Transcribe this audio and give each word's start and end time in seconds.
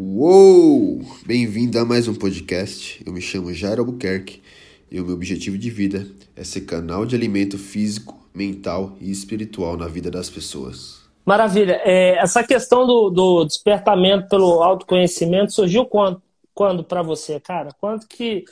Uou! 0.00 1.00
Bem-vindo 1.26 1.76
a 1.76 1.84
mais 1.84 2.06
um 2.06 2.14
podcast. 2.14 3.02
Eu 3.04 3.12
me 3.12 3.20
chamo 3.20 3.52
Jairo 3.52 3.80
Albuquerque 3.80 4.40
e 4.88 5.00
o 5.00 5.04
meu 5.04 5.12
objetivo 5.12 5.58
de 5.58 5.68
vida 5.70 6.06
é 6.36 6.44
ser 6.44 6.60
canal 6.60 7.04
de 7.04 7.16
alimento 7.16 7.58
físico, 7.58 8.16
mental 8.32 8.96
e 9.00 9.10
espiritual 9.10 9.76
na 9.76 9.88
vida 9.88 10.08
das 10.08 10.30
pessoas. 10.30 11.02
Maravilha. 11.26 11.80
É, 11.84 12.16
essa 12.18 12.44
questão 12.44 12.86
do, 12.86 13.10
do, 13.10 13.44
despertamento 13.44 14.28
pelo 14.28 14.62
autoconhecimento 14.62 15.52
surgiu 15.52 15.84
quando, 15.84 16.22
quando 16.54 16.84
para 16.84 17.02
você, 17.02 17.40
cara? 17.40 17.70
Quando 17.80 18.06
que 18.06 18.44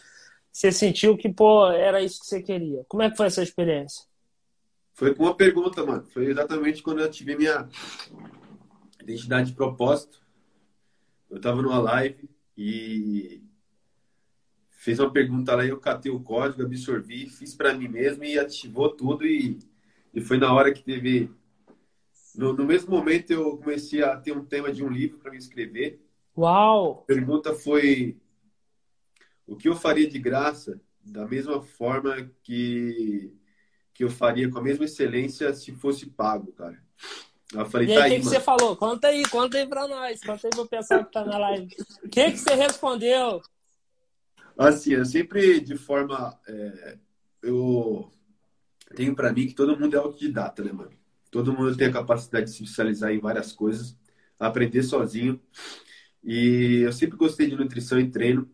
você 0.50 0.72
sentiu 0.72 1.16
que 1.16 1.28
pô, 1.28 1.69
era 1.69 2.02
isso 2.02 2.19
que 2.19 2.27
você 2.27 2.42
queria? 2.42 2.84
Como 2.88 3.05
é 3.05 3.10
que 3.10 3.16
foi 3.16 3.27
essa 3.27 3.42
experiência? 3.44 4.05
Foi 4.94 5.14
com 5.14 5.22
uma 5.22 5.34
pergunta, 5.36 5.86
mano. 5.86 6.05
Foi 6.12 6.27
exatamente 6.27 6.83
quando 6.83 7.02
eu 7.02 7.10
tive 7.10 7.36
minha 7.36 7.69
identidade 9.00 9.50
de 9.50 9.56
propósito 9.56 10.25
eu 11.36 11.38
estava 11.38 11.60
numa 11.60 11.78
live 11.78 12.30
e 12.56 13.42
fez 14.70 14.98
uma 14.98 15.12
pergunta 15.12 15.54
lá 15.54 15.66
e 15.66 15.68
eu 15.68 15.78
catei 15.78 16.10
o 16.10 16.20
código, 16.20 16.62
absorvi, 16.62 17.28
fiz 17.28 17.54
para 17.54 17.74
mim 17.74 17.88
mesmo 17.88 18.24
e 18.24 18.38
ativou 18.38 18.88
tudo 18.88 19.27
e, 19.27 19.58
e 20.14 20.20
foi 20.20 20.38
na 20.38 20.50
hora 20.54 20.72
que 20.72 20.82
teve 20.82 21.30
no, 22.34 22.54
no, 22.54 22.64
mesmo 22.64 22.91
momento 22.91 23.30
eu 23.32 23.58
comecei 23.58 24.02
a 24.02 24.16
ter 24.16 24.32
um 24.32 24.46
tema 24.46 24.72
de 24.72 24.82
um 24.82 24.88
livro 24.88 25.18
para 25.18 25.30
me 25.30 25.36
escrever. 25.36 26.00
Uau! 26.36 27.00
A 27.02 27.06
pergunta 27.06 27.52
foi 27.55 28.16
o 29.46 29.56
que 29.56 29.68
eu 29.68 29.77
faria 29.77 30.08
de 30.08 30.18
graça 30.18 30.80
da 31.05 31.27
mesma 31.27 31.60
forma 31.60 32.30
que 32.42 33.30
que 33.92 34.05
eu 34.05 34.11
faria 34.11 34.50
com 34.50 34.58
a 34.58 34.62
mesma 34.62 34.84
excelência 34.84 35.55
se 35.55 35.72
fosse 35.72 36.06
pago, 36.06 36.52
cara. 36.52 36.83
Eu 37.52 37.66
falei, 37.66 37.89
e 37.89 37.92
aí, 37.92 37.97
tá 37.97 38.06
o 38.06 38.08
que, 38.08 38.16
que 38.16 38.25
você 38.25 38.41
falou? 38.41 38.77
Conta 38.77 39.08
aí, 39.08 39.22
conta 39.28 39.58
aí 39.58 39.66
pra 39.66 39.86
nós. 39.86 40.20
Conta 40.20 40.47
aí 40.47 40.50
pro 40.50 40.66
pessoal 40.66 41.05
que 41.05 41.12
tá 41.12 41.25
na 41.25 41.39
live. 41.39 41.69
O 42.02 42.08
que, 42.08 42.33
que 42.33 42.39
você 42.39 42.55
respondeu? 42.55 43.41
Assim, 44.58 44.94
eu 44.94 45.05
sempre, 45.05 45.61
de 45.61 45.77
forma. 45.77 46.39
É, 46.48 46.98
eu 47.42 48.11
tenho 48.94 49.14
para 49.14 49.33
mim 49.33 49.47
que 49.47 49.55
todo 49.55 49.78
mundo 49.78 49.94
é 49.94 49.98
autodidata, 49.98 50.64
né, 50.64 50.72
mano? 50.72 50.92
Todo 51.30 51.52
mundo 51.52 51.77
tem 51.77 51.89
a 51.89 51.92
capacidade 51.92 52.47
de 52.47 52.52
se 52.52 52.62
especializar 52.62 53.12
em 53.12 53.20
várias 53.20 53.52
coisas, 53.52 53.97
aprender 54.39 54.83
sozinho. 54.83 55.41
E 56.24 56.83
eu 56.84 56.92
sempre 56.92 57.17
gostei 57.17 57.48
de 57.48 57.56
nutrição 57.56 58.00
e 58.00 58.11
treino. 58.11 58.50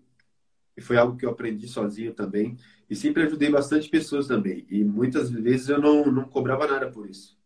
E 0.76 0.80
foi 0.82 0.96
algo 0.96 1.16
que 1.16 1.24
eu 1.24 1.30
aprendi 1.30 1.68
sozinho 1.68 2.12
também. 2.12 2.56
E 2.90 2.96
sempre 2.96 3.22
ajudei 3.22 3.50
bastante 3.50 3.88
pessoas 3.88 4.26
também. 4.26 4.66
E 4.68 4.84
muitas 4.84 5.30
vezes 5.30 5.68
eu 5.68 5.80
não, 5.80 6.04
não 6.06 6.24
cobrava 6.24 6.66
nada 6.66 6.90
por 6.90 7.08
isso. 7.08 7.38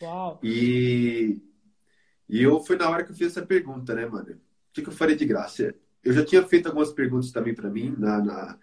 Uau. 0.00 0.38
E, 0.42 1.42
e 2.28 2.42
eu 2.42 2.60
foi 2.60 2.76
na 2.76 2.88
hora 2.88 3.04
que 3.04 3.12
eu 3.12 3.16
fiz 3.16 3.28
essa 3.28 3.44
pergunta, 3.44 3.94
né, 3.94 4.06
mano? 4.06 4.32
O 4.32 4.38
que, 4.72 4.82
que 4.82 4.88
eu 4.88 4.92
faria 4.92 5.16
de 5.16 5.26
graça? 5.26 5.74
Eu 6.04 6.12
já 6.12 6.24
tinha 6.24 6.42
feito 6.46 6.66
algumas 6.66 6.92
perguntas 6.92 7.32
também 7.32 7.54
para 7.54 7.68
mim 7.68 7.94
na, 7.98 8.22
na, 8.22 8.58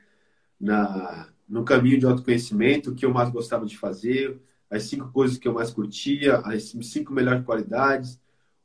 na, 0.59 1.29
no 1.47 1.63
caminho 1.63 1.99
de 1.99 2.05
autoconhecimento, 2.05 2.91
o 2.91 2.95
que 2.95 3.05
eu 3.05 3.13
mais 3.13 3.29
gostava 3.29 3.65
de 3.65 3.77
fazer, 3.77 4.39
as 4.69 4.83
cinco 4.83 5.11
coisas 5.11 5.37
que 5.37 5.47
eu 5.47 5.53
mais 5.53 5.71
curtia, 5.71 6.37
as 6.37 6.73
cinco 6.81 7.13
melhores 7.13 7.45
qualidades, 7.45 8.19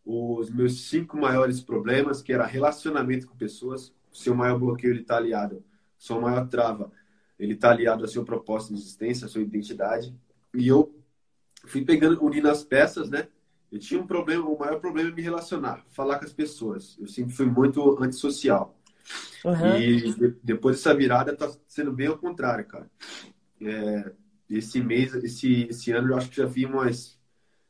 os 0.05 0.51
meus 0.51 0.89
cinco 0.89 1.17
maiores 1.17 1.61
problemas, 1.61 2.23
que 2.23 2.33
era 2.33 2.47
relacionamento 2.47 3.27
com 3.27 3.37
pessoas. 3.37 3.93
O 4.13 4.17
seu 4.17 4.35
maior 4.35 4.59
bloqueio 4.59 4.93
ele 4.93 5.03
está 5.03 5.17
aliado, 5.17 5.63
sua 5.97 6.21
maior 6.21 6.49
trava, 6.49 6.91
ele 7.39 7.55
está 7.55 7.71
aliado 7.71 8.03
ao 8.03 8.09
seu 8.09 8.25
propósito 8.25 8.75
de 8.75 8.81
existência, 8.81 9.27
à 9.27 9.29
sua 9.29 9.43
identidade. 9.43 10.15
E 10.55 10.67
eu 10.67 11.00
fui 11.71 11.85
pegando, 11.85 12.23
unindo 12.25 12.49
as 12.51 12.65
peças, 12.65 13.09
né? 13.09 13.29
Eu 13.71 13.79
tinha 13.79 14.01
um 14.01 14.07
problema, 14.07 14.45
o 14.49 14.59
maior 14.59 14.81
problema 14.81 15.11
é 15.11 15.13
me 15.13 15.23
relacionar, 15.23 15.85
falar 15.91 16.19
com 16.19 16.25
as 16.25 16.33
pessoas. 16.33 16.97
Eu 16.99 17.07
sempre 17.07 17.33
fui 17.33 17.47
muito 17.47 18.03
antissocial. 18.03 18.77
Uhum. 19.45 19.77
E 19.77 20.13
de, 20.13 20.37
depois 20.43 20.77
dessa 20.77 20.95
virada 20.95 21.37
tá 21.37 21.51
sendo 21.69 21.93
bem 21.93 22.09
ao 22.09 22.19
contrário, 22.19 22.65
cara. 22.67 22.91
É, 23.61 24.13
esse 24.49 24.83
mês, 24.83 25.15
esse, 25.15 25.69
esse 25.71 25.93
ano, 25.93 26.09
eu 26.09 26.17
acho 26.17 26.29
que 26.31 26.37
já 26.37 26.47
vi 26.47 26.67
umas. 26.67 27.19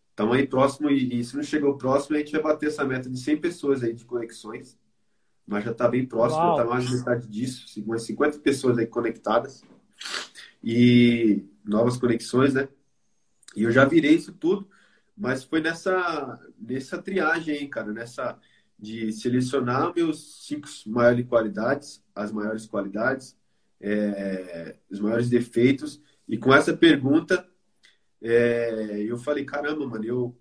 Estamos 0.09 0.37
aí 0.37 0.47
próximo, 0.47 0.91
e, 0.91 1.21
e, 1.21 1.25
se 1.25 1.37
não 1.37 1.43
chegou 1.43 1.77
próximo, 1.77 2.17
a 2.17 2.19
gente 2.19 2.33
vai 2.33 2.43
bater 2.43 2.69
essa 2.69 2.85
meta 2.85 3.09
de 3.09 3.19
100 3.19 3.37
pessoas 3.39 3.83
aí 3.83 3.93
de 3.93 4.05
conexões. 4.05 4.79
Mas 5.47 5.65
já 5.65 5.71
está 5.71 5.89
bem 5.89 6.07
próximo, 6.07 6.51
está 6.53 6.65
mais 6.65 6.87
de 6.87 6.97
metade 6.97 7.27
disso, 7.27 7.67
umas 7.83 8.03
50 8.03 8.39
pessoas 8.39 8.79
aí 8.79 8.87
conectadas. 8.87 9.63
E 10.63 11.45
novas 11.65 11.97
conexões, 11.97 12.55
né? 12.55 12.69
E 13.57 13.63
eu 13.63 13.71
já 13.71 13.85
virei 13.85 14.15
isso 14.15 14.33
tudo, 14.33 14.69
mas 15.17 15.45
foi 15.45 15.61
nessa, 15.61 16.41
nessa 16.59 17.01
triagem 17.01 17.55
aí, 17.57 17.69
cara, 17.69 17.93
nessa 17.93 18.39
de 18.79 19.13
selecionar 19.13 19.93
meus 19.95 20.47
cinco 20.47 20.67
maiores 20.87 21.27
qualidades, 21.27 22.03
as 22.15 22.33
maiores 22.33 22.65
qualidades, 22.65 23.37
é, 23.79 24.77
os 24.91 24.99
maiores 24.99 25.29
defeitos. 25.29 26.01
E 26.27 26.39
com 26.39 26.55
essa 26.55 26.75
pergunta, 26.75 27.47
é, 28.23 29.03
eu 29.07 29.19
falei, 29.19 29.45
caramba, 29.45 29.87
mano, 29.87 30.05
eu 30.05 30.37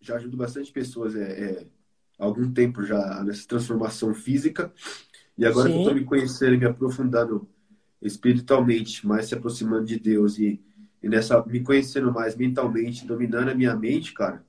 já 0.00 0.16
ajudo 0.16 0.36
bastante 0.36 0.70
pessoas 0.70 1.16
é, 1.16 1.22
é 1.22 1.66
há 2.18 2.24
algum 2.24 2.52
tempo 2.52 2.84
já 2.84 3.24
nessa 3.24 3.46
transformação 3.48 4.14
física. 4.14 4.72
E 5.36 5.44
agora 5.44 5.68
Sim. 5.68 5.74
que 5.74 5.80
eu 5.80 5.84
tô 5.88 5.94
me 5.94 6.04
conhecendo, 6.04 6.58
me 6.58 6.66
aprofundando 6.66 7.48
espiritualmente, 8.00 9.04
mais 9.06 9.26
se 9.26 9.34
aproximando 9.34 9.84
de 9.84 9.98
Deus 9.98 10.38
e 10.38 10.62
e 11.04 11.08
nessa 11.08 11.44
me 11.44 11.60
conhecendo 11.60 12.10
mais 12.10 12.34
mentalmente, 12.34 13.06
dominando 13.06 13.50
a 13.50 13.54
minha 13.54 13.76
mente, 13.76 14.14
cara, 14.14 14.42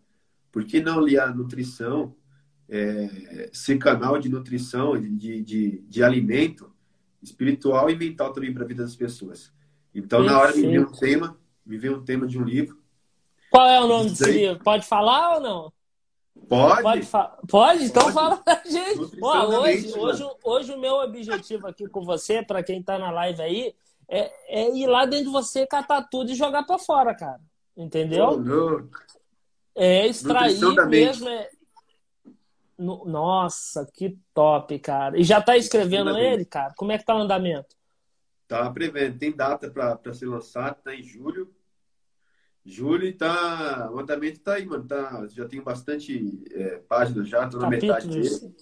por 0.54 0.64
que 0.64 0.80
não 0.80 1.00
aliar 1.00 1.28
a 1.28 1.36
nutrição, 1.36 2.16
é, 2.70 3.50
ser 3.52 3.78
canal 3.78 4.18
de 4.18 4.30
nutrição, 4.30 4.98
de, 4.98 5.42
de, 5.42 5.82
de 5.82 6.02
alimento 6.02 6.72
espiritual 7.22 7.90
e 7.90 7.96
mental 7.98 8.32
também 8.32 8.54
para 8.54 8.64
a 8.64 8.68
vida 8.68 8.84
das 8.84 8.96
pessoas? 8.96 9.52
Então, 9.94 10.24
na 10.24 10.40
hora 10.40 10.56
me 10.56 10.62
veio 10.62 10.84
um 10.84 10.92
tema, 10.94 11.38
me 11.66 11.78
veio 11.78 11.98
um 11.98 12.06
tema 12.06 12.26
de 12.26 12.40
um 12.40 12.44
livro. 12.46 12.80
Qual 13.52 13.68
é 13.68 13.82
o 13.82 13.88
nome 13.88 14.12
desse 14.12 14.32
livro? 14.32 14.64
Pode 14.64 14.88
falar 14.88 15.36
ou 15.36 15.42
não? 15.42 15.74
Pode. 16.48 16.84
Pode? 16.84 17.10
Pode? 17.50 17.84
Então 17.84 18.04
Pode. 18.04 18.14
fala 18.14 18.38
pra 18.38 18.62
gente. 18.66 19.18
Ó, 19.22 19.60
hoje, 19.60 19.94
hoje, 20.00 20.24
hoje 20.42 20.74
o 20.74 20.80
meu 20.80 20.96
objetivo 21.02 21.68
aqui 21.68 21.86
com 21.86 22.06
você, 22.06 22.42
para 22.42 22.64
quem 22.64 22.80
está 22.80 22.98
na 22.98 23.12
live 23.12 23.42
aí, 23.42 23.76
é, 24.08 24.32
é 24.48 24.76
ir 24.76 24.88
lá 24.88 25.06
dentro 25.06 25.26
de 25.26 25.32
você, 25.32 25.66
catar 25.66 26.08
tudo 26.10 26.32
e 26.32 26.36
jogar 26.36 26.64
para 26.64 26.78
fora, 26.78 27.16
cara. 27.16 27.40
Entendeu? 27.76 28.30
Oh, 28.30 28.90
é 29.76 30.08
extrair 30.08 30.60
mesmo. 30.88 31.28
É... 31.28 31.50
Nossa, 32.78 33.90
que 33.94 34.18
top, 34.34 34.80
cara. 34.80 35.20
E 35.20 35.24
já 35.24 35.42
tá 35.42 35.58
escrevendo 35.58 36.18
ele, 36.18 36.46
cara? 36.46 36.74
Como 36.78 36.92
é 36.92 36.98
que 36.98 37.06
tá 37.06 37.16
o 37.16 37.20
andamento? 37.20 37.76
Tá 38.48 38.70
prevendo. 38.70 39.18
Tem 39.18 39.32
data 39.32 39.70
para 39.70 40.14
ser 40.14 40.28
lançado, 40.28 40.82
tá 40.84 40.94
em 40.94 41.04
julho. 41.04 41.54
Julho 42.66 43.16
tá. 43.18 43.90
O 43.92 44.00
andamento 44.00 44.40
tá 44.40 44.56
aí, 44.56 44.66
mano. 44.66 44.86
Tá, 44.86 45.28
já 45.30 45.48
tem 45.48 45.62
bastante 45.62 46.44
é, 46.52 46.78
páginas 46.88 47.28
já, 47.28 47.48
tô 47.48 47.58
na 47.58 47.70
Capítulos. 47.70 48.06
metade 48.06 48.40
dele. 48.40 48.56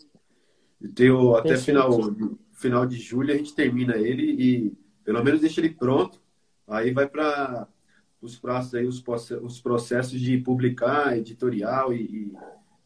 Tenho, 0.94 1.36
até 1.36 1.56
final, 1.56 1.92
final 2.52 2.86
de 2.86 2.98
julho 2.98 3.34
a 3.34 3.38
gente 3.38 3.56
termina 3.56 3.96
ele 3.96 4.24
e 4.24 4.83
pelo 5.04 5.24
menos 5.24 5.42
deixa 5.42 5.62
ele 5.62 5.70
pronto. 5.70 6.22
Aí 6.68 6.92
vai 6.92 7.08
para 7.08 7.68
os 8.22 8.38
prazos 8.38 8.74
aí, 8.74 8.86
os, 8.86 9.04
os 9.42 9.60
processos 9.60 10.20
de 10.20 10.38
publicar, 10.38 11.18
editorial 11.18 11.94
e, 11.94 12.02
e 12.02 12.34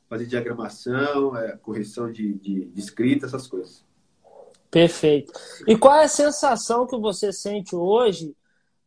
fazer 0.09 0.25
diagramação, 0.25 1.38
é, 1.38 1.55
correção 1.57 2.11
de, 2.11 2.33
de, 2.33 2.66
de 2.66 2.79
escrita, 2.79 3.25
essas 3.25 3.45
coisas. 3.45 3.85
Perfeito. 4.72 5.31
E 5.67 5.78
qual 5.78 5.95
é 5.95 6.05
a 6.05 6.09
sensação 6.09 6.87
que 6.87 6.97
você 6.97 7.31
sente 7.31 7.75
hoje 7.75 8.35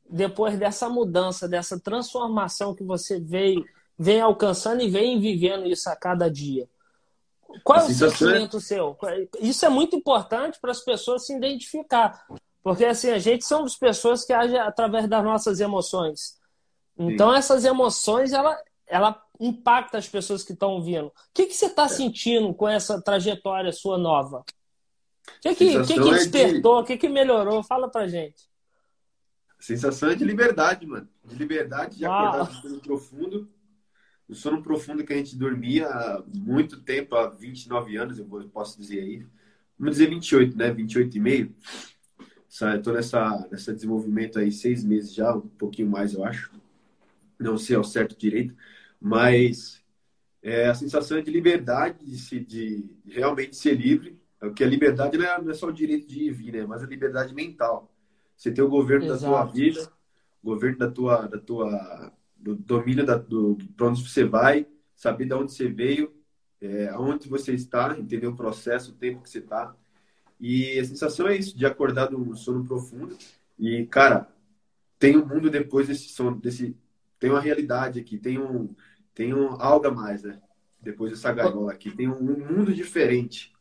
depois 0.08 0.58
dessa 0.58 0.88
mudança, 0.88 1.48
dessa 1.48 1.78
transformação 1.78 2.74
que 2.74 2.82
você 2.82 3.20
veio, 3.20 3.64
vem 3.98 4.20
alcançando 4.20 4.82
e 4.82 4.90
vem 4.90 5.20
vivendo 5.20 5.66
isso 5.66 5.88
a 5.88 5.96
cada 5.96 6.28
dia? 6.28 6.68
Qual 7.64 7.78
é 7.78 7.84
o 7.84 7.90
é 7.90 7.94
sentimento 7.94 8.56
é... 8.58 8.60
seu? 8.60 8.96
Isso 9.40 9.64
é 9.64 9.68
muito 9.68 9.96
importante 9.96 10.58
para 10.60 10.70
as 10.70 10.80
pessoas 10.80 11.26
se 11.26 11.34
identificar. 11.34 12.26
Porque 12.62 12.84
assim, 12.84 13.10
a 13.10 13.18
gente 13.18 13.44
somos 13.44 13.76
pessoas 13.76 14.24
que 14.24 14.32
agem 14.32 14.58
através 14.58 15.08
das 15.08 15.24
nossas 15.24 15.60
emoções. 15.60 16.38
Então, 16.98 17.30
Sim. 17.30 17.38
essas 17.38 17.64
emoções, 17.64 18.32
ela, 18.32 18.58
ela 18.86 19.22
impacta 19.38 19.96
as 19.96 20.06
pessoas 20.06 20.44
que 20.44 20.52
estão 20.52 20.72
ouvindo. 20.72 21.06
O 21.06 21.12
que, 21.32 21.46
que 21.46 21.54
você 21.54 21.66
está 21.66 21.84
é. 21.84 21.88
sentindo 21.88 22.52
com 22.52 22.68
essa 22.68 23.00
trajetória 23.00 23.72
sua 23.72 23.96
nova? 23.96 24.40
O 24.40 25.40
que, 25.40 25.54
que, 25.54 25.82
que, 25.84 25.94
que 25.94 26.10
despertou? 26.10 26.76
O 26.76 26.78
é 26.80 26.82
de... 26.82 26.86
que, 26.88 26.98
que 26.98 27.08
melhorou? 27.08 27.62
Fala 27.62 27.90
pra 27.90 28.06
gente. 28.06 28.50
A 29.58 29.62
sensação 29.62 30.10
é 30.10 30.14
de 30.14 30.24
liberdade, 30.24 30.86
mano. 30.86 31.08
De 31.24 31.34
liberdade, 31.36 31.96
de 31.96 32.04
Uau. 32.04 32.26
acordar 32.26 32.48
no 32.48 32.60
sono 32.60 32.80
profundo. 32.80 33.50
O 34.28 34.34
sono 34.34 34.62
profundo 34.62 35.04
que 35.04 35.12
a 35.12 35.16
gente 35.16 35.36
dormia 35.36 35.88
há 35.88 36.22
muito 36.34 36.80
tempo, 36.82 37.16
há 37.16 37.28
29 37.28 37.96
anos, 37.96 38.18
eu 38.18 38.26
posso 38.52 38.78
dizer 38.78 39.00
aí. 39.00 39.26
Vamos 39.78 39.96
dizer 39.96 40.10
28, 40.10 40.56
né? 40.56 40.70
28 40.70 41.16
e 41.16 41.20
meio. 41.20 41.56
Estou 42.50 42.92
nessa, 42.92 43.46
nessa 43.50 43.72
desenvolvimento 43.72 44.38
aí 44.38 44.50
seis 44.50 44.82
meses 44.82 45.14
já, 45.14 45.34
um 45.34 45.40
pouquinho 45.40 45.88
mais, 45.88 46.14
eu 46.14 46.24
acho. 46.24 46.50
Não 47.38 47.56
sei 47.56 47.76
ao 47.76 47.84
certo 47.84 48.18
direito, 48.18 48.54
mas 49.00 49.82
é 50.42 50.68
a 50.68 50.74
sensação 50.74 51.22
de 51.22 51.30
liberdade, 51.30 52.04
de, 52.04 52.18
se, 52.18 52.40
de 52.40 52.84
realmente 53.06 53.56
ser 53.56 53.74
livre. 53.74 54.18
Porque 54.38 54.64
a 54.64 54.66
liberdade 54.66 55.16
não 55.16 55.24
é, 55.24 55.40
não 55.40 55.50
é 55.50 55.54
só 55.54 55.68
o 55.68 55.72
direito 55.72 56.08
de 56.08 56.24
ir 56.24 56.26
e 56.26 56.30
vir, 56.30 56.52
né? 56.52 56.66
mas 56.66 56.82
a 56.82 56.86
liberdade 56.86 57.34
mental. 57.34 57.94
Você 58.36 58.50
ter 58.50 58.62
o 58.62 58.68
governo 58.68 59.06
Exato. 59.06 59.20
da 59.20 59.28
tua 59.28 59.44
vida, 59.44 59.92
o 60.42 60.46
governo 60.46 60.78
da 60.78 60.90
tua, 60.90 61.26
da 61.26 61.38
tua 61.38 62.12
do 62.40 62.56
domínio 62.56 63.04
da, 63.04 63.16
do, 63.16 63.54
do 63.54 63.84
onde 63.84 64.02
você 64.02 64.24
vai, 64.24 64.66
saber 64.96 65.26
de 65.26 65.34
onde 65.34 65.52
você 65.52 65.68
veio, 65.68 66.12
é, 66.60 66.88
aonde 66.88 67.28
você 67.28 67.52
está, 67.52 67.96
entender 67.98 68.26
o 68.26 68.34
processo, 68.34 68.92
o 68.92 68.94
tempo 68.94 69.22
que 69.22 69.30
você 69.30 69.38
está. 69.38 69.74
E 70.40 70.78
a 70.78 70.84
sensação 70.84 71.28
é 71.28 71.36
isso, 71.36 71.56
de 71.56 71.66
acordar 71.66 72.12
um 72.14 72.34
sono 72.34 72.64
profundo. 72.64 73.16
E, 73.58 73.84
cara, 73.86 74.26
tem 74.98 75.16
um 75.16 75.26
mundo 75.26 75.50
depois 75.50 75.88
desse 75.88 76.08
sono, 76.08 76.40
desse, 76.40 76.74
tem 77.18 77.30
uma 77.30 77.40
realidade 77.40 78.00
aqui, 78.00 78.16
tem 78.16 78.38
um, 78.38 78.74
tem 79.14 79.34
um 79.34 79.60
algo 79.60 79.86
a 79.86 79.90
mais, 79.90 80.22
né? 80.22 80.40
Depois 80.80 81.10
dessa 81.10 81.30
gaiola 81.30 81.72
aqui, 81.72 81.90
tem 81.90 82.08
um, 82.08 82.16
um 82.16 82.52
mundo 82.52 82.72
diferente. 82.72 83.52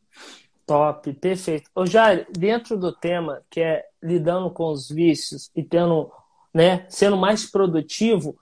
Top, 0.66 1.12
perfeito. 1.14 1.70
Ô 1.76 1.86
Jair, 1.86 2.28
dentro 2.32 2.78
do 2.78 2.94
tema 2.94 3.42
que 3.50 3.60
é 3.60 3.86
lidando 4.02 4.50
com 4.52 4.72
os 4.72 4.88
vícios 4.88 5.52
e 5.54 5.64
tendo, 5.64 6.10
né, 6.54 6.86
sendo 6.90 7.18
mais 7.18 7.50
produtivo, 7.50 8.38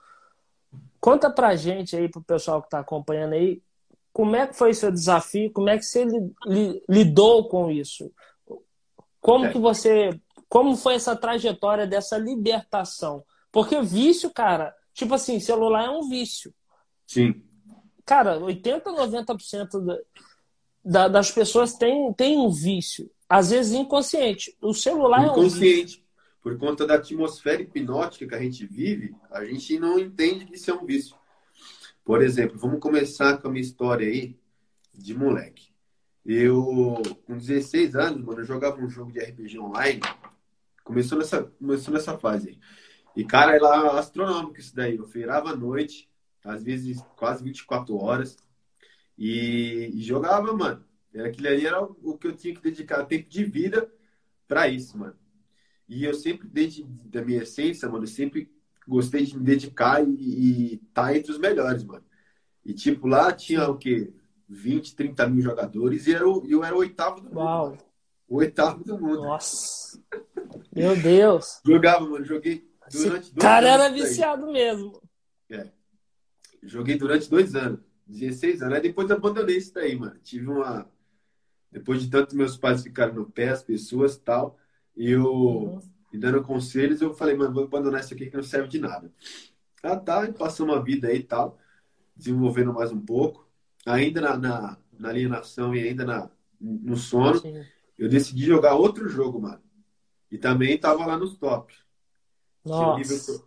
conta 0.99 1.29
pra 1.31 1.55
gente 1.55 1.95
aí, 1.95 2.09
pro 2.09 2.21
pessoal 2.21 2.61
que 2.61 2.69
tá 2.69 2.79
acompanhando 2.79 3.33
aí, 3.33 3.61
como 4.17 4.35
é 4.35 4.47
que 4.47 4.55
foi 4.55 4.73
seu 4.73 4.91
desafio, 4.91 5.51
como 5.51 5.69
é 5.69 5.77
que 5.77 5.85
você 5.85 6.03
lidou 6.89 7.47
com 7.47 7.69
isso? 7.69 8.11
Como 9.21 9.45
é. 9.45 9.51
que 9.51 9.59
você, 9.59 10.09
como 10.49 10.75
foi 10.75 10.95
essa 10.95 11.15
trajetória 11.15 11.85
dessa 11.85 12.17
libertação? 12.17 13.23
Porque 13.51 13.79
vício, 13.79 14.31
cara, 14.33 14.75
tipo 14.91 15.13
assim, 15.13 15.39
celular 15.39 15.85
é 15.85 15.89
um 15.91 16.09
vício. 16.09 16.51
Sim. 17.05 17.43
Cara, 18.03 18.39
80, 18.39 18.89
90% 18.89 19.85
da, 19.85 19.99
da, 20.83 21.07
das 21.09 21.29
pessoas 21.29 21.75
tem, 21.75 22.11
tem 22.13 22.39
um 22.39 22.49
vício. 22.49 23.11
Às 23.29 23.51
vezes 23.51 23.73
inconsciente. 23.73 24.57
O 24.59 24.73
celular 24.73 25.27
inconsciente. 25.27 25.63
é 25.63 25.83
um 25.83 25.85
vício. 25.85 26.03
Por 26.41 26.57
conta 26.57 26.87
da 26.87 26.95
atmosfera 26.95 27.61
hipnótica 27.61 28.25
que 28.25 28.33
a 28.33 28.41
gente 28.41 28.65
vive, 28.65 29.13
a 29.29 29.45
gente 29.45 29.77
não 29.77 29.99
entende 29.99 30.43
que 30.47 30.55
isso 30.55 30.71
é 30.71 30.73
um 30.73 30.87
vício. 30.87 31.15
Por 32.07 32.21
exemplo, 32.21 32.57
vamos 32.57 32.79
começar 32.79 33.37
com 33.37 33.49
a 33.49 33.51
minha 33.51 33.61
história 33.61 34.07
aí 34.07 34.39
de 34.93 35.13
moleque. 35.13 35.73
Eu, 36.25 37.01
com 37.25 37.37
16 37.37 37.97
anos, 37.97 38.23
mano, 38.23 38.39
eu 38.39 38.45
jogava 38.45 38.81
um 38.81 38.89
jogo 38.89 39.11
de 39.11 39.19
RPG 39.19 39.59
online. 39.59 39.99
Começou 40.85 41.17
nessa, 41.17 41.43
começou 41.43 41.93
nessa 41.93 42.17
fase 42.17 42.51
aí. 42.51 42.59
E, 43.13 43.25
cara, 43.25 43.53
era 43.53 43.99
astronômico 43.99 44.57
isso 44.57 44.73
daí. 44.73 44.95
Eu 44.95 45.05
feirava 45.05 45.49
à 45.49 45.55
noite, 45.57 46.09
às 46.45 46.63
vezes 46.63 47.03
quase 47.17 47.43
24 47.43 47.97
horas. 47.97 48.37
E, 49.17 49.91
e 49.93 50.01
jogava, 50.01 50.53
mano. 50.53 50.85
Aquilo 51.13 51.49
ali 51.49 51.65
era 51.65 51.83
o 51.83 52.17
que 52.17 52.27
eu 52.27 52.37
tinha 52.37 52.55
que 52.55 52.61
dedicar 52.61 53.03
tempo 53.03 53.27
de 53.27 53.43
vida 53.43 53.91
para 54.47 54.69
isso, 54.69 54.97
mano. 54.97 55.17
E 55.89 56.05
eu 56.05 56.13
sempre, 56.13 56.47
desde 56.47 56.85
da 56.85 57.21
minha 57.21 57.43
essência, 57.43 57.89
mano, 57.89 58.05
eu 58.05 58.09
sempre 58.09 58.49
gostei 58.87 59.25
de 59.25 59.37
me 59.37 59.43
dedicar 59.43 60.03
e 60.03 60.75
estar 60.75 61.03
tá 61.03 61.17
entre 61.17 61.31
os 61.31 61.37
melhores, 61.37 61.83
mano. 61.83 62.05
E, 62.63 62.73
tipo, 62.73 63.07
lá 63.07 63.31
tinha 63.31 63.69
o 63.69 63.77
quê? 63.77 64.13
20, 64.47 64.95
30 64.95 65.27
mil 65.27 65.41
jogadores 65.41 66.07
e 66.07 66.11
eu, 66.11 66.43
eu 66.47 66.63
era 66.63 66.73
o 66.73 66.79
oitavo 66.79 67.21
do 67.21 67.35
Uau. 67.35 67.71
mundo. 67.71 67.83
O 68.29 68.37
oitavo 68.37 68.83
do 68.83 68.97
mundo. 68.97 69.23
Nossa! 69.23 70.01
Meu 70.75 70.95
Deus! 70.95 71.61
Jogava, 71.65 72.05
mano. 72.05 72.23
Joguei 72.25 72.69
durante 72.91 73.33
dois 73.33 73.43
cara 73.43 73.67
anos. 73.67 73.67
cara 73.67 73.67
era 73.69 73.89
viciado 73.89 74.51
mesmo. 74.51 75.01
É. 75.49 75.69
Joguei 76.63 76.97
durante 76.97 77.29
dois 77.29 77.55
anos. 77.55 77.79
16 78.05 78.61
anos. 78.61 78.75
Aí 78.75 78.81
depois 78.81 79.11
abandonei 79.11 79.57
isso 79.57 79.73
daí, 79.73 79.95
mano. 79.97 80.17
Tive 80.23 80.47
uma. 80.47 80.89
Depois 81.71 82.01
de 82.01 82.09
tanto 82.09 82.35
meus 82.35 82.57
pais 82.57 82.83
ficaram 82.83 83.13
no 83.13 83.29
pé, 83.29 83.49
as 83.49 83.61
pessoas 83.61 84.15
e 84.15 84.21
tal, 84.21 84.57
eu 84.95 85.25
uhum. 85.25 85.81
Me 86.17 86.19
dando 86.19 86.43
conselhos, 86.43 86.99
eu 86.99 87.13
falei, 87.13 87.35
mano, 87.35 87.53
vou 87.53 87.63
abandonar 87.63 88.01
isso 88.01 88.13
aqui 88.13 88.25
que 88.25 88.35
não 88.35 88.43
serve 88.43 88.67
de 88.67 88.79
nada. 88.79 89.13
Ah, 89.83 89.95
tá, 89.95 90.25
e 90.25 90.33
passou 90.33 90.65
uma 90.65 90.83
vida 90.83 91.07
aí 91.07 91.19
e 91.19 91.23
tal, 91.23 91.59
desenvolvendo 92.15 92.73
mais 92.73 92.91
um 92.91 92.99
pouco. 92.99 93.47
Ainda 93.85 94.19
na, 94.19 94.37
na, 94.37 94.77
na 94.97 95.09
alienação 95.09 95.75
e 95.75 95.87
ainda 95.87 96.03
na, 96.03 96.29
no 96.59 96.97
sono, 96.97 97.39
Sim. 97.39 97.63
eu 97.97 98.09
decidi 98.09 98.45
jogar 98.45 98.73
outro 98.75 99.07
jogo, 99.07 99.39
mano. 99.39 99.61
E 100.31 100.37
também 100.37 100.77
tava 100.77 101.05
lá 101.05 101.17
nos 101.17 101.37
top. 101.37 101.73
Nossa. 102.65 103.45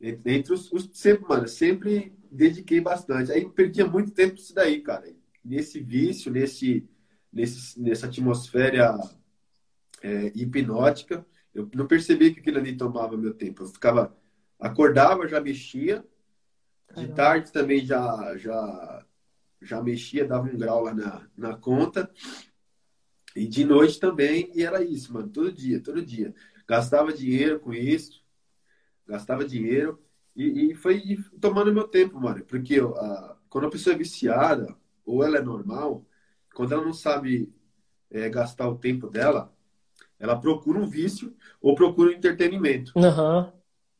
Entre 0.00 0.52
os, 0.52 0.70
os, 0.70 0.90
sempre, 0.92 1.26
mano, 1.26 1.48
sempre 1.48 2.14
dediquei 2.30 2.80
bastante. 2.80 3.32
Aí 3.32 3.48
perdia 3.48 3.86
muito 3.86 4.12
tempo 4.12 4.34
isso 4.36 4.54
daí, 4.54 4.82
cara. 4.82 5.10
Nesse 5.42 5.80
vício, 5.80 6.30
nesse, 6.30 6.86
nesse 7.32 7.80
nessa 7.80 8.06
atmosfera 8.06 8.96
é, 10.02 10.30
hipnótica, 10.34 11.26
eu 11.56 11.70
não 11.74 11.86
percebia 11.86 12.32
que 12.32 12.40
aquilo 12.40 12.58
ali 12.58 12.76
tomava 12.76 13.16
meu 13.16 13.32
tempo. 13.32 13.62
Eu 13.62 13.68
ficava, 13.68 14.14
acordava, 14.60 15.26
já 15.26 15.40
mexia. 15.40 16.04
De 16.94 17.08
tarde 17.08 17.50
também 17.50 17.84
já, 17.84 18.36
já, 18.36 19.06
já 19.60 19.82
mexia, 19.82 20.26
dava 20.26 20.46
um 20.46 20.56
grau 20.56 20.84
lá 20.84 20.94
na, 20.94 21.26
na 21.36 21.56
conta. 21.56 22.10
E 23.34 23.46
de 23.46 23.64
noite 23.64 23.98
também, 23.98 24.50
e 24.54 24.62
era 24.62 24.82
isso, 24.82 25.12
mano, 25.12 25.28
todo 25.28 25.50
dia, 25.50 25.82
todo 25.82 26.04
dia. 26.04 26.34
Gastava 26.66 27.12
dinheiro 27.12 27.58
com 27.60 27.72
isso, 27.72 28.22
gastava 29.06 29.44
dinheiro 29.44 30.02
e, 30.34 30.70
e 30.70 30.74
foi 30.74 31.18
tomando 31.40 31.72
meu 31.72 31.88
tempo, 31.88 32.20
mano. 32.20 32.44
Porque 32.44 32.78
a, 32.80 33.36
quando 33.48 33.66
a 33.66 33.70
pessoa 33.70 33.94
é 33.94 33.98
viciada, 33.98 34.76
ou 35.04 35.24
ela 35.24 35.38
é 35.38 35.42
normal, 35.42 36.04
quando 36.54 36.72
ela 36.72 36.84
não 36.84 36.94
sabe 36.94 37.52
é, 38.10 38.28
gastar 38.28 38.68
o 38.68 38.78
tempo 38.78 39.08
dela, 39.08 39.55
ela 40.18 40.38
procura 40.38 40.78
um 40.78 40.86
vício 40.86 41.34
ou 41.60 41.74
procura 41.74 42.10
um 42.10 42.14
entretenimento 42.14 42.92
uhum. 42.96 43.50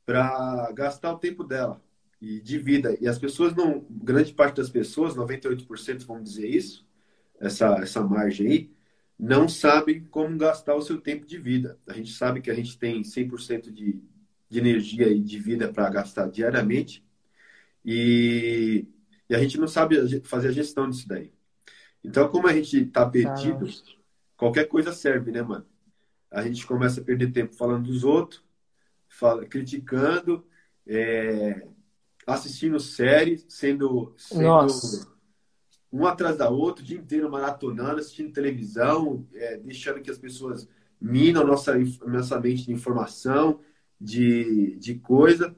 para 0.04 0.72
gastar 0.72 1.12
o 1.12 1.18
tempo 1.18 1.44
dela 1.44 1.80
e 2.20 2.40
de 2.40 2.58
vida. 2.58 2.96
E 3.00 3.06
as 3.06 3.18
pessoas 3.18 3.54
não, 3.54 3.84
grande 3.90 4.32
parte 4.32 4.56
das 4.56 4.70
pessoas, 4.70 5.14
98% 5.14 6.06
vamos 6.06 6.24
dizer 6.24 6.48
isso, 6.48 6.86
essa, 7.38 7.76
essa 7.76 8.02
margem 8.02 8.46
aí, 8.46 8.76
não 9.18 9.48
sabem 9.48 10.04
como 10.04 10.36
gastar 10.36 10.74
o 10.74 10.82
seu 10.82 11.00
tempo 11.00 11.26
de 11.26 11.38
vida. 11.38 11.78
A 11.86 11.92
gente 11.92 12.12
sabe 12.12 12.40
que 12.40 12.50
a 12.50 12.54
gente 12.54 12.78
tem 12.78 13.02
100% 13.02 13.70
de, 13.70 14.02
de 14.48 14.58
energia 14.58 15.08
e 15.08 15.20
de 15.20 15.38
vida 15.38 15.72
para 15.72 15.88
gastar 15.90 16.28
diariamente 16.28 17.04
e, 17.84 18.84
e, 19.30 19.34
a 19.34 19.38
gente 19.38 19.58
não 19.58 19.68
sabe 19.68 20.20
fazer 20.22 20.48
a 20.48 20.52
gestão 20.52 20.90
disso 20.90 21.06
daí. 21.06 21.32
Então, 22.02 22.28
como 22.28 22.48
a 22.48 22.52
gente 22.52 22.78
está 22.82 23.08
perdido, 23.08 23.66
Caramba. 23.66 23.82
qualquer 24.36 24.64
coisa 24.64 24.92
serve, 24.92 25.30
né, 25.30 25.40
mano? 25.40 25.64
A 26.30 26.42
gente 26.42 26.66
começa 26.66 27.00
a 27.00 27.04
perder 27.04 27.32
tempo 27.32 27.54
falando 27.54 27.86
dos 27.86 28.04
outros, 28.04 28.42
fala, 29.08 29.46
criticando, 29.46 30.46
é, 30.86 31.66
assistindo 32.26 32.78
séries, 32.80 33.44
sendo, 33.48 34.14
sendo 34.16 35.16
um 35.92 36.06
atrás 36.06 36.36
da 36.36 36.50
outra, 36.50 36.82
o 36.82 36.86
dia 36.86 36.98
inteiro 36.98 37.30
maratonando, 37.30 38.00
assistindo 38.00 38.32
televisão, 38.32 39.26
é, 39.34 39.56
deixando 39.58 40.00
que 40.00 40.10
as 40.10 40.18
pessoas 40.18 40.68
minam 41.00 41.46
nossa, 41.46 41.74
nossa 42.06 42.40
mente 42.40 42.66
de 42.66 42.72
informação, 42.72 43.60
de, 44.00 44.76
de 44.76 44.96
coisa. 44.96 45.54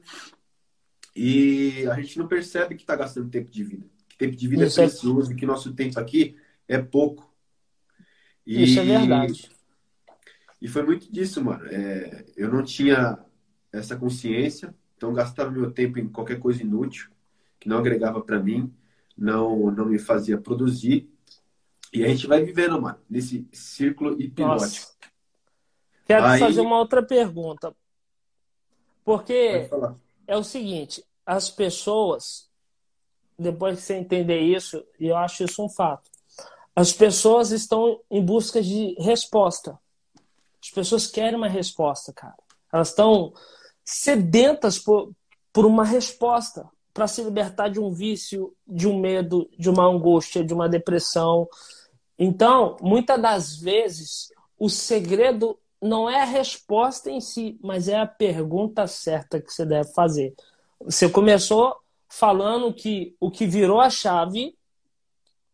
E 1.15 1.85
a 1.91 1.95
gente 1.95 2.17
não 2.17 2.27
percebe 2.27 2.75
que 2.75 2.81
está 2.83 2.95
gastando 2.95 3.29
tempo 3.29 3.49
de 3.49 3.63
vida. 3.63 3.85
Que 4.07 4.17
tempo 4.17 4.35
de 4.35 4.47
vida 4.47 4.63
é 4.63 4.67
Isso 4.67 4.79
é 4.79 4.85
precioso, 4.85 5.31
é... 5.31 5.35
que 5.35 5.45
nosso 5.45 5.73
tempo 5.73 5.99
aqui 5.99 6.37
é 6.67 6.77
pouco. 6.77 7.33
E, 8.45 8.63
Isso 8.63 8.79
é 8.79 8.85
verdade. 8.85 9.49
E 10.61 10.67
foi 10.67 10.83
muito 10.83 11.11
disso, 11.11 11.43
mano. 11.43 11.65
É, 11.67 12.25
eu 12.35 12.51
não 12.51 12.63
tinha 12.63 13.17
essa 13.71 13.95
consciência, 13.95 14.73
então 14.97 15.13
gastava 15.13 15.51
meu 15.51 15.71
tempo 15.71 15.99
em 15.99 16.07
qualquer 16.09 16.39
coisa 16.39 16.61
inútil, 16.61 17.09
que 17.59 17.69
não 17.69 17.77
agregava 17.77 18.21
para 18.21 18.39
mim, 18.39 18.73
não, 19.17 19.71
não 19.71 19.85
me 19.85 19.99
fazia 19.99 20.37
produzir. 20.37 21.09
E 21.93 22.03
a 22.03 22.07
gente 22.07 22.27
vai 22.27 22.43
vivendo, 22.43 22.81
mano, 22.81 22.99
nesse 23.09 23.47
círculo 23.51 24.21
hipnótico. 24.21 24.63
Nossa. 24.63 24.93
Quero 26.05 26.25
Aí... 26.25 26.39
fazer 26.39 26.61
uma 26.61 26.77
outra 26.77 27.03
pergunta. 27.03 27.75
Porque 29.03 29.69
é 30.27 30.37
o 30.37 30.43
seguinte, 30.43 31.03
as 31.25 31.49
pessoas, 31.49 32.49
depois 33.37 33.77
que 33.77 33.83
você 33.83 33.95
entender 33.95 34.39
isso, 34.39 34.83
e 34.99 35.07
eu 35.07 35.17
acho 35.17 35.43
isso 35.43 35.63
um 35.63 35.69
fato, 35.69 36.09
as 36.75 36.93
pessoas 36.93 37.51
estão 37.51 37.99
em 38.09 38.23
busca 38.23 38.61
de 38.61 38.95
resposta. 38.99 39.79
As 40.61 40.69
pessoas 40.69 41.07
querem 41.07 41.35
uma 41.35 41.47
resposta, 41.47 42.13
cara. 42.13 42.35
Elas 42.71 42.89
estão 42.89 43.33
sedentas 43.83 44.77
por, 44.77 45.11
por 45.51 45.65
uma 45.65 45.83
resposta 45.83 46.69
para 46.93 47.07
se 47.07 47.23
libertar 47.23 47.69
de 47.69 47.79
um 47.79 47.91
vício, 47.91 48.55
de 48.67 48.87
um 48.87 48.99
medo, 48.99 49.49
de 49.57 49.69
uma 49.69 49.85
angústia, 49.85 50.43
de 50.43 50.53
uma 50.53 50.67
depressão. 50.67 51.47
Então, 52.17 52.75
muitas 52.81 53.21
das 53.21 53.55
vezes, 53.55 54.31
o 54.57 54.69
segredo 54.69 55.57
não 55.81 56.09
é 56.09 56.21
a 56.21 56.25
resposta 56.25 57.09
em 57.09 57.21
si, 57.21 57.57
mas 57.63 57.87
é 57.87 57.97
a 57.97 58.05
pergunta 58.05 58.85
certa 58.85 59.41
que 59.41 59.51
você 59.51 59.65
deve 59.65 59.93
fazer. 59.93 60.35
Você 60.81 61.09
começou 61.09 61.75
falando 62.09 62.73
que 62.73 63.15
o 63.19 63.31
que 63.31 63.45
virou 63.45 63.79
a 63.79 63.89
chave 63.89 64.57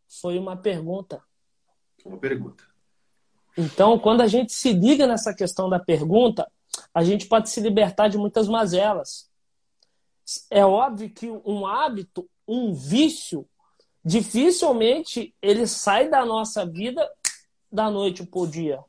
Foi 0.08 0.40
uma 0.40 0.56
pergunta. 0.56 1.22
Uma 2.06 2.18
pergunta. 2.18 2.64
Então, 3.58 3.98
quando 3.98 4.22
a 4.22 4.28
gente 4.28 4.52
se 4.54 4.74
liga 4.74 5.08
nessa 5.08 5.34
questão 5.34 5.70
da 5.70 5.80
pergunta, 5.80 6.50
a 6.94 7.04
gente 7.04 7.28
pode 7.28 7.50
se 7.50 7.62
libertar 7.62 8.08
de 8.08 8.18
muitas 8.18 8.48
mazelas. 8.48 9.30
É 10.50 10.66
óbvio 10.66 11.10
que 11.10 11.30
um 11.30 11.66
hábito, 11.66 12.30
um 12.48 12.74
vício, 12.74 13.48
dificilmente 14.04 15.34
ele 15.42 15.68
sai 15.68 16.10
da 16.10 16.26
nossa 16.26 16.66
vida 16.66 17.08
da 17.72 17.90
noite 17.90 18.26
para 18.26 18.40
o 18.40 18.48
dia. 18.48 18.80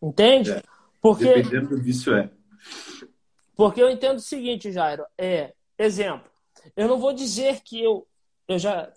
Entende? 0.00 0.52
É. 0.52 0.62
Porque, 1.00 1.24
Dependendo 1.24 1.70
do 1.70 1.82
vício 1.82 2.14
é. 2.14 2.30
Porque 3.54 3.82
eu 3.82 3.90
entendo 3.90 4.18
o 4.18 4.22
seguinte, 4.22 4.72
Jairo. 4.72 5.04
É, 5.16 5.54
exemplo, 5.78 6.30
eu 6.76 6.88
não 6.88 6.98
vou 6.98 7.12
dizer 7.12 7.60
que 7.62 7.82
eu, 7.82 8.06
eu 8.48 8.58
já 8.58 8.92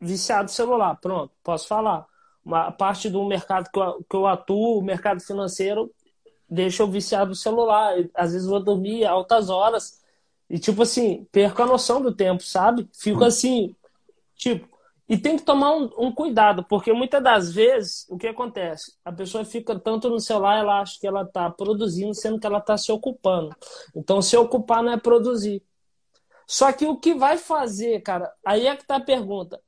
viciado 0.00 0.50
celular, 0.50 0.96
pronto, 0.96 1.32
posso 1.42 1.66
falar. 1.66 2.06
Uma 2.44 2.70
parte 2.70 3.08
do 3.08 3.24
mercado 3.24 3.70
que 3.72 3.78
eu, 3.78 4.04
que 4.08 4.16
eu 4.16 4.26
atuo, 4.26 4.78
o 4.78 4.82
mercado 4.82 5.20
financeiro, 5.20 5.90
deixa 6.48 6.82
eu 6.82 6.90
viciado 6.90 7.30
no 7.30 7.34
celular. 7.34 7.94
Às 8.14 8.32
vezes 8.32 8.46
vou 8.46 8.62
dormir 8.62 9.04
altas 9.04 9.48
horas 9.48 10.02
e, 10.48 10.58
tipo 10.58 10.82
assim, 10.82 11.26
perco 11.32 11.62
a 11.62 11.66
noção 11.66 12.00
do 12.00 12.14
tempo, 12.14 12.42
sabe? 12.42 12.88
Fico 12.92 13.24
assim, 13.24 13.74
tipo. 14.36 14.72
E 15.06 15.18
tem 15.18 15.36
que 15.36 15.42
tomar 15.42 15.74
um, 15.74 15.90
um, 15.98 16.12
cuidado, 16.12 16.64
porque 16.64 16.90
muitas 16.92 17.22
das 17.22 17.52
vezes 17.52 18.06
o 18.08 18.16
que 18.16 18.26
acontece? 18.26 18.94
A 19.04 19.12
pessoa 19.12 19.44
fica 19.44 19.78
tanto 19.78 20.08
no 20.08 20.18
celular, 20.18 20.58
ela 20.58 20.80
acha 20.80 20.98
que 20.98 21.06
ela 21.06 21.22
está 21.22 21.50
produzindo, 21.50 22.14
sendo 22.14 22.40
que 22.40 22.46
ela 22.46 22.58
está 22.58 22.78
se 22.78 22.90
ocupando. 22.90 23.54
Então, 23.94 24.22
se 24.22 24.34
ocupar 24.34 24.82
não 24.82 24.92
é 24.92 24.96
produzir. 24.96 25.62
Só 26.46 26.72
que 26.72 26.86
o 26.86 26.96
que 26.96 27.14
vai 27.14 27.36
fazer, 27.36 28.00
cara, 28.00 28.32
aí 28.44 28.66
é 28.66 28.76
que 28.76 28.86
tá 28.86 28.96
a 28.96 29.00
pergunta. 29.00 29.60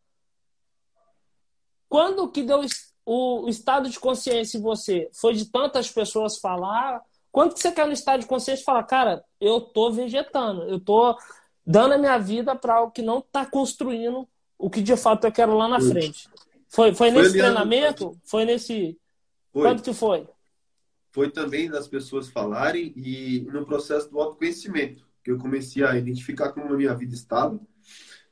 Quando 1.88 2.28
que 2.28 2.42
deu 2.42 2.60
o, 3.04 3.48
estado 3.48 3.88
de 3.88 3.98
consciência 3.98 4.58
em 4.58 4.62
você? 4.62 5.08
Foi 5.12 5.34
de 5.34 5.46
tantas 5.46 5.90
pessoas 5.90 6.38
falar? 6.38 7.00
Quando 7.30 7.54
que 7.54 7.60
você 7.60 7.70
quer 7.70 7.86
no 7.86 7.92
estado 7.92 8.20
de 8.20 8.26
consciência 8.26 8.62
e 8.62 8.64
falar, 8.64 8.82
cara, 8.84 9.24
eu 9.40 9.60
tô 9.60 9.90
vegetando, 9.90 10.62
eu 10.64 10.80
tô 10.80 11.16
dando 11.64 11.94
a 11.94 11.98
minha 11.98 12.18
vida 12.18 12.54
para 12.56 12.74
algo 12.74 12.92
que 12.92 13.02
não 13.02 13.20
tá 13.20 13.44
construindo 13.44 14.26
o 14.58 14.70
que 14.70 14.80
de 14.80 14.96
fato 14.96 15.26
eu 15.26 15.32
quero 15.32 15.56
lá 15.56 15.68
na 15.68 15.80
frente? 15.80 16.28
Foi, 16.68 16.94
foi, 16.94 17.10
foi 17.10 17.10
nesse 17.10 17.38
treinamento? 17.38 18.18
Foi 18.24 18.44
nesse. 18.44 18.98
Foi. 19.52 19.62
Quando 19.62 19.82
que 19.82 19.92
foi? 19.92 20.26
Foi 21.10 21.30
também 21.30 21.70
das 21.70 21.88
pessoas 21.88 22.28
falarem 22.28 22.92
e 22.96 23.40
no 23.50 23.64
processo 23.64 24.10
do 24.10 24.20
autoconhecimento 24.20 25.06
que 25.26 25.30
eu 25.30 25.38
comecei 25.38 25.82
a 25.82 25.96
identificar 25.96 26.52
como 26.52 26.72
a 26.72 26.76
minha 26.76 26.94
vida 26.94 27.14
estava. 27.14 27.58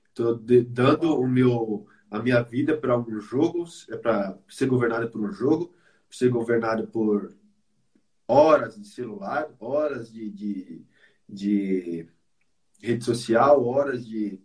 Estou 0.09 0.37
dando 0.37 1.19
o 1.19 1.27
meu, 1.27 1.87
a 2.11 2.19
minha 2.21 2.43
vida 2.43 2.77
para 2.77 2.93
alguns 2.93 3.25
jogos, 3.25 3.87
é 3.91 3.97
para 3.97 4.39
ser 4.49 4.67
governada 4.67 5.07
por 5.09 5.21
um 5.21 5.33
jogo, 5.33 5.75
ser 6.11 6.29
governada 6.29 6.87
por 6.87 7.35
horas 8.27 8.77
de 8.77 8.87
celular, 8.87 9.49
horas 9.59 10.13
de, 10.13 10.31
de, 10.31 10.83
de 11.29 12.09
rede 12.81 13.05
social, 13.05 13.65
horas 13.65 14.07
de, 14.07 14.41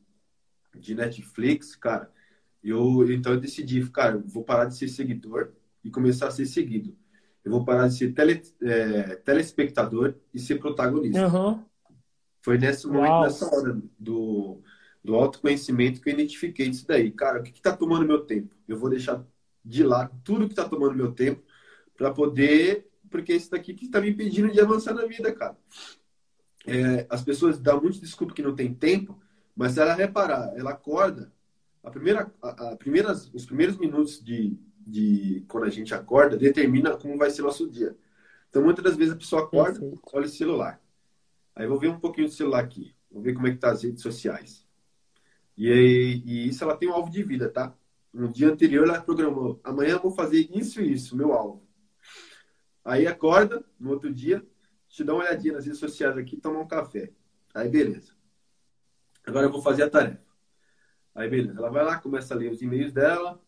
de 0.75 0.95
Netflix, 0.95 1.75
cara. 1.75 2.11
Eu, 2.63 3.09
então 3.11 3.33
eu 3.33 3.39
decidi, 3.39 3.87
cara, 3.89 4.17
vou 4.17 4.43
parar 4.43 4.65
de 4.65 4.75
ser 4.75 4.87
seguidor 4.89 5.51
e 5.83 5.89
começar 5.89 6.27
a 6.27 6.31
ser 6.31 6.45
seguido. 6.45 6.95
Eu 7.43 7.51
vou 7.51 7.63
parar 7.63 7.87
de 7.87 7.95
ser 7.95 8.13
tele, 8.13 8.41
é, 8.61 9.15
telespectador 9.15 10.15
e 10.33 10.39
ser 10.39 10.59
protagonista. 10.59 11.27
Uhum. 11.27 11.63
Foi 12.41 12.57
nesse 12.57 12.87
momento, 12.87 13.11
Uau. 13.11 13.23
nessa 13.23 13.45
hora 13.45 13.81
do, 13.97 14.61
do 15.03 15.15
autoconhecimento 15.15 16.01
que 16.01 16.09
eu 16.09 16.13
identifiquei 16.13 16.67
isso 16.67 16.87
daí. 16.87 17.11
Cara, 17.11 17.39
o 17.39 17.43
que 17.43 17.51
está 17.51 17.75
tomando 17.75 18.05
meu 18.05 18.21
tempo? 18.21 18.53
Eu 18.67 18.77
vou 18.77 18.89
deixar 18.89 19.25
de 19.63 19.83
lado 19.83 20.19
tudo 20.23 20.45
que 20.45 20.53
está 20.53 20.67
tomando 20.67 20.95
meu 20.95 21.11
tempo 21.11 21.43
para 21.97 22.11
poder. 22.11 22.87
Porque 23.09 23.33
isso 23.33 23.51
daqui 23.51 23.73
que 23.73 23.85
está 23.85 23.99
me 23.99 24.09
impedindo 24.09 24.51
de 24.51 24.61
avançar 24.61 24.93
na 24.93 25.05
vida, 25.05 25.33
cara. 25.33 25.57
É, 26.67 27.07
as 27.09 27.23
pessoas 27.23 27.57
dão 27.59 27.81
muito 27.81 27.99
desculpa 27.99 28.33
que 28.33 28.41
não 28.41 28.53
tem 28.55 28.73
tempo, 28.73 29.19
mas 29.55 29.73
se 29.73 29.81
ela 29.81 29.93
reparar, 29.93 30.53
ela 30.55 30.71
acorda, 30.71 31.31
a 31.83 31.89
primeira, 31.89 32.31
a, 32.41 32.71
a 32.71 32.75
primeiras, 32.75 33.33
os 33.33 33.45
primeiros 33.45 33.77
minutos 33.77 34.23
de, 34.23 34.59
de 34.85 35.43
quando 35.47 35.63
a 35.63 35.69
gente 35.69 35.93
acorda 35.93 36.37
determina 36.37 36.95
como 36.95 37.17
vai 37.17 37.31
ser 37.31 37.41
nosso 37.41 37.67
dia. 37.67 37.95
Então, 38.49 38.63
muitas 38.63 38.83
das 38.83 38.95
vezes 38.95 39.13
a 39.13 39.17
pessoa 39.17 39.43
acorda, 39.43 39.79
olha 40.13 40.25
o 40.25 40.29
celular. 40.29 40.81
Aí 41.55 41.67
vou 41.67 41.79
ver 41.79 41.89
um 41.89 41.99
pouquinho 41.99 42.27
do 42.27 42.33
celular 42.33 42.63
aqui. 42.63 42.95
Vou 43.11 43.21
ver 43.21 43.33
como 43.33 43.47
é 43.47 43.51
que 43.51 43.57
tá 43.57 43.71
as 43.71 43.83
redes 43.83 44.01
sociais. 44.01 44.65
E, 45.59 46.23
e 46.25 46.47
isso 46.47 46.63
ela 46.63 46.77
tem 46.77 46.87
um 46.87 46.93
alvo 46.93 47.11
de 47.11 47.21
vida, 47.21 47.49
tá? 47.49 47.75
No 48.13 48.29
dia 48.29 48.49
anterior 48.49 48.87
ela 48.87 49.01
programou. 49.01 49.59
Amanhã 49.61 49.91
eu 49.91 50.01
vou 50.01 50.11
fazer 50.11 50.49
isso 50.51 50.81
e 50.81 50.93
isso, 50.93 51.17
meu 51.17 51.33
alvo. 51.33 51.67
Aí 52.83 53.05
acorda, 53.05 53.63
no 53.77 53.91
outro 53.91 54.11
dia, 54.11 54.41
te 54.87 55.03
dá 55.03 55.13
uma 55.13 55.23
olhadinha 55.23 55.53
nas 55.53 55.65
redes 55.65 55.79
sociais 55.79 56.17
aqui 56.17 56.37
tomar 56.37 56.61
um 56.61 56.67
café. 56.67 57.11
Aí 57.53 57.67
beleza. 57.67 58.13
Agora 59.27 59.47
eu 59.47 59.51
vou 59.51 59.61
fazer 59.61 59.83
a 59.83 59.89
tarefa. 59.89 60.23
Aí 61.13 61.29
beleza. 61.29 61.59
Ela 61.59 61.69
vai 61.69 61.83
lá, 61.83 61.99
começa 61.99 62.33
a 62.33 62.37
ler 62.37 62.51
os 62.51 62.61
e-mails 62.61 62.93
dela. 62.93 63.39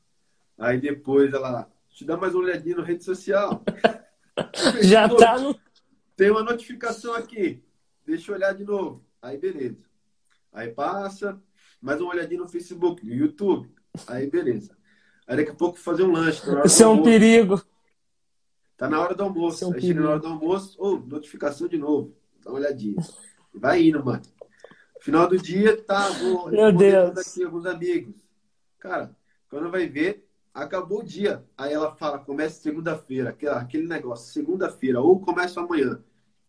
Aí 0.58 0.80
depois 0.82 1.34
ela 1.34 1.72
te 1.90 2.04
dá 2.04 2.18
mais 2.18 2.36
uma 2.36 2.44
olhadinha 2.44 2.76
na 2.76 2.84
rede 2.84 3.06
social. 3.06 3.64
Já 4.84 5.08
tá 5.08 5.40
no. 5.40 5.58
Tem 6.16 6.30
uma 6.30 6.44
notificação 6.44 7.16
aqui. 7.16 7.64
Deixa 8.06 8.32
eu 8.32 8.36
olhar 8.36 8.54
de 8.54 8.64
novo. 8.66 9.04
Aí, 9.22 9.38
beleza. 9.38 9.84
Aí 10.52 10.70
passa, 10.70 11.42
mais 11.82 12.00
uma 12.00 12.12
olhadinha 12.12 12.40
no 12.40 12.48
Facebook, 12.48 13.06
no 13.06 13.14
YouTube. 13.14 13.70
Aí, 14.08 14.30
beleza. 14.30 14.78
Aí 15.28 15.38
daqui 15.38 15.52
a 15.52 15.56
pouco 15.56 15.80
fazer 15.80 16.04
um 16.04 16.12
lanche. 16.12 16.42
Tá 16.46 16.64
Isso 16.64 16.84
é 16.84 16.88
um 16.88 17.02
perigo. 17.02 17.62
Tá 18.78 18.90
na 18.90 19.00
hora 19.00 19.16
do 19.16 19.24
almoço. 19.24 19.64
É 19.64 19.68
um 19.68 19.74
aí 19.74 19.82
chega 19.82 20.02
na 20.02 20.10
hora 20.12 20.20
do 20.20 20.28
almoço, 20.28 20.76
ô, 20.80 20.94
oh, 20.94 21.00
notificação 21.00 21.68
de 21.68 21.78
novo. 21.78 22.16
Dá 22.44 22.52
uma 22.52 22.60
olhadinha. 22.60 22.96
Vai 23.54 23.88
indo, 23.88 24.04
mano. 24.04 24.22
Final 25.00 25.28
do 25.28 25.38
dia, 25.38 25.82
tá, 25.82 26.10
vou 26.10 26.52
Meu 26.52 26.72
Deus. 26.72 27.18
aqui 27.18 27.44
alguns 27.44 27.66
amigos. 27.66 28.14
Cara, 28.80 29.16
quando 29.50 29.72
vai 29.72 29.88
ver, 29.88 30.28
acabou 30.54 31.00
o 31.00 31.04
dia. 31.04 31.44
Aí 31.58 31.74
ela 31.74 31.96
fala, 31.96 32.20
começa 32.20 32.62
segunda-feira, 32.62 33.32
aquele, 33.32 33.52
aquele 33.52 33.88
negócio, 33.88 34.32
segunda-feira, 34.32 35.02
ou 35.02 35.20
começa 35.20 35.60
amanhã. 35.60 36.00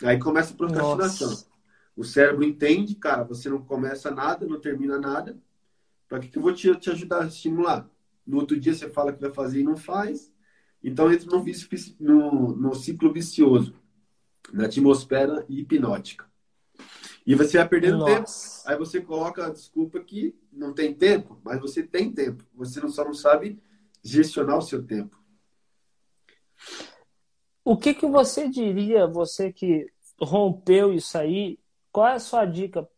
Aí 0.02 0.18
começa 0.18 0.52
a 0.52 0.56
procrastinação. 0.56 1.30
Nossa. 1.30 1.51
O 1.96 2.04
cérebro 2.04 2.42
entende, 2.44 2.94
cara, 2.94 3.22
você 3.22 3.48
não 3.48 3.62
começa 3.62 4.10
nada, 4.10 4.46
não 4.46 4.60
termina 4.60 4.98
nada. 4.98 5.38
Para 6.08 6.20
que, 6.20 6.28
que 6.28 6.38
eu 6.38 6.42
vou 6.42 6.52
te, 6.52 6.74
te 6.76 6.90
ajudar 6.90 7.22
a 7.22 7.26
estimular? 7.26 7.88
No 8.26 8.38
outro 8.38 8.58
dia 8.58 8.74
você 8.74 8.88
fala 8.88 9.12
que 9.12 9.20
vai 9.20 9.32
fazer 9.32 9.60
e 9.60 9.64
não 9.64 9.76
faz. 9.76 10.32
Então 10.82 11.12
entra 11.12 11.30
no, 11.30 11.42
vício, 11.42 11.68
no, 12.00 12.56
no 12.56 12.74
ciclo 12.74 13.12
vicioso, 13.12 13.74
na 14.52 14.66
atmosfera 14.66 15.44
hipnótica. 15.48 16.30
E 17.26 17.34
você 17.34 17.58
vai 17.58 17.68
perdendo 17.68 17.98
Nossa. 17.98 18.14
tempo. 18.14 18.68
Aí 18.68 18.76
você 18.76 19.00
coloca 19.00 19.46
a 19.46 19.50
desculpa 19.50 20.00
que 20.00 20.34
não 20.52 20.72
tem 20.72 20.92
tempo, 20.92 21.40
mas 21.44 21.60
você 21.60 21.82
tem 21.82 22.10
tempo. 22.10 22.44
Você 22.54 22.80
não, 22.80 22.88
só 22.88 23.04
não 23.04 23.14
sabe 23.14 23.60
gestionar 24.02 24.58
o 24.58 24.62
seu 24.62 24.82
tempo. 24.82 25.16
O 27.64 27.76
que, 27.76 27.94
que 27.94 28.06
você 28.06 28.48
diria, 28.48 29.06
você 29.06 29.52
que 29.52 29.86
rompeu 30.20 30.92
isso 30.92 31.16
aí, 31.16 31.58
qual 31.92 32.08
é 32.08 32.14
a 32.14 32.20
sua 32.20 32.44
dica 32.44 32.88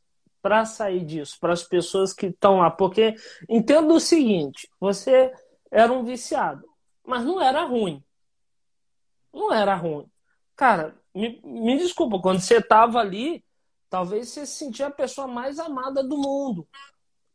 para 0.41 0.65
sair 0.65 1.05
disso, 1.05 1.37
para 1.41 1.53
as 1.53 1.63
pessoas 1.63 2.13
que 2.13 2.27
estão 2.27 2.59
lá? 2.59 2.71
Porque 2.71 3.15
entendo 3.49 3.95
o 3.95 4.01
seguinte: 4.01 4.69
você 4.81 5.33
era 5.71 5.93
um 5.93 6.05
viciado, 6.05 6.67
mas 7.05 7.25
não 7.25 7.41
era 7.41 7.65
ruim. 7.65 8.03
Não 9.33 9.53
era 9.53 9.75
ruim. 9.75 10.07
Cara, 10.55 10.95
me, 11.15 11.41
me 11.43 11.77
desculpa, 11.77 12.21
quando 12.21 12.41
você 12.41 12.59
estava 12.59 13.01
ali, 13.01 13.45
talvez 13.91 14.29
você 14.29 14.47
se 14.47 14.55
sentia 14.55 14.87
a 14.87 14.91
pessoa 14.91 15.27
mais 15.27 15.59
amada 15.59 16.03
do 16.03 16.17
mundo. 16.17 16.67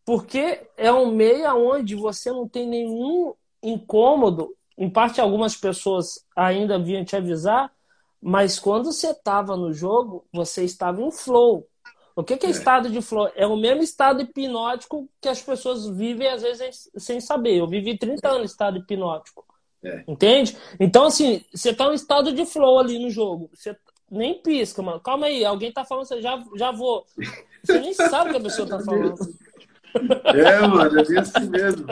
Porque 0.06 0.66
é 0.78 0.92
um 0.92 1.12
meio 1.12 1.54
onde 1.56 1.96
você 1.96 2.32
não 2.32 2.48
tem 2.48 2.66
nenhum 2.66 3.34
incômodo 3.62 4.56
em 4.80 4.90
parte, 4.90 5.20
algumas 5.20 5.58
pessoas 5.58 6.26
ainda 6.34 6.80
vinham 6.80 7.04
te 7.04 7.14
avisar, 7.14 7.70
mas 8.22 8.60
quando 8.60 8.92
você 8.92 9.12
estava 9.12 9.56
no 9.56 9.74
jogo, 9.74 10.26
você 10.32 10.64
estava 10.64 11.02
em 11.02 11.12
flow. 11.12 11.68
O 12.16 12.24
que, 12.24 12.36
que 12.36 12.46
é, 12.46 12.50
é, 12.50 12.52
estado 12.52 12.90
de 12.90 13.02
flow? 13.02 13.32
É 13.36 13.48
o 13.48 13.56
mesmo 13.56 13.82
estado 13.82 14.22
hipnótico 14.22 15.10
que 15.22 15.30
as 15.30 15.42
pessoas 15.42 15.88
vivem, 15.88 16.28
às 16.28 16.42
vezes, 16.42 16.90
sem 16.98 17.22
saber. 17.22 17.58
Eu 17.58 17.68
vivi 17.68 17.98
30 17.98 18.28
anos 18.28 18.42
em 18.42 18.46
estado 18.46 18.78
hipnótico. 18.78 19.46
É. 19.82 20.04
Entende? 20.06 20.58
Então, 20.80 21.06
assim, 21.06 21.44
você 21.54 21.70
está 21.70 21.86
em 21.86 21.94
estado 21.94 22.34
de 22.34 22.46
flow 22.46 22.80
ali 22.80 23.00
no 23.00 23.10
jogo. 23.10 23.50
Você 23.54 23.76
nem 24.12 24.42
pisca, 24.42 24.82
mano. 24.82 25.00
Calma 25.00 25.28
aí, 25.28 25.46
alguém 25.46 25.72
tá 25.72 25.86
falando, 25.86 26.06
você 26.06 26.22
já, 26.22 26.44
já 26.56 26.72
vou. 26.72 27.06
Você 27.64 27.80
nem 27.80 27.94
sabe 27.94 28.30
o 28.30 28.34
que 28.34 28.40
a 28.40 28.44
pessoa 28.44 28.68
tá 28.68 28.80
falando. 28.80 29.16
É, 30.26 30.68
mano, 30.68 31.00
é 31.00 31.06
bem 31.06 31.18
assim 31.18 31.50
mesmo. 31.50 31.88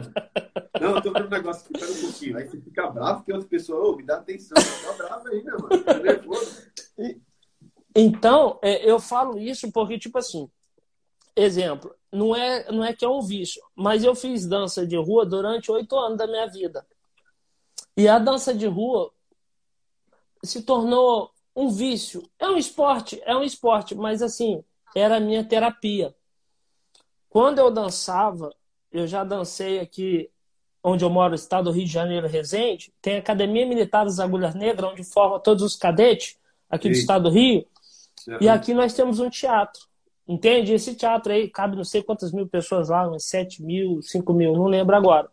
Não, 0.79 0.95
eu 0.95 1.01
tô 1.01 1.11
vendo 1.11 1.27
um 1.27 1.29
negócio 1.29 1.71
pera 1.71 1.91
um 1.91 2.01
pouquinho. 2.01 2.37
Aí 2.37 2.47
você 2.47 2.59
fica 2.61 2.87
bravo 2.89 3.19
porque 3.19 3.33
outra 3.33 3.47
pessoa, 3.47 3.91
ô, 3.91 3.95
me 3.95 4.03
dá 4.03 4.17
atenção. 4.17 4.55
Tá 4.55 4.93
bravo 4.93 5.27
ainda, 5.27 5.57
mano. 5.57 5.83
Tá 5.83 5.93
nervoso. 5.99 6.63
Então, 7.95 8.59
é, 8.61 8.89
eu 8.89 8.99
falo 8.99 9.39
isso 9.39 9.71
porque, 9.71 9.97
tipo 9.97 10.17
assim, 10.17 10.49
exemplo, 11.35 11.95
não 12.11 12.35
é, 12.35 12.71
não 12.71 12.83
é 12.83 12.93
que 12.93 13.03
é 13.03 13.09
um 13.09 13.21
vício, 13.21 13.61
mas 13.75 14.03
eu 14.03 14.15
fiz 14.15 14.45
dança 14.45 14.85
de 14.85 14.95
rua 14.95 15.25
durante 15.25 15.71
oito 15.71 15.97
anos 15.97 16.17
da 16.17 16.27
minha 16.27 16.47
vida. 16.47 16.85
E 17.95 18.07
a 18.07 18.19
dança 18.19 18.53
de 18.53 18.67
rua 18.67 19.11
se 20.43 20.61
tornou 20.61 21.31
um 21.55 21.69
vício. 21.69 22.23
É 22.37 22.47
um 22.47 22.57
esporte, 22.57 23.19
é 23.25 23.35
um 23.35 23.43
esporte, 23.43 23.95
mas 23.95 24.21
assim, 24.21 24.63
era 24.95 25.17
a 25.17 25.19
minha 25.19 25.43
terapia. 25.43 26.15
Quando 27.29 27.59
eu 27.59 27.69
dançava, 27.71 28.53
eu 28.91 29.05
já 29.07 29.23
dancei 29.23 29.79
aqui 29.79 30.29
onde 30.83 31.03
eu 31.03 31.09
moro, 31.09 31.35
estado 31.35 31.65
do 31.65 31.71
Rio 31.71 31.85
de 31.85 31.91
Janeiro, 31.91 32.27
Resende, 32.27 32.93
tem 33.01 33.17
a 33.17 33.19
Academia 33.19 33.65
Militar 33.65 34.05
das 34.05 34.19
Agulhas 34.19 34.55
Negras, 34.55 34.91
onde 34.91 35.03
forma 35.03 35.39
todos 35.39 35.63
os 35.63 35.75
cadetes 35.75 36.37
aqui 36.69 36.87
Sim. 36.87 36.93
do 36.93 36.97
estado 36.97 37.23
do 37.23 37.29
Rio. 37.29 37.65
Uhum. 38.27 38.37
E 38.39 38.47
aqui 38.47 38.73
nós 38.73 38.93
temos 38.93 39.19
um 39.19 39.29
teatro. 39.29 39.81
Entende? 40.27 40.73
Esse 40.73 40.93
teatro 40.93 41.31
aí 41.31 41.49
cabe 41.49 41.77
não 41.77 41.85
sei 41.85 42.03
quantas 42.03 42.33
mil 42.33 42.47
pessoas 42.47 42.89
lá, 42.89 43.07
umas 43.07 43.23
7 43.25 43.63
mil, 43.63 44.01
5 44.01 44.33
mil, 44.33 44.53
não 44.53 44.65
lembro 44.65 44.95
agora. 44.95 45.29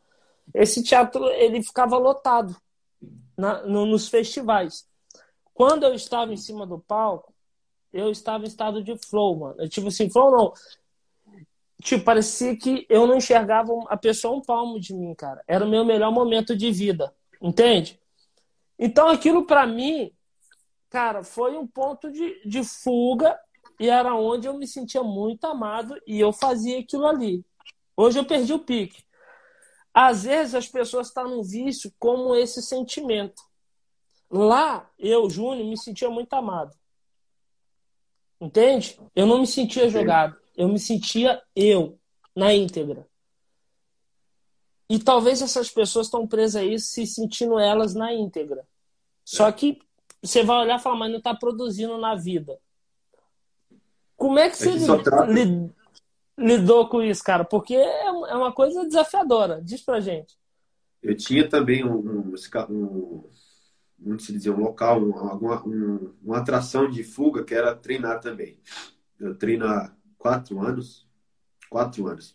Esse 0.53 0.83
teatro 0.83 1.25
ele 1.31 1.63
ficava 1.63 1.97
lotado 1.97 2.57
na, 3.37 3.63
no, 3.63 3.87
nos 3.87 4.09
festivais. 4.09 4.87
Quando 5.53 5.85
eu 5.85 5.95
estava 5.95 6.33
em 6.33 6.37
cima 6.37 6.67
do 6.67 6.79
palco, 6.79 7.33
eu 7.93 8.11
estava 8.11 8.45
em 8.45 8.49
estado 8.49 8.83
de 8.83 8.97
flow, 8.97 9.37
mano. 9.37 9.57
Eu, 9.59 9.69
tipo 9.69 9.89
assim, 9.89 10.11
flow 10.11 10.31
não. 10.31 10.53
Tipo, 11.85 12.03
parecia 12.03 12.57
que 12.57 12.87
eu 12.89 13.07
não 13.07 13.19
enxergava 13.19 13.71
a 13.89 13.97
pessoa 13.97 14.35
um 14.35 14.41
palmo 14.41 14.81
de 14.81 14.95
mim, 14.95 15.15
cara. 15.15 15.45
Era 15.47 15.67
o 15.67 15.69
meu 15.69 15.85
melhor 15.85 16.11
momento 16.11 16.57
de 16.57 16.73
vida, 16.73 17.15
entende? 17.43 18.01
Então 18.79 19.07
aquilo 19.11 19.45
para 19.45 19.67
mim, 19.67 20.11
cara, 20.89 21.23
foi 21.23 21.59
um 21.59 21.67
ponto 21.67 22.11
de, 22.11 22.41
de 22.49 22.65
fuga 22.65 23.39
e 23.79 23.91
era 23.91 24.15
onde 24.15 24.49
eu 24.49 24.55
me 24.55 24.67
sentia 24.67 25.03
muito 25.03 25.45
amado 25.45 26.01
e 26.07 26.19
eu 26.19 26.33
fazia 26.33 26.81
aquilo 26.81 27.07
ali. 27.07 27.45
Hoje 27.95 28.19
eu 28.19 28.25
perdi 28.25 28.55
o 28.55 28.61
pique. 28.61 29.05
Às 29.93 30.25
vezes 30.25 30.55
as 30.55 30.67
pessoas 30.67 31.09
estão 31.09 31.29
num 31.29 31.43
vício 31.43 31.93
como 31.99 32.35
esse 32.35 32.63
sentimento. 32.63 33.43
Lá, 34.31 34.89
eu, 34.99 35.29
Júnior, 35.29 35.69
me 35.69 35.77
sentia 35.77 36.09
muito 36.09 36.33
amado. 36.33 36.75
Entende? 38.41 38.99
Eu 39.15 39.27
não 39.27 39.41
me 39.41 39.47
sentia 39.47 39.87
jogado. 39.91 40.43
Eu 40.57 40.69
me 40.69 40.79
sentia 40.79 41.43
eu, 41.55 41.99
na 42.35 42.53
íntegra. 42.55 43.07
E 44.89 44.99
talvez 44.99 45.41
essas 45.43 45.71
pessoas 45.71 46.07
estão 46.07 46.27
presas 46.27 46.57
a 46.57 46.65
isso, 46.65 46.89
se 46.89 47.07
sentindo 47.07 47.59
elas 47.59 47.95
na 47.95 48.13
íntegra. 48.13 48.67
Só 49.25 49.51
que 49.51 49.79
você 50.23 50.43
vai 50.43 50.59
olhar 50.59 50.79
e 50.79 50.83
falar, 50.83 50.97
mas 50.97 51.11
não 51.11 51.19
está 51.19 51.35
produzindo 51.35 51.99
na 51.99 52.15
vida. 52.15 52.59
Como 54.17 54.39
é 54.39 54.49
que 54.49 54.57
você 54.57 54.71
lidou 56.37 56.89
com 56.89 57.03
isso, 57.03 57.23
cara? 57.23 57.45
Porque 57.45 57.75
é, 57.75 58.07
é 58.07 58.37
uma 58.37 58.53
coisa 58.53 58.85
desafiadora. 58.85 59.61
Diz 59.63 59.83
pra 59.83 60.01
gente. 60.01 60.39
Eu 61.03 61.17
tinha 61.17 61.49
também 61.49 61.85
um, 61.85 61.97
um, 61.97 62.35
um 62.71 63.25
como 64.03 64.21
se 64.21 64.33
dizer, 64.33 64.51
um 64.51 64.61
local, 64.61 65.03
uma, 65.03 65.67
um, 65.67 66.15
uma 66.23 66.39
atração 66.39 66.91
de 66.91 67.03
fuga 67.03 67.45
que 67.45 67.55
era 67.55 67.75
treinar 67.75 68.21
também. 68.21 68.59
Eu 69.19 69.35
treino 69.35 69.67
há 69.67 69.93
quatro 70.25 70.59
anos, 70.59 71.07
quatro 71.69 72.07
anos, 72.09 72.35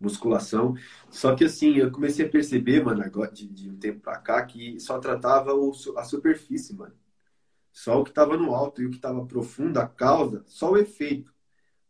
musculação. 0.00 0.74
Só 1.10 1.36
que 1.36 1.44
assim, 1.44 1.76
eu 1.76 1.92
comecei 1.92 2.24
a 2.24 2.30
perceber, 2.30 2.82
mano, 2.82 3.02
agora, 3.02 3.30
de, 3.30 3.46
de 3.46 3.68
um 3.68 3.76
tempo 3.76 4.00
pra 4.00 4.16
cá, 4.16 4.42
que 4.42 4.80
só 4.80 4.98
tratava 4.98 5.52
o, 5.52 5.70
a 5.98 6.04
superfície, 6.04 6.74
mano. 6.74 6.94
Só 7.70 8.00
o 8.00 8.04
que 8.04 8.08
estava 8.08 8.38
no 8.38 8.54
alto 8.54 8.80
e 8.80 8.86
o 8.86 8.90
que 8.90 8.96
estava 8.96 9.22
profundo, 9.26 9.76
a 9.78 9.86
causa, 9.86 10.42
só 10.46 10.72
o 10.72 10.78
efeito. 10.78 11.30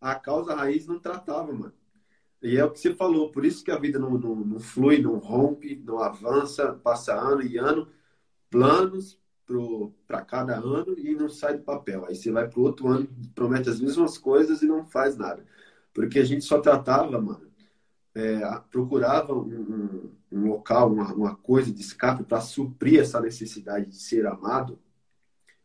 A 0.01 0.17
causa 0.17 0.53
a 0.53 0.57
raiz 0.57 0.85
não 0.85 0.99
tratava, 0.99 1.53
mano. 1.53 1.75
E 2.43 2.57
é 2.57 2.65
o 2.65 2.71
que 2.73 2.81
você 2.81 2.93
falou, 2.93 3.31
por 3.31 3.45
isso 3.45 3.63
que 3.63 3.71
a 3.71 3.79
vida 3.79 4.01
não, 4.01 4.19
não, 4.19 4.35
não 4.35 4.59
flui, 4.59 5.01
não 5.01 5.17
rompe, 5.19 5.77
não 5.77 6.01
avança, 6.01 6.73
passa 6.75 7.15
ano 7.15 7.43
e 7.43 7.57
ano, 7.57 7.89
planos 8.51 9.22
para 10.07 10.23
cada 10.23 10.57
ano 10.57 10.99
e 10.99 11.15
não 11.15 11.29
sai 11.29 11.57
do 11.59 11.65
papel. 11.65 12.05
Aí 12.07 12.15
você 12.15 12.31
vai 12.31 12.49
para 12.49 12.61
o 12.61 12.63
outro 12.63 12.89
ano, 12.89 13.09
promete 13.35 13.69
as 13.69 13.81
mesmas 13.81 14.19
coisas 14.19 14.63
e 14.63 14.67
não 14.67 14.85
faz 14.85 15.17
nada. 15.17 15.45
Porque 15.93 16.19
a 16.19 16.25
gente 16.25 16.45
só 16.45 16.61
tratava, 16.61 17.21
mano, 17.21 17.51
é, 18.15 18.41
procurava 18.71 19.35
um, 19.35 20.11
um, 20.31 20.49
local, 20.49 20.93
uma, 20.93 21.13
uma 21.15 21.37
coisa 21.37 21.73
de 21.73 21.81
escape 21.81 22.25
para 22.25 22.41
suprir 22.41 23.01
essa 23.01 23.21
necessidade 23.21 23.87
de 23.87 23.97
ser 23.97 24.27
amado 24.27 24.79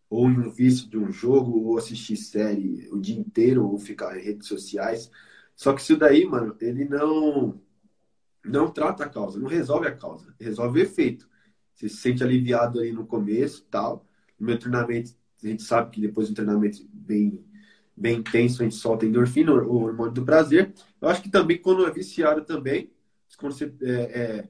ou 0.09 0.29
em 0.29 0.39
um 0.39 0.49
vício 0.49 0.89
de 0.89 0.97
um 0.97 1.11
jogo, 1.11 1.59
ou 1.65 1.77
assistir 1.77 2.15
série 2.15 2.87
o 2.91 2.99
dia 2.99 3.19
inteiro, 3.19 3.67
ou 3.67 3.77
ficar 3.77 4.17
em 4.17 4.23
redes 4.23 4.47
sociais. 4.47 5.11
Só 5.55 5.73
que 5.73 5.81
isso 5.81 5.97
daí, 5.97 6.25
mano, 6.25 6.55
ele 6.61 6.85
não 6.85 7.59
não 8.43 8.71
trata 8.71 9.03
a 9.03 9.09
causa, 9.09 9.39
não 9.39 9.49
resolve 9.49 9.87
a 9.87 9.95
causa, 9.95 10.33
resolve 10.39 10.79
o 10.79 10.83
efeito. 10.83 11.27
Você 11.77 11.87
se 11.87 11.97
sente 11.97 12.23
aliviado 12.23 12.79
ali 12.79 12.91
no 12.91 13.05
começo 13.05 13.63
tal. 13.69 14.03
No 14.39 14.47
meu 14.47 14.57
treinamento, 14.57 15.11
a 15.43 15.47
gente 15.47 15.61
sabe 15.61 15.91
que 15.91 16.01
depois 16.01 16.27
do 16.27 16.33
treinamento 16.33 16.79
bem, 16.91 17.45
bem 17.95 18.17
intenso, 18.17 18.61
a 18.61 18.65
gente 18.65 18.75
solta 18.75 19.05
endorfina, 19.05 19.53
o 19.53 19.83
hormônio 19.83 20.11
do 20.11 20.25
prazer. 20.25 20.73
Eu 20.99 21.07
acho 21.07 21.21
que 21.21 21.29
também 21.29 21.59
quando 21.59 21.85
é 21.85 21.91
viciado 21.91 22.43
também, 22.43 22.91
quando 23.37 23.53
você 23.53 23.71
é, 23.83 23.91
é, 23.91 24.49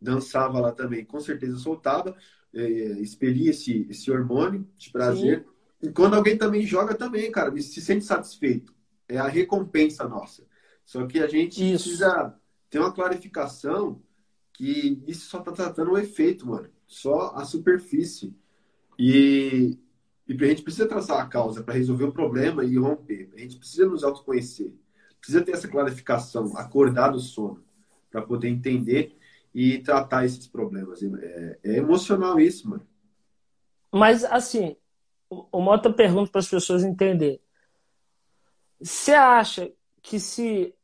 dançava 0.00 0.58
lá 0.58 0.72
também, 0.72 1.04
com 1.04 1.20
certeza 1.20 1.56
soltava 1.58 2.16
é, 2.52 2.64
expelir 3.00 3.50
esse, 3.50 3.86
esse 3.88 4.10
hormônio 4.10 4.66
de 4.76 4.90
prazer. 4.90 5.44
Sim. 5.80 5.88
E 5.88 5.92
quando 5.92 6.14
alguém 6.14 6.36
também 6.36 6.66
joga 6.66 6.96
também, 6.96 7.30
cara, 7.30 7.56
se 7.62 7.80
sente 7.80 8.04
satisfeito. 8.04 8.74
É 9.08 9.18
a 9.18 9.28
recompensa 9.28 10.08
nossa. 10.08 10.44
Só 10.84 11.06
que 11.06 11.20
a 11.20 11.28
gente 11.28 11.62
isso. 11.62 11.84
precisa 11.84 12.34
ter 12.68 12.80
uma 12.80 12.92
clarificação 12.92 14.02
que 14.54 15.02
isso 15.06 15.26
só 15.26 15.40
tá 15.40 15.52
tratando 15.52 15.90
o 15.92 15.98
efeito, 15.98 16.46
mano. 16.46 16.70
Só 16.86 17.34
a 17.34 17.44
superfície. 17.44 18.34
E, 18.98 19.76
e 20.26 20.32
a 20.32 20.46
gente 20.46 20.62
precisa 20.62 20.88
traçar 20.88 21.20
a 21.20 21.26
causa 21.26 21.62
para 21.62 21.74
resolver 21.74 22.04
o 22.04 22.12
problema 22.12 22.64
e 22.64 22.78
romper. 22.78 23.30
A 23.34 23.40
gente 23.40 23.58
precisa 23.58 23.86
nos 23.86 24.04
autoconhecer. 24.04 24.72
Precisa 25.18 25.42
ter 25.44 25.52
essa 25.52 25.68
clarificação, 25.68 26.56
acordar 26.56 27.08
do 27.08 27.18
sono, 27.18 27.64
para 28.10 28.22
poder 28.22 28.48
entender 28.48 29.16
e 29.52 29.78
tratar 29.78 30.24
esses 30.24 30.46
problemas. 30.46 31.02
É, 31.02 31.58
é 31.64 31.76
emocional 31.76 32.38
isso, 32.38 32.68
mano. 32.68 32.86
Mas, 33.90 34.24
assim, 34.24 34.76
uma 35.52 35.72
outra 35.72 35.92
pergunta 35.92 36.30
para 36.30 36.40
as 36.40 36.48
pessoas 36.48 36.84
entenderem. 36.84 37.40
Você 38.80 39.12
acha 39.12 39.72
que 40.02 40.20
se 40.20 40.74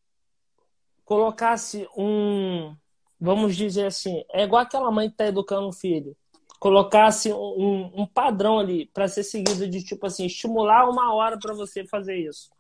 colocasse 1.05 1.87
um, 1.97 2.75
vamos 3.21 3.57
dizer 3.57 3.87
assim, 3.87 4.25
é 4.31 4.45
igual 4.45 4.63
aquela 4.63 4.91
mãe 4.91 5.09
que 5.09 5.15
está 5.15 5.27
educando 5.27 5.69
um 5.69 5.73
filho, 5.73 6.17
colocasse 6.59 7.33
um, 7.33 7.91
um 7.95 8.07
padrão 8.07 8.59
ali 8.59 8.87
para 8.87 9.09
ser 9.09 9.25
seguido 9.25 9.69
de 9.69 9.83
tipo 9.83 10.07
assim, 10.07 10.27
estimular 10.27 10.89
uma 10.89 11.13
hora 11.15 11.39
para 11.39 11.55
você 11.55 11.85
fazer 11.85 12.17
isso. 12.17 12.51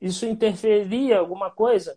Isso 0.00 0.26
interferia 0.26 1.18
alguma 1.18 1.50
coisa? 1.50 1.96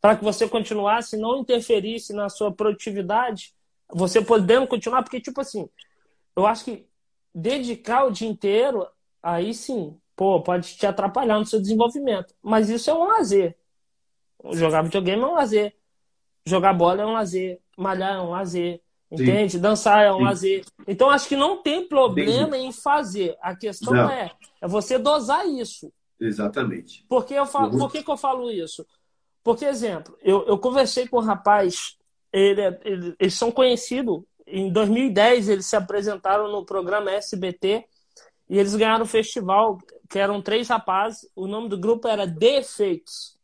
para 0.00 0.16
que 0.16 0.24
você 0.24 0.48
continuasse, 0.48 1.16
não 1.16 1.38
interferisse 1.38 2.12
na 2.12 2.28
sua 2.28 2.50
produtividade, 2.50 3.54
você 3.88 4.22
podendo 4.22 4.66
continuar, 4.66 5.02
porque, 5.02 5.20
tipo 5.20 5.40
assim, 5.40 5.68
eu 6.34 6.46
acho 6.46 6.64
que 6.64 6.86
dedicar 7.34 8.04
o 8.04 8.10
dia 8.10 8.28
inteiro, 8.28 8.86
aí 9.22 9.52
sim, 9.52 9.96
pô, 10.16 10.40
pode 10.42 10.76
te 10.76 10.86
atrapalhar 10.86 11.38
no 11.38 11.44
seu 11.44 11.60
desenvolvimento. 11.60 12.34
Mas 12.42 12.70
isso 12.70 12.88
é 12.88 12.94
um 12.94 13.08
lazer. 13.08 13.56
Jogar 14.52 14.82
videogame 14.82 15.22
é 15.22 15.26
um 15.26 15.34
lazer. 15.34 15.76
Jogar 16.46 16.72
bola 16.72 17.02
é 17.02 17.06
um 17.06 17.12
lazer. 17.12 17.58
Malhar 17.76 18.14
é 18.14 18.20
um 18.20 18.30
lazer. 18.30 18.80
Entende? 19.10 19.54
Sim. 19.54 19.60
Dançar 19.60 20.04
é 20.04 20.12
um 20.12 20.18
Sim. 20.18 20.24
lazer. 20.24 20.64
Então, 20.86 21.10
acho 21.10 21.28
que 21.28 21.36
não 21.36 21.62
tem 21.62 21.88
problema 21.88 22.56
Entendi. 22.56 22.66
em 22.66 22.72
fazer. 22.72 23.36
A 23.40 23.56
questão 23.56 23.92
não. 23.92 24.08
é, 24.08 24.30
é 24.60 24.68
você 24.68 24.98
dosar 24.98 25.46
isso. 25.46 25.92
Exatamente. 26.20 27.04
Por 27.08 27.24
que, 27.24 27.34
eu 27.34 27.46
falo, 27.46 27.76
por 27.76 27.90
que, 27.90 28.02
que 28.02 28.10
eu 28.10 28.16
falo 28.16 28.50
isso? 28.50 28.86
Porque, 29.42 29.64
exemplo, 29.64 30.16
eu, 30.22 30.46
eu 30.46 30.58
conversei 30.58 31.08
com 31.08 31.18
um 31.18 31.24
rapaz, 31.24 31.96
ele, 32.32 32.60
é, 32.60 32.80
ele, 32.84 33.14
eles 33.18 33.34
são 33.34 33.50
conhecidos, 33.50 34.22
em 34.46 34.70
2010 34.70 35.48
eles 35.48 35.66
se 35.66 35.76
apresentaram 35.76 36.50
no 36.50 36.64
programa 36.64 37.10
SBT 37.10 37.84
e 38.48 38.58
eles 38.58 38.74
ganharam 38.74 39.04
um 39.04 39.08
festival, 39.08 39.78
que 40.08 40.18
eram 40.18 40.42
três 40.42 40.68
rapazes, 40.68 41.28
o 41.34 41.46
nome 41.46 41.68
do 41.68 41.78
grupo 41.78 42.08
era 42.08 42.26
Defeitos. 42.26 43.38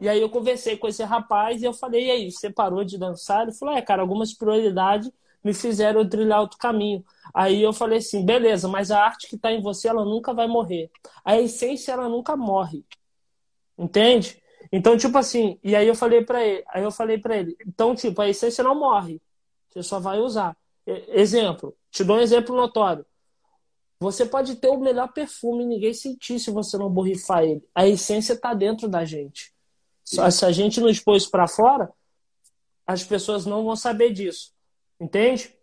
E 0.00 0.08
aí 0.08 0.20
eu 0.20 0.30
conversei 0.30 0.76
com 0.76 0.86
esse 0.86 1.02
rapaz 1.02 1.60
e 1.60 1.64
eu 1.64 1.72
falei, 1.72 2.06
e 2.06 2.10
aí, 2.10 2.30
você 2.30 2.50
parou 2.50 2.84
de 2.84 2.96
dançar? 2.96 3.42
Ele 3.42 3.52
falou, 3.52 3.74
é, 3.74 3.82
cara, 3.82 4.02
algumas 4.02 4.32
prioridades 4.32 5.10
me 5.42 5.52
fizeram 5.52 6.08
trilhar 6.08 6.40
outro 6.40 6.58
caminho. 6.58 7.04
Aí 7.34 7.62
eu 7.62 7.72
falei 7.72 7.98
assim, 7.98 8.24
beleza, 8.24 8.68
mas 8.68 8.90
a 8.90 9.02
arte 9.02 9.28
que 9.28 9.36
está 9.36 9.52
em 9.52 9.60
você, 9.60 9.88
ela 9.88 10.04
nunca 10.04 10.32
vai 10.32 10.46
morrer. 10.46 10.90
A 11.24 11.40
essência, 11.40 11.92
ela 11.92 12.08
nunca 12.08 12.36
morre. 12.36 12.84
Entende? 13.76 14.40
Então, 14.70 14.96
tipo 14.96 15.16
assim, 15.18 15.58
e 15.64 15.74
aí 15.74 15.86
eu 15.88 15.94
falei 15.94 16.24
para 16.24 16.44
ele, 16.44 16.64
aí 16.68 16.82
eu 16.82 16.90
falei 16.90 17.18
para 17.18 17.36
ele, 17.36 17.56
então, 17.66 17.94
tipo, 17.94 18.20
a 18.20 18.28
essência 18.28 18.62
não 18.62 18.74
morre. 18.74 19.20
Você 19.70 19.82
só 19.82 19.98
vai 19.98 20.18
usar. 20.18 20.56
Exemplo, 20.86 21.76
te 21.90 22.04
dou 22.04 22.16
um 22.16 22.20
exemplo 22.20 22.54
notório. 22.56 23.04
Você 24.00 24.24
pode 24.24 24.56
ter 24.56 24.68
o 24.68 24.78
melhor 24.78 25.12
perfume 25.12 25.64
e 25.64 25.66
ninguém 25.66 25.92
sentir 25.92 26.38
se 26.38 26.50
você 26.50 26.78
não 26.78 26.88
borrifar 26.88 27.42
ele. 27.44 27.62
A 27.74 27.86
essência 27.86 28.34
está 28.34 28.54
dentro 28.54 28.88
da 28.88 29.04
gente. 29.04 29.52
Só 30.08 30.30
se 30.30 30.44
a 30.46 30.50
gente 30.50 30.80
não 30.80 30.88
expôs 30.88 31.26
para 31.26 31.46
fora, 31.46 31.92
as 32.86 33.04
pessoas 33.04 33.44
não 33.44 33.62
vão 33.62 33.76
saber 33.76 34.10
disso. 34.10 34.52
Entende? 34.98 35.54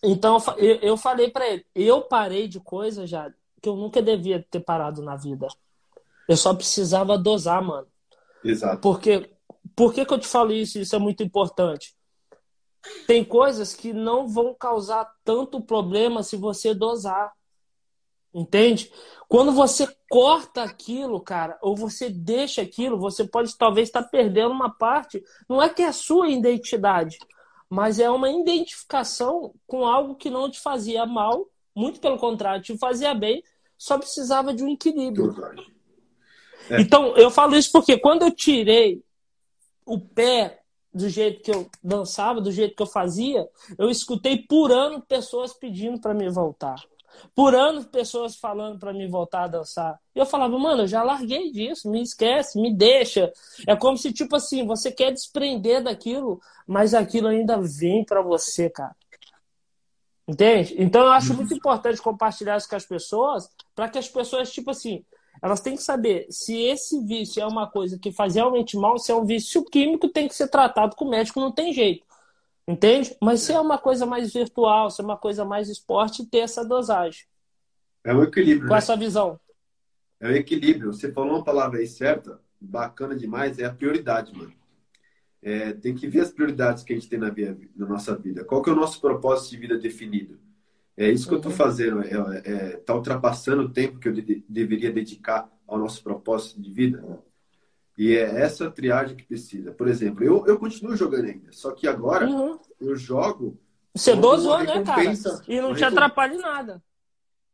Então 0.00 0.38
eu, 0.58 0.76
eu 0.76 0.96
falei 0.96 1.28
para 1.28 1.48
ele, 1.48 1.66
eu 1.74 2.02
parei 2.02 2.46
de 2.46 2.60
coisa 2.60 3.04
já 3.04 3.32
que 3.60 3.68
eu 3.68 3.74
nunca 3.74 4.00
devia 4.00 4.46
ter 4.48 4.60
parado 4.60 5.02
na 5.02 5.16
vida. 5.16 5.48
Eu 6.28 6.36
só 6.36 6.54
precisava 6.54 7.18
dosar, 7.18 7.62
mano. 7.62 7.88
Exato. 8.44 8.80
Porque 8.80 9.28
por 9.74 9.92
que, 9.92 10.04
que 10.04 10.14
eu 10.14 10.18
te 10.18 10.28
falo 10.28 10.52
isso? 10.52 10.78
Isso 10.78 10.94
é 10.94 10.98
muito 10.98 11.24
importante. 11.24 11.96
Tem 13.08 13.24
coisas 13.24 13.74
que 13.74 13.92
não 13.92 14.28
vão 14.28 14.54
causar 14.54 15.10
tanto 15.24 15.60
problema 15.60 16.22
se 16.22 16.36
você 16.36 16.72
dosar. 16.72 17.32
Entende? 18.34 18.90
Quando 19.28 19.52
você 19.52 19.86
corta 20.10 20.64
aquilo, 20.64 21.20
cara, 21.20 21.56
ou 21.62 21.76
você 21.76 22.10
deixa 22.10 22.62
aquilo, 22.62 22.98
você 22.98 23.24
pode 23.24 23.56
talvez 23.56 23.88
estar 23.88 24.02
perdendo 24.02 24.50
uma 24.50 24.70
parte. 24.70 25.22
Não 25.48 25.62
é 25.62 25.68
que 25.68 25.82
é 25.82 25.86
a 25.86 25.92
sua 25.92 26.28
identidade, 26.28 27.16
mas 27.70 28.00
é 28.00 28.10
uma 28.10 28.28
identificação 28.28 29.54
com 29.66 29.86
algo 29.86 30.16
que 30.16 30.30
não 30.30 30.50
te 30.50 30.60
fazia 30.60 31.06
mal, 31.06 31.46
muito 31.74 32.00
pelo 32.00 32.18
contrário, 32.18 32.62
te 32.62 32.76
fazia 32.76 33.14
bem, 33.14 33.42
só 33.78 33.98
precisava 33.98 34.52
de 34.52 34.64
um 34.64 34.68
equilíbrio. 34.68 35.32
É. 36.70 36.80
Então, 36.80 37.16
eu 37.16 37.30
falo 37.30 37.56
isso 37.56 37.70
porque 37.70 37.98
quando 37.98 38.22
eu 38.22 38.30
tirei 38.30 39.02
o 39.86 39.98
pé 39.98 40.60
do 40.92 41.08
jeito 41.08 41.42
que 41.42 41.50
eu 41.50 41.68
dançava, 41.82 42.40
do 42.40 42.52
jeito 42.52 42.74
que 42.74 42.82
eu 42.82 42.86
fazia, 42.86 43.48
eu 43.78 43.90
escutei 43.90 44.38
por 44.38 44.70
ano 44.70 45.02
pessoas 45.02 45.52
pedindo 45.52 46.00
para 46.00 46.14
me 46.14 46.28
voltar. 46.30 46.76
Por 47.34 47.54
anos, 47.54 47.86
pessoas 47.86 48.36
falando 48.36 48.78
para 48.78 48.92
me 48.92 49.06
voltar 49.06 49.44
a 49.44 49.48
dançar. 49.48 49.98
E 50.14 50.18
eu 50.18 50.26
falava, 50.26 50.58
mano, 50.58 50.82
eu 50.82 50.86
já 50.86 51.02
larguei 51.02 51.50
disso, 51.50 51.90
me 51.90 52.02
esquece, 52.02 52.60
me 52.60 52.72
deixa. 52.72 53.32
É 53.66 53.74
como 53.74 53.96
se, 53.96 54.12
tipo 54.12 54.36
assim, 54.36 54.66
você 54.66 54.92
quer 54.92 55.12
desprender 55.12 55.82
daquilo, 55.82 56.40
mas 56.66 56.94
aquilo 56.94 57.28
ainda 57.28 57.60
vem 57.60 58.04
para 58.04 58.22
você, 58.22 58.70
cara. 58.70 58.94
Entende? 60.26 60.74
Então 60.78 61.02
eu 61.02 61.12
acho 61.12 61.34
muito 61.34 61.52
importante 61.52 62.00
compartilhar 62.00 62.56
isso 62.56 62.68
com 62.68 62.76
as 62.76 62.86
pessoas, 62.86 63.50
para 63.74 63.88
que 63.88 63.98
as 63.98 64.08
pessoas, 64.08 64.50
tipo 64.50 64.70
assim, 64.70 65.04
elas 65.42 65.60
têm 65.60 65.76
que 65.76 65.82
saber 65.82 66.26
se 66.30 66.58
esse 66.62 67.04
vício 67.04 67.42
é 67.42 67.46
uma 67.46 67.66
coisa 67.66 67.98
que 67.98 68.10
faz 68.10 68.34
realmente 68.34 68.76
mal, 68.76 68.98
se 68.98 69.12
é 69.12 69.14
um 69.14 69.26
vício 69.26 69.62
químico, 69.64 70.08
tem 70.08 70.26
que 70.26 70.34
ser 70.34 70.48
tratado 70.48 70.96
com 70.96 71.04
o 71.04 71.10
médico, 71.10 71.40
não 71.40 71.52
tem 71.52 71.72
jeito. 71.72 72.06
Entende? 72.66 73.16
Mas 73.20 73.40
se 73.40 73.52
é 73.52 73.60
uma 73.60 73.76
coisa 73.76 74.06
mais 74.06 74.32
virtual, 74.32 74.90
se 74.90 75.00
é 75.00 75.04
uma 75.04 75.18
coisa 75.18 75.44
mais 75.44 75.68
esporte, 75.68 76.26
ter 76.26 76.38
essa 76.38 76.64
dosagem. 76.64 77.24
É 78.02 78.14
um 78.14 78.22
equilíbrio. 78.22 78.68
Com 78.68 78.74
né? 78.74 78.78
essa 78.78 78.96
visão. 78.96 79.38
É 80.18 80.28
um 80.28 80.32
equilíbrio. 80.32 80.92
Você 80.92 81.12
falou 81.12 81.36
uma 81.36 81.44
palavra 81.44 81.78
aí 81.78 81.86
certa, 81.86 82.40
bacana 82.60 83.14
demais, 83.14 83.58
é 83.58 83.64
a 83.64 83.72
prioridade, 83.72 84.34
mano. 84.34 84.52
É, 85.42 85.74
tem 85.74 85.94
que 85.94 86.08
ver 86.08 86.20
as 86.20 86.32
prioridades 86.32 86.82
que 86.82 86.94
a 86.94 86.96
gente 86.96 87.08
tem 87.08 87.18
na, 87.18 87.28
vida, 87.28 87.58
na 87.76 87.86
nossa 87.86 88.16
vida. 88.16 88.44
Qual 88.44 88.62
que 88.62 88.70
é 88.70 88.72
o 88.72 88.76
nosso 88.76 88.98
propósito 88.98 89.50
de 89.50 89.58
vida 89.58 89.76
definido? 89.76 90.38
É 90.96 91.10
isso 91.10 91.24
que 91.24 91.34
uhum. 91.34 91.36
eu 91.42 91.50
estou 91.50 91.52
fazendo. 91.52 92.02
É, 92.02 92.42
é, 92.44 92.76
tá 92.78 92.94
ultrapassando 92.94 93.62
o 93.62 93.68
tempo 93.68 93.98
que 93.98 94.08
eu 94.08 94.12
de, 94.12 94.42
deveria 94.48 94.90
dedicar 94.90 95.50
ao 95.66 95.78
nosso 95.78 96.02
propósito 96.02 96.62
de 96.62 96.72
vida. 96.72 97.04
E 97.96 98.16
é 98.16 98.40
essa 98.40 98.70
triagem 98.70 99.16
que 99.16 99.24
precisa. 99.24 99.70
Por 99.72 99.86
exemplo, 99.86 100.24
eu, 100.24 100.44
eu 100.46 100.58
continuo 100.58 100.96
jogando 100.96 101.26
ainda, 101.26 101.52
só 101.52 101.70
que 101.70 101.86
agora 101.86 102.26
uhum. 102.26 102.58
eu 102.80 102.96
jogo. 102.96 103.58
Você 103.94 104.16
dosou, 104.16 104.58
né, 104.58 104.82
cara? 104.82 105.02
E 105.46 105.60
não 105.60 105.74
te 105.74 105.84
atrapalha 105.84 106.34
em 106.34 106.40
nada. 106.40 106.82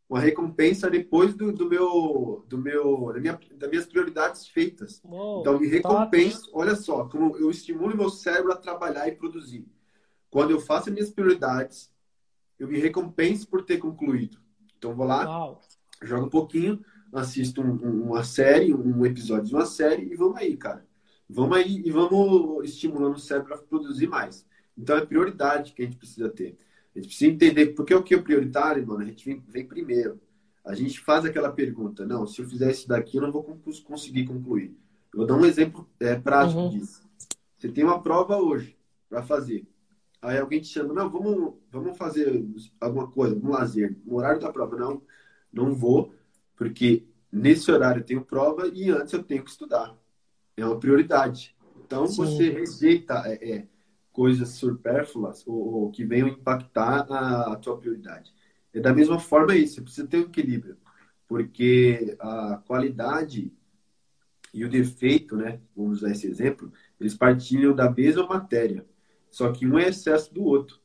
Uma 0.09 0.19
recompensa 0.19 0.91
depois 0.91 1.35
do, 1.35 1.53
do 1.53 1.69
meu, 1.69 2.45
do 2.49 2.59
meu, 2.59 3.13
da 3.13 3.21
minha, 3.21 3.39
das 3.55 3.71
minhas 3.71 3.87
prioridades 3.87 4.49
feitas. 4.49 5.01
Uou, 5.05 5.41
então, 5.41 5.61
me 5.61 5.69
recompensa. 5.69 6.41
Top. 6.47 6.53
Olha 6.55 6.75
só, 6.75 7.05
como 7.05 7.37
eu 7.37 7.51
estimulo 7.51 7.97
meu 7.97 8.09
cérebro 8.09 8.51
a 8.51 8.57
trabalhar 8.57 9.07
e 9.07 9.13
produzir. 9.13 9.69
Quando 10.31 10.51
eu 10.51 10.61
faço 10.61 10.89
as 10.89 10.95
minhas 10.95 11.11
prioridades, 11.11 11.93
eu 12.59 12.67
me 12.67 12.79
recompenso 12.79 13.47
por 13.47 13.63
ter 13.63 13.77
concluído. 13.77 14.39
Então, 14.77 14.95
vou 14.95 15.07
lá, 15.07 15.25
Uau. 15.25 15.61
jogo 16.03 16.27
um 16.27 16.31
pouquinho, 16.31 16.83
assisto 17.13 17.61
um, 17.61 18.09
uma 18.09 18.25
série, 18.25 18.75
um 18.75 19.05
episódio 19.05 19.47
de 19.47 19.55
uma 19.55 19.67
série 19.67 20.13
e 20.13 20.17
vamos 20.17 20.37
aí, 20.37 20.57
cara. 20.57 20.87
Vamos 21.29 21.57
aí 21.57 21.83
e 21.85 21.91
vamos 21.91 22.65
estimulando 22.65 23.15
o 23.15 23.21
cérebro 23.21 23.55
a 23.55 23.59
produzir 23.59 24.07
mais. 24.07 24.47
Então 24.77 24.97
é 24.97 25.07
prioridade 25.07 25.73
que 25.73 25.83
a 25.83 25.85
gente 25.85 25.97
precisa 25.97 26.29
ter. 26.29 26.57
A 26.95 26.99
gente 26.99 27.09
precisa 27.09 27.31
entender 27.31 27.67
porque 27.69 27.95
o 27.95 28.03
que 28.03 28.15
é 28.15 28.21
prioritário, 28.21 28.87
mano, 28.87 29.03
a 29.03 29.05
gente 29.05 29.25
vem, 29.25 29.43
vem 29.49 29.67
primeiro. 29.67 30.21
A 30.65 30.75
gente 30.75 31.01
faz 31.01 31.25
aquela 31.25 31.51
pergunta, 31.51 32.05
não, 32.05 32.27
se 32.27 32.41
eu 32.41 32.49
fizer 32.49 32.71
isso 32.71 32.87
daqui, 32.89 33.17
eu 33.17 33.23
não 33.23 33.33
vou 33.33 33.43
conseguir 33.85 34.27
concluir. 34.27 34.77
Eu 35.13 35.19
vou 35.19 35.27
dar 35.27 35.35
um 35.35 35.45
exemplo 35.45 35.89
é, 35.99 36.15
prático 36.17 36.61
uhum. 36.61 36.71
disso. 36.71 37.03
Você 37.57 37.69
tem 37.69 37.85
uma 37.85 38.03
prova 38.03 38.37
hoje 38.37 38.77
para 39.09 39.23
fazer. 39.23 39.67
Aí 40.23 40.39
alguém 40.39 40.61
te 40.61 40.69
chama, 40.69 40.93
não, 40.93 41.09
vamos, 41.09 41.55
vamos 41.71 41.97
fazer 41.97 42.45
alguma 42.81 43.11
coisa, 43.11 43.35
um 43.37 43.51
lazer, 43.51 43.97
no 44.05 44.17
horário 44.17 44.41
da 44.41 44.53
prova. 44.53 44.77
Não, 44.77 45.03
não 45.53 45.75
vou, 45.75 46.13
porque 46.61 47.07
nesse 47.33 47.73
horário 47.73 48.01
eu 48.01 48.05
tenho 48.05 48.23
prova 48.23 48.69
e 48.69 48.91
antes 48.91 49.15
eu 49.15 49.23
tenho 49.23 49.43
que 49.43 49.49
estudar. 49.49 49.97
É 50.55 50.63
uma 50.63 50.79
prioridade. 50.79 51.57
Então 51.87 52.07
Sim. 52.07 52.17
você 52.17 52.51
rejeita 52.51 53.23
é, 53.25 53.51
é, 53.51 53.69
coisas 54.13 54.51
supérfluas 54.51 55.43
ou, 55.47 55.57
ou, 55.57 55.91
que 55.91 56.05
venham 56.05 56.29
impactar 56.29 57.07
a, 57.11 57.55
a 57.55 57.57
tua 57.57 57.79
prioridade. 57.79 58.35
É 58.75 58.79
da 58.79 58.93
mesma 58.93 59.19
forma 59.19 59.57
isso, 59.57 59.77
você 59.77 59.81
precisa 59.81 60.07
ter 60.07 60.19
um 60.19 60.29
equilíbrio, 60.29 60.77
porque 61.27 62.15
a 62.21 62.61
qualidade 62.67 63.51
e 64.53 64.63
o 64.63 64.69
defeito, 64.69 65.39
né, 65.39 65.63
vamos 65.75 65.99
usar 65.99 66.11
esse 66.11 66.27
exemplo, 66.27 66.71
eles 67.01 67.15
partilham 67.15 67.75
da 67.75 67.91
mesma 67.91 68.27
matéria, 68.27 68.85
só 69.31 69.51
que 69.51 69.67
um 69.67 69.79
é 69.79 69.89
excesso 69.89 70.35
do 70.35 70.45
outro, 70.45 70.79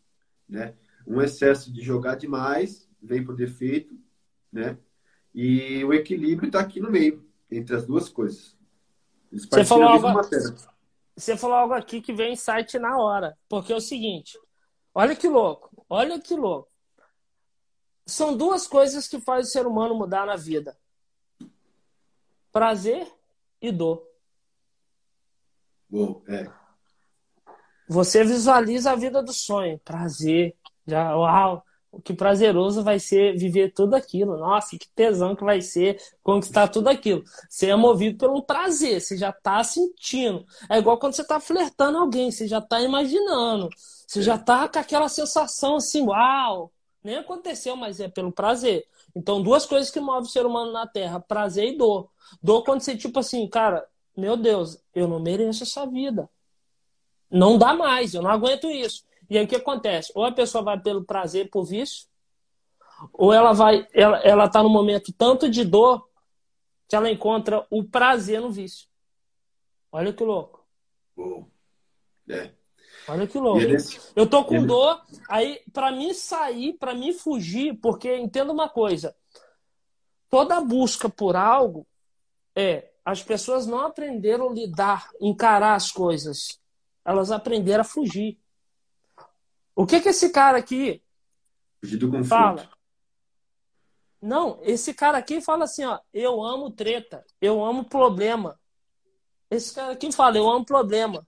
né? 0.47 0.73
Um 1.05 1.21
excesso 1.21 1.71
de 1.73 1.81
jogar 1.81 2.15
demais 2.15 2.89
vem 3.01 3.25
por 3.25 3.35
defeito, 3.35 3.99
né? 4.53 4.77
E 5.36 5.84
o 5.84 5.93
equilíbrio 5.93 6.48
está 6.48 6.62
aqui 6.62 6.80
no 6.80 6.89
meio, 6.89 7.30
entre 7.52 7.76
as 7.76 7.86
duas 7.86 8.08
coisas. 8.08 8.58
Você 9.30 9.65
falou, 9.65 9.89
algo, 9.89 10.08
você 11.13 11.36
falou 11.36 11.58
algo 11.58 11.74
aqui 11.74 12.00
que 12.00 12.13
vem 12.13 12.32
insight 12.32 12.80
na 12.80 12.98
hora. 12.98 13.38
Porque 13.50 13.74
é 13.74 13.76
o 13.76 13.82
seguinte: 13.82 14.39
olha 14.93 15.13
que 15.13 15.28
louco, 15.28 15.86
olha 15.89 16.21
que 16.21 16.34
louco. 16.34 16.71
São 18.06 18.38
duas 18.38 18.65
coisas 18.65 19.10
que 19.10 19.19
fazem 19.19 19.43
o 19.43 19.52
ser 19.52 19.67
humano 19.67 19.93
mudar 19.93 20.26
na 20.26 20.38
vida: 20.38 20.78
prazer 22.50 23.06
e 23.62 23.74
dor. 23.74 24.08
Bom, 25.89 26.24
é. 26.30 26.50
Você 27.89 28.24
visualiza 28.24 28.93
a 28.93 28.95
vida 28.95 29.21
do 29.21 29.34
sonho, 29.34 29.80
prazer, 29.80 30.56
já, 30.88 31.13
uau, 31.13 31.62
que 32.03 32.13
prazeroso 32.13 32.84
vai 32.84 32.99
ser 32.99 33.38
viver 33.38 33.71
tudo 33.73 33.95
aquilo. 33.95 34.38
Nossa, 34.38 34.77
que 34.77 34.88
tesão 34.89 35.36
que 35.36 35.43
vai 35.43 35.62
ser 35.62 35.99
conquistar 36.23 36.67
tudo 36.67 36.88
aquilo. 36.89 37.23
Você 37.49 37.67
é 37.69 37.75
movido 37.75 38.17
pelo 38.17 38.43
prazer, 38.43 39.01
você 39.01 39.17
já 39.17 39.29
está 39.29 39.63
sentindo. 39.63 40.45
É 40.69 40.77
igual 40.77 40.97
quando 40.97 41.13
você 41.13 41.21
está 41.21 41.39
flertando 41.39 41.97
alguém, 41.97 42.31
você 42.31 42.47
já 42.47 42.60
está 42.60 42.81
imaginando. 42.81 43.69
Você 44.08 44.21
já 44.21 44.36
está 44.36 44.67
com 44.67 44.79
aquela 44.79 45.10
sensação 45.10 45.77
assim, 45.77 46.05
uau! 46.05 46.71
Nem 47.03 47.17
aconteceu, 47.17 47.75
mas 47.75 47.99
é 47.99 48.08
pelo 48.08 48.31
prazer. 48.31 48.86
Então, 49.15 49.41
duas 49.41 49.65
coisas 49.65 49.91
que 49.91 49.99
movem 49.99 50.23
o 50.23 50.31
ser 50.31 50.45
humano 50.45 50.71
na 50.71 50.88
Terra: 50.88 51.19
prazer 51.19 51.73
e 51.73 51.77
dor. 51.77 52.10
Dor 52.41 52.63
quando 52.63 52.81
você, 52.81 52.97
tipo 52.97 53.19
assim, 53.19 53.47
cara, 53.47 53.88
meu 54.17 54.36
Deus, 54.36 54.77
eu 54.93 55.08
não 55.08 55.19
mereço 55.19 55.63
essa 55.63 55.86
vida. 55.86 56.27
Não 57.29 57.58
dá 57.58 57.73
mais, 57.73 58.13
eu 58.13 58.21
não 58.21 58.29
aguento 58.29 58.69
isso. 58.69 59.03
E 59.29 59.38
aí 59.38 59.45
o 59.45 59.47
que 59.47 59.55
acontece? 59.55 60.11
Ou 60.15 60.25
a 60.25 60.31
pessoa 60.31 60.63
vai 60.63 60.79
pelo 60.79 61.03
prazer, 61.03 61.49
por 61.49 61.63
vício, 61.65 62.07
ou 63.13 63.33
ela 63.33 63.53
vai, 63.53 63.88
ela, 63.93 64.17
ela 64.19 64.49
tá 64.49 64.63
no 64.63 64.69
momento 64.69 65.13
tanto 65.13 65.49
de 65.49 65.63
dor 65.63 66.07
que 66.88 66.95
ela 66.95 67.09
encontra 67.09 67.65
o 67.69 67.83
prazer 67.83 68.39
no 68.41 68.51
vício. 68.51 68.88
Olha 69.91 70.13
que 70.13 70.23
louco. 70.23 70.65
É. 72.29 72.51
Olha 73.07 73.27
que 73.27 73.38
louco. 73.38 73.61
Eu 74.15 74.27
tô 74.27 74.43
com 74.43 74.65
dor, 74.65 75.01
aí 75.29 75.61
para 75.71 75.91
mim 75.91 76.13
sair, 76.13 76.73
para 76.73 76.93
mim 76.93 77.13
fugir, 77.13 77.73
porque 77.75 78.15
entenda 78.15 78.51
uma 78.51 78.69
coisa, 78.69 79.15
toda 80.29 80.61
busca 80.61 81.09
por 81.09 81.35
algo 81.35 81.88
é 82.55 82.91
as 83.03 83.21
pessoas 83.21 83.67
não 83.67 83.81
aprenderam 83.81 84.49
a 84.49 84.53
lidar, 84.53 85.09
encarar 85.21 85.75
as 85.75 85.91
coisas. 85.91 86.59
Elas 87.05 87.29
aprenderam 87.29 87.81
a 87.81 87.85
fugir. 87.85 88.39
O 89.75 89.85
que 89.85 89.99
que 89.99 90.09
esse 90.09 90.29
cara 90.29 90.57
aqui 90.57 91.03
fala? 92.27 92.69
Não, 94.21 94.59
esse 94.63 94.93
cara 94.93 95.17
aqui 95.17 95.41
fala 95.41 95.65
assim, 95.65 95.85
ó, 95.85 95.99
eu 96.13 96.43
amo 96.43 96.71
treta, 96.71 97.23
eu 97.39 97.63
amo 97.63 97.83
problema. 97.83 98.59
Esse 99.51 99.75
cara 99.75 99.93
aqui 99.93 100.11
fala, 100.11 100.38
eu 100.38 100.49
amo 100.49 100.65
problema. 100.65 101.27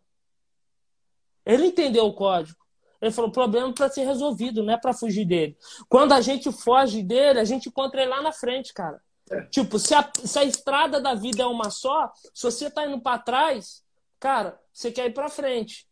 Ele 1.45 1.67
entendeu 1.67 2.05
o 2.05 2.13
código. 2.13 2.57
Ele 3.01 3.11
falou: 3.11 3.31
problema 3.31 3.73
para 3.73 3.89
ser 3.89 4.03
resolvido, 4.03 4.63
não 4.63 4.73
é 4.73 4.77
para 4.77 4.93
fugir 4.93 5.25
dele. 5.25 5.57
Quando 5.87 6.13
a 6.13 6.21
gente 6.21 6.51
foge 6.51 7.03
dele, 7.03 7.39
a 7.39 7.45
gente 7.45 7.69
encontra 7.69 8.01
ele 8.01 8.09
lá 8.09 8.21
na 8.21 8.31
frente, 8.31 8.73
cara. 8.73 9.01
É. 9.29 9.41
Tipo, 9.43 9.77
se 9.77 9.93
a, 9.93 10.09
se 10.15 10.39
a 10.39 10.43
estrada 10.43 10.99
da 10.99 11.13
vida 11.13 11.43
é 11.43 11.45
uma 11.45 11.69
só, 11.69 12.11
se 12.33 12.43
você 12.43 12.71
tá 12.71 12.85
indo 12.87 12.99
para 12.99 13.19
trás, 13.19 13.83
cara, 14.19 14.59
você 14.73 14.91
quer 14.91 15.07
ir 15.07 15.13
para 15.13 15.29
frente. 15.29 15.87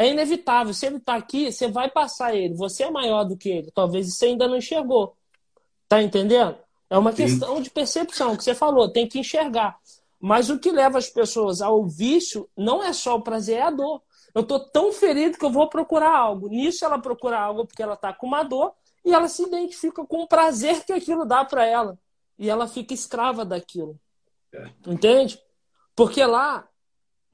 É 0.00 0.08
inevitável. 0.08 0.72
Se 0.72 0.86
ele 0.86 0.98
tá 0.98 1.14
aqui, 1.14 1.52
você 1.52 1.68
vai 1.68 1.90
passar 1.90 2.34
ele. 2.34 2.54
Você 2.54 2.84
é 2.84 2.90
maior 2.90 3.22
do 3.22 3.36
que 3.36 3.50
ele. 3.50 3.70
Talvez 3.70 4.10
você 4.10 4.28
ainda 4.28 4.48
não 4.48 4.56
enxergou. 4.56 5.14
Tá 5.86 6.00
entendendo? 6.00 6.56
É 6.88 6.96
uma 6.96 7.12
Sim. 7.12 7.24
questão 7.24 7.60
de 7.60 7.68
percepção 7.68 8.34
que 8.34 8.42
você 8.42 8.54
falou, 8.54 8.90
tem 8.90 9.06
que 9.06 9.18
enxergar. 9.18 9.78
Mas 10.18 10.48
o 10.48 10.58
que 10.58 10.72
leva 10.72 10.96
as 10.96 11.10
pessoas 11.10 11.60
ao 11.60 11.86
vício 11.86 12.48
não 12.56 12.82
é 12.82 12.94
só 12.94 13.14
o 13.16 13.20
prazer, 13.20 13.58
é 13.58 13.62
a 13.62 13.70
dor. 13.70 14.00
Eu 14.34 14.42
tô 14.42 14.58
tão 14.58 14.90
ferido 14.90 15.36
que 15.36 15.44
eu 15.44 15.50
vou 15.50 15.68
procurar 15.68 16.16
algo. 16.16 16.48
Nisso 16.48 16.82
ela 16.82 16.98
procura 16.98 17.38
algo 17.38 17.66
porque 17.66 17.82
ela 17.82 17.94
tá 17.94 18.10
com 18.10 18.26
uma 18.26 18.42
dor 18.42 18.72
e 19.04 19.12
ela 19.12 19.28
se 19.28 19.42
identifica 19.42 20.02
com 20.06 20.22
o 20.22 20.26
prazer 20.26 20.82
que 20.82 20.94
aquilo 20.94 21.26
dá 21.26 21.44
para 21.44 21.66
ela. 21.66 21.98
E 22.38 22.48
ela 22.48 22.66
fica 22.66 22.94
escrava 22.94 23.44
daquilo. 23.44 24.00
É. 24.50 24.70
Entende? 24.86 25.38
Porque 25.94 26.24
lá, 26.24 26.66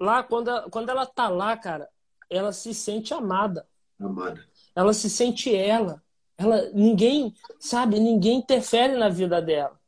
lá 0.00 0.24
quando, 0.24 0.68
quando 0.70 0.88
ela 0.88 1.06
tá 1.06 1.28
lá, 1.28 1.56
cara, 1.56 1.88
ela 2.28 2.52
se 2.52 2.74
sente 2.74 3.14
amada. 3.14 3.66
Amada. 3.98 4.44
Ela 4.74 4.92
se 4.92 5.08
sente 5.08 5.54
ela. 5.54 6.02
Ela, 6.38 6.70
ninguém, 6.72 7.34
sabe, 7.58 7.98
ninguém 7.98 8.38
interfere 8.38 8.96
na 8.96 9.08
vida 9.08 9.40
dela. 9.40 9.80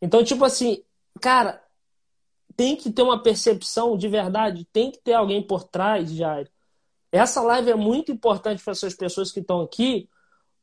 Então, 0.00 0.22
tipo 0.22 0.44
assim, 0.44 0.82
cara, 1.20 1.62
tem 2.56 2.76
que 2.76 2.90
ter 2.90 3.02
uma 3.02 3.22
percepção 3.22 3.96
de 3.96 4.08
verdade, 4.08 4.66
tem 4.72 4.90
que 4.90 4.98
ter 4.98 5.14
alguém 5.14 5.42
por 5.42 5.64
trás, 5.64 6.10
Jair. 6.10 6.50
Essa 7.12 7.40
live 7.42 7.70
é 7.70 7.74
muito 7.74 8.12
importante 8.12 8.62
para 8.62 8.72
essas 8.72 8.94
pessoas 8.94 9.32
que 9.32 9.40
estão 9.40 9.60
aqui, 9.60 10.08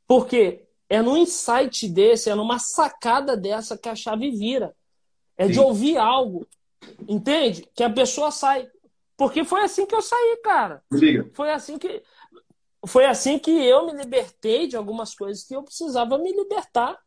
porque 0.07 0.65
é 0.89 1.01
num 1.01 1.17
insight 1.17 1.87
desse, 1.87 2.29
é 2.29 2.35
numa 2.35 2.59
sacada 2.59 3.35
dessa 3.35 3.77
que 3.77 3.89
a 3.89 3.95
chave 3.95 4.29
vira. 4.31 4.75
É 5.35 5.47
Sim. 5.47 5.53
de 5.53 5.59
ouvir 5.59 5.97
algo, 5.97 6.47
entende? 7.07 7.67
Que 7.73 7.83
a 7.83 7.89
pessoa 7.89 8.29
sai. 8.29 8.67
Porque 9.23 9.45
foi 9.45 9.61
assim 9.61 9.85
que 9.85 9.95
eu 9.95 10.01
saí, 10.01 10.37
cara. 10.43 10.83
Liga. 10.91 11.31
Foi 11.33 11.49
assim 11.49 11.77
que 11.77 12.03
foi 12.85 13.05
assim 13.05 13.39
que 13.39 13.51
eu 13.51 13.85
me 13.85 13.93
libertei 13.93 14.67
de 14.67 14.75
algumas 14.75 15.15
coisas 15.15 15.45
que 15.45 15.55
eu 15.55 15.63
precisava 15.63 16.17
me 16.17 16.33
libertar. 16.33 16.99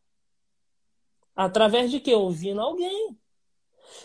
Através 1.36 1.90
de 1.90 2.00
que? 2.00 2.14
Ouvindo 2.14 2.62
alguém. 2.62 3.14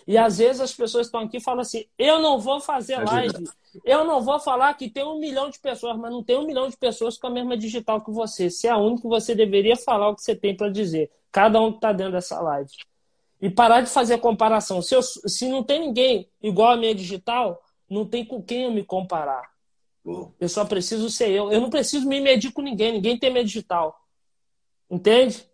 E 0.05 0.17
às 0.17 0.39
vezes 0.39 0.59
as 0.59 0.73
pessoas 0.73 1.07
estão 1.07 1.21
aqui 1.21 1.37
e 1.37 1.41
falam 1.41 1.61
assim: 1.61 1.85
eu 1.97 2.19
não 2.19 2.37
vou 2.37 2.59
fazer 2.59 2.97
live, 2.97 3.49
eu 3.85 4.03
não 4.03 4.21
vou 4.21 4.41
falar 4.41 4.73
que 4.73 4.89
tem 4.89 5.05
um 5.05 5.17
milhão 5.17 5.49
de 5.49 5.57
pessoas, 5.57 5.97
mas 5.97 6.11
não 6.11 6.21
tem 6.21 6.37
um 6.37 6.45
milhão 6.45 6.67
de 6.67 6.75
pessoas 6.75 7.17
com 7.17 7.27
a 7.27 7.31
mesma 7.31 7.55
digital 7.55 8.03
que 8.03 8.11
você. 8.11 8.49
Se 8.49 8.67
é 8.67 8.71
a 8.71 8.77
única, 8.77 9.07
você 9.07 9.33
deveria 9.33 9.77
falar 9.77 10.09
o 10.09 10.15
que 10.17 10.21
você 10.21 10.35
tem 10.35 10.53
para 10.53 10.69
dizer. 10.69 11.09
Cada 11.31 11.61
um 11.61 11.71
que 11.71 11.77
está 11.77 11.93
dentro 11.93 12.11
dessa 12.11 12.41
live. 12.41 12.71
E 13.41 13.49
parar 13.49 13.79
de 13.79 13.89
fazer 13.89 14.17
comparação. 14.17 14.81
Se, 14.81 14.93
eu, 14.93 15.01
se 15.01 15.47
não 15.47 15.63
tem 15.63 15.79
ninguém 15.79 16.29
igual 16.43 16.73
a 16.73 16.77
minha 16.77 16.93
digital, 16.93 17.59
não 17.91 18.05
tem 18.05 18.25
com 18.25 18.41
quem 18.41 18.63
eu 18.63 18.71
me 18.71 18.85
comparar. 18.85 19.51
Eu 20.39 20.47
só 20.47 20.63
preciso 20.63 21.09
ser 21.09 21.29
eu. 21.29 21.51
Eu 21.51 21.59
não 21.59 21.69
preciso 21.69 22.07
me 22.07 22.21
medir 22.21 22.51
com 22.53 22.61
ninguém. 22.61 22.93
Ninguém 22.93 23.19
tem 23.19 23.29
minha 23.29 23.43
digital. 23.43 23.99
Entende? 24.89 25.45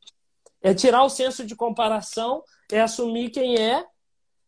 É 0.62 0.74
tirar 0.74 1.04
o 1.04 1.10
senso 1.10 1.46
de 1.46 1.56
comparação, 1.56 2.44
é 2.72 2.80
assumir 2.80 3.32
quem 3.32 3.56
é, 3.58 3.86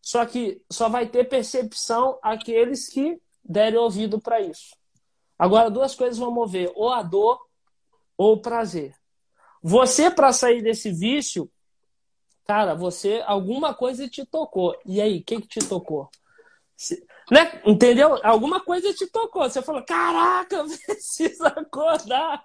só 0.02 0.26
que 0.26 0.62
só 0.72 0.88
vai 0.88 1.08
ter 1.08 1.28
percepção 1.28 2.18
aqueles 2.22 2.88
que 2.88 3.20
derem 3.44 3.80
ouvido 3.80 4.20
para 4.20 4.40
isso. 4.40 4.76
Agora, 5.38 5.72
duas 5.72 5.96
coisas 5.96 6.18
vão 6.18 6.32
mover: 6.32 6.72
ou 6.76 6.90
a 6.90 7.02
dor 7.02 7.40
ou 8.18 8.34
o 8.34 8.42
prazer. 8.42 8.96
Você, 9.62 10.10
para 10.10 10.32
sair 10.32 10.62
desse 10.62 10.92
vício, 10.92 11.52
cara, 12.46 12.76
você, 12.76 13.24
alguma 13.26 13.74
coisa 13.74 14.08
te 14.08 14.26
tocou. 14.26 14.78
E 14.86 15.02
aí, 15.02 15.20
o 15.20 15.24
que, 15.24 15.42
que 15.42 15.48
te 15.48 15.60
tocou? 15.60 16.10
Né? 17.32 17.62
Entendeu? 17.66 18.20
Alguma 18.24 18.60
coisa 18.60 18.94
te 18.94 19.08
tocou. 19.08 19.44
Você 19.44 19.62
falou: 19.62 19.84
caraca, 19.84 20.64
precisa 20.86 21.48
acordar. 21.48 22.44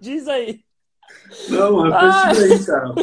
Diz 0.00 0.26
aí. 0.28 0.64
Não, 1.48 1.86
é 1.86 2.32
isso 2.32 2.42
aí, 2.42 2.66
cara. 2.66 2.94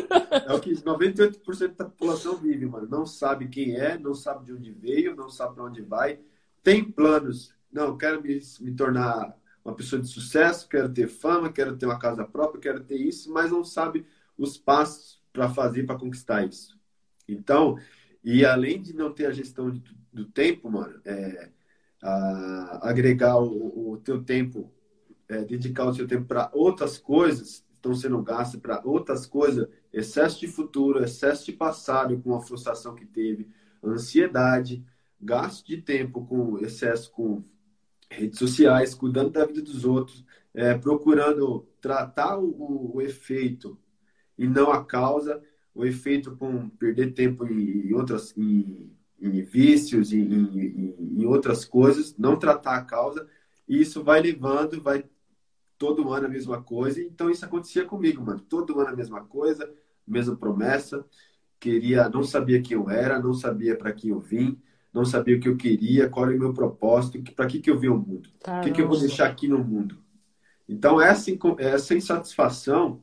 É 0.47 0.53
o 0.53 0.59
que 0.59 0.73
98% 0.73 1.75
da 1.75 1.85
população 1.85 2.35
vive, 2.35 2.65
mano. 2.65 2.87
Não 2.89 3.05
sabe 3.05 3.47
quem 3.47 3.75
é, 3.75 3.97
não 3.97 4.13
sabe 4.13 4.45
de 4.45 4.53
onde 4.53 4.71
veio, 4.71 5.15
não 5.15 5.29
sabe 5.29 5.55
para 5.55 5.63
onde 5.63 5.81
vai. 5.81 6.19
Tem 6.61 6.83
planos. 6.83 7.53
Não, 7.71 7.97
quero 7.97 8.21
me, 8.21 8.39
me 8.59 8.75
tornar 8.75 9.35
uma 9.63 9.73
pessoa 9.73 10.01
de 10.01 10.07
sucesso, 10.07 10.67
quero 10.67 10.89
ter 10.91 11.07
fama, 11.07 11.51
quero 11.51 11.77
ter 11.77 11.85
uma 11.85 11.97
casa 11.97 12.25
própria, 12.25 12.61
quero 12.61 12.83
ter 12.83 12.97
isso, 12.97 13.31
mas 13.31 13.49
não 13.49 13.63
sabe 13.63 14.05
os 14.37 14.57
passos 14.57 15.21
para 15.31 15.49
fazer 15.49 15.85
para 15.85 15.97
conquistar 15.97 16.45
isso. 16.45 16.77
Então, 17.27 17.79
e 18.23 18.45
além 18.45 18.81
de 18.81 18.93
não 18.93 19.11
ter 19.11 19.25
a 19.25 19.31
gestão 19.31 19.71
de, 19.71 19.81
do 20.13 20.25
tempo, 20.25 20.69
mano, 20.69 21.01
é, 21.03 21.49
a, 22.01 22.89
agregar 22.89 23.37
o, 23.37 23.91
o 23.91 23.97
teu 23.97 24.23
tempo, 24.23 24.71
é, 25.27 25.43
dedicar 25.43 25.85
o 25.85 25.93
seu 25.93 26.07
tempo 26.07 26.25
para 26.25 26.49
outras 26.53 26.97
coisas, 26.97 27.65
estão 27.75 27.93
sendo 27.95 28.21
gastos 28.21 28.59
para 28.59 28.81
outras 28.85 29.25
coisas, 29.25 29.67
excesso 29.91 30.39
de 30.39 30.47
futuro, 30.47 31.03
excesso 31.03 31.45
de 31.45 31.51
passado 31.51 32.17
com 32.21 32.33
a 32.33 32.41
frustração 32.41 32.95
que 32.95 33.05
teve, 33.05 33.49
ansiedade, 33.83 34.85
gasto 35.19 35.65
de 35.67 35.77
tempo 35.77 36.25
com 36.25 36.57
excesso 36.59 37.11
com 37.11 37.43
redes 38.09 38.39
sociais, 38.39 38.93
cuidando 38.93 39.31
da 39.31 39.45
vida 39.45 39.61
dos 39.61 39.83
outros, 39.83 40.23
é, 40.53 40.77
procurando 40.77 41.67
tratar 41.81 42.37
o, 42.37 42.95
o, 42.95 43.01
efeito 43.01 43.77
e 44.37 44.47
não 44.47 44.71
a 44.71 44.85
causa, 44.85 45.41
o 45.73 45.85
efeito 45.85 46.35
com 46.35 46.69
perder 46.69 47.13
tempo 47.13 47.45
em, 47.45 47.87
em 47.87 47.93
outras 47.93 48.35
em, 48.37 48.92
em 49.23 49.41
vícios, 49.41 50.11
em, 50.11 50.21
em, 50.21 50.95
em, 51.19 51.25
outras 51.25 51.63
coisas, 51.63 52.15
não 52.17 52.37
tratar 52.37 52.75
a 52.75 52.83
causa, 52.83 53.27
e 53.67 53.79
isso 53.79 54.03
vai 54.03 54.21
levando, 54.21 54.81
vai 54.81 55.05
todo 55.77 56.11
ano 56.11 56.25
a 56.27 56.29
mesma 56.29 56.61
coisa. 56.61 57.01
Então 57.01 57.29
isso 57.29 57.45
acontecia 57.45 57.85
comigo, 57.85 58.23
mano. 58.23 58.39
Todo 58.41 58.79
ano 58.79 58.89
a 58.89 58.95
mesma 58.95 59.23
coisa, 59.23 59.71
mesma 60.05 60.35
promessa. 60.35 61.05
Queria, 61.59 62.09
não 62.09 62.23
sabia 62.23 62.61
quem 62.61 62.75
eu 62.75 62.89
era, 62.89 63.19
não 63.19 63.33
sabia 63.33 63.77
para 63.77 63.93
que 63.93 64.09
eu 64.09 64.19
vim, 64.19 64.59
não 64.93 65.05
sabia 65.05 65.37
o 65.37 65.39
que 65.39 65.47
eu 65.47 65.55
queria, 65.55 66.09
qual 66.09 66.25
era 66.25 66.35
o 66.35 66.39
meu 66.39 66.53
propósito, 66.53 67.21
para 67.33 67.47
que 67.47 67.59
que 67.59 67.71
eu 67.71 67.79
vim 67.79 67.87
ao 67.87 67.97
mundo, 67.97 68.29
o 68.45 68.61
que 68.61 68.71
que 68.71 68.81
eu 68.81 68.87
vou 68.87 68.99
deixar 68.99 69.29
aqui 69.29 69.47
no 69.47 69.63
mundo. 69.63 69.97
Então 70.67 70.99
essa 71.01 71.31
essa 71.57 71.95
insatisfação 71.95 73.01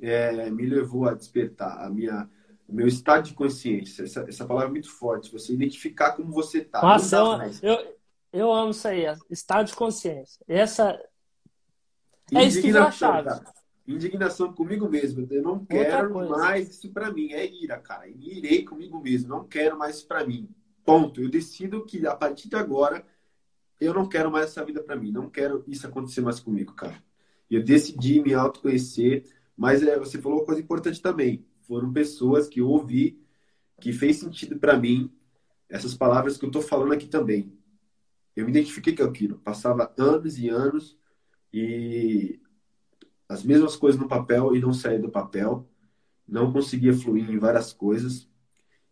é, 0.00 0.50
me 0.50 0.66
levou 0.66 1.06
a 1.06 1.14
despertar 1.14 1.84
a 1.84 1.88
minha 1.88 2.28
o 2.70 2.74
meu 2.74 2.86
estado 2.86 3.24
de 3.24 3.34
consciência. 3.34 4.04
Essa, 4.04 4.24
essa 4.28 4.46
palavra 4.46 4.68
é 4.68 4.72
muito 4.72 4.90
forte. 4.90 5.32
Você 5.32 5.52
identificar 5.52 6.12
como 6.12 6.32
você 6.32 6.58
está. 6.58 6.80
Nossa, 6.80 7.16
eu, 7.62 7.72
eu, 7.72 7.96
eu 8.32 8.52
amo 8.52 8.70
isso 8.70 8.86
aí, 8.86 9.04
estado 9.28 9.66
de 9.66 9.74
consciência. 9.74 10.42
Essa 10.46 10.98
é 12.32 12.44
isso 12.44 12.62
que 12.62 12.76
a 12.76 12.90
chave. 12.90 13.28
Indignação 13.86 14.52
comigo 14.52 14.88
mesmo. 14.88 15.26
Eu 15.28 15.42
não 15.42 15.64
quero 15.64 16.28
mais 16.28 16.70
isso 16.70 16.92
para 16.92 17.12
mim. 17.12 17.32
É 17.32 17.44
ira, 17.44 17.76
cara. 17.78 18.06
Irei 18.06 18.64
comigo 18.64 19.00
mesmo. 19.00 19.28
Não 19.28 19.44
quero 19.44 19.76
mais 19.76 19.96
isso 19.96 20.06
para 20.06 20.24
mim. 20.24 20.48
Ponto. 20.84 21.20
Eu 21.20 21.28
decido 21.28 21.84
que 21.84 22.06
a 22.06 22.14
partir 22.14 22.48
de 22.48 22.54
agora 22.54 23.04
eu 23.80 23.92
não 23.92 24.08
quero 24.08 24.30
mais 24.30 24.46
essa 24.46 24.64
vida 24.64 24.80
para 24.80 24.94
mim. 24.94 25.10
Não 25.10 25.28
quero 25.28 25.64
isso 25.66 25.88
acontecer 25.88 26.20
mais 26.20 26.38
comigo, 26.38 26.72
cara. 26.74 27.02
Eu 27.50 27.64
decidi 27.64 28.22
me 28.22 28.32
autoconhecer. 28.32 29.24
Mas 29.56 29.82
é, 29.82 29.98
você 29.98 30.20
falou 30.20 30.38
uma 30.38 30.46
coisa 30.46 30.60
importante 30.60 31.02
também. 31.02 31.44
Foram 31.70 31.92
pessoas 31.92 32.48
que 32.48 32.60
eu 32.60 32.68
ouvi, 32.68 33.16
que 33.80 33.92
fez 33.92 34.16
sentido 34.16 34.58
para 34.58 34.76
mim. 34.76 35.08
Essas 35.68 35.94
palavras 35.94 36.36
que 36.36 36.44
eu 36.44 36.50
tô 36.50 36.60
falando 36.60 36.92
aqui 36.92 37.06
também. 37.06 37.56
Eu 38.34 38.44
me 38.44 38.50
identifiquei 38.50 38.92
com 38.92 39.04
aquilo. 39.04 39.38
Passava 39.38 39.94
anos 39.96 40.36
e 40.36 40.48
anos 40.48 40.98
e 41.52 42.40
as 43.28 43.44
mesmas 43.44 43.76
coisas 43.76 44.00
no 44.00 44.08
papel 44.08 44.56
e 44.56 44.60
não 44.60 44.72
saía 44.72 44.98
do 44.98 45.12
papel, 45.12 45.64
não 46.26 46.52
conseguia 46.52 46.92
fluir 46.92 47.30
em 47.30 47.38
várias 47.38 47.72
coisas. 47.72 48.28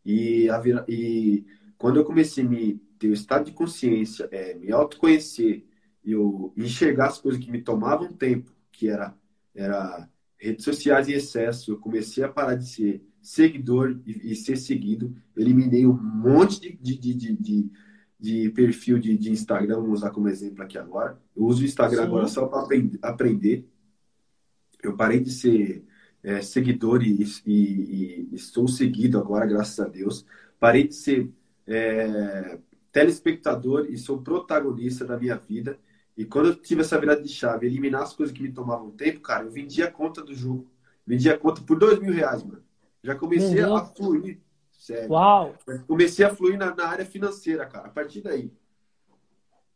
E, 0.04 0.48
a, 0.48 0.62
e 0.86 1.44
quando 1.76 1.96
eu 1.96 2.04
comecei 2.04 2.44
a 2.44 2.48
me 2.48 2.74
ter 2.96 3.08
o 3.08 3.12
estado 3.12 3.46
de 3.46 3.52
consciência, 3.52 4.28
é, 4.30 4.54
me 4.54 4.70
autoconhecer 4.70 5.66
eu 6.04 6.54
enxergar 6.56 7.08
as 7.08 7.20
coisas 7.20 7.44
que 7.44 7.50
me 7.50 7.60
tomavam 7.60 8.12
tempo, 8.12 8.52
que 8.70 8.86
era, 8.88 9.18
era 9.52 10.08
redes 10.38 10.64
sociais 10.64 11.08
em 11.08 11.12
excesso, 11.12 11.72
eu 11.72 11.78
comecei 11.78 12.22
a 12.24 12.28
parar 12.28 12.54
de 12.54 12.68
ser 12.68 13.02
seguidor 13.20 13.98
e, 14.06 14.32
e 14.32 14.36
ser 14.36 14.56
seguido, 14.56 15.14
eliminei 15.36 15.86
um 15.86 15.92
monte 15.92 16.60
de, 16.60 16.96
de, 16.96 17.14
de, 17.14 17.36
de 17.36 17.70
de 18.18 18.50
perfil 18.50 18.98
de, 18.98 19.16
de, 19.16 19.30
Instagram, 19.30 19.76
vamos 19.76 20.00
usar 20.00 20.10
como 20.10 20.28
exemplo 20.28 20.62
aqui 20.62 20.76
agora. 20.76 21.20
Eu 21.36 21.44
uso 21.44 21.62
o 21.62 21.64
Instagram 21.64 22.02
Sim. 22.02 22.06
agora 22.06 22.26
só 22.26 22.46
para 22.46 22.66
aprender. 23.02 23.64
Eu 24.82 24.96
parei 24.96 25.20
de 25.20 25.30
ser 25.30 25.84
é, 26.22 26.42
seguidor 26.42 27.02
e, 27.02 27.24
e, 27.46 27.52
e, 27.52 28.28
estou 28.34 28.66
seguido 28.66 29.18
agora, 29.18 29.46
graças 29.46 29.78
a 29.78 29.88
Deus. 29.88 30.26
Parei 30.58 30.88
de 30.88 30.94
ser 30.94 31.30
é, 31.66 32.58
telespectador 32.90 33.86
e 33.88 33.96
sou 33.96 34.20
protagonista 34.20 35.04
da 35.04 35.16
minha 35.16 35.36
vida. 35.36 35.78
E 36.18 36.24
quando 36.24 36.48
eu 36.48 36.56
tive 36.56 36.80
essa 36.80 36.98
virada 36.98 37.22
de 37.22 37.28
chave, 37.28 37.64
eliminar 37.64 38.02
as 38.02 38.12
coisas 38.12 38.36
que 38.36 38.42
me 38.42 38.50
tomavam 38.50 38.90
tempo, 38.90 39.20
cara, 39.20 39.44
eu 39.44 39.52
vendi 39.52 39.84
a 39.84 39.90
conta 39.90 40.20
do 40.20 40.34
jogo. 40.34 40.68
Vendi 41.06 41.30
a 41.30 41.38
conta 41.38 41.62
por 41.62 41.78
dois 41.78 42.00
mil 42.00 42.12
reais, 42.12 42.42
mano. 42.42 42.60
Já 43.04 43.14
comecei 43.14 43.62
a 43.62 43.84
fluir. 43.84 44.40
Sério. 44.72 45.12
Uau! 45.12 45.54
Comecei 45.86 46.24
a 46.26 46.34
fluir 46.34 46.58
na, 46.58 46.74
na 46.74 46.88
área 46.88 47.06
financeira, 47.06 47.64
cara, 47.66 47.86
a 47.86 47.90
partir 47.90 48.20
daí. 48.20 48.52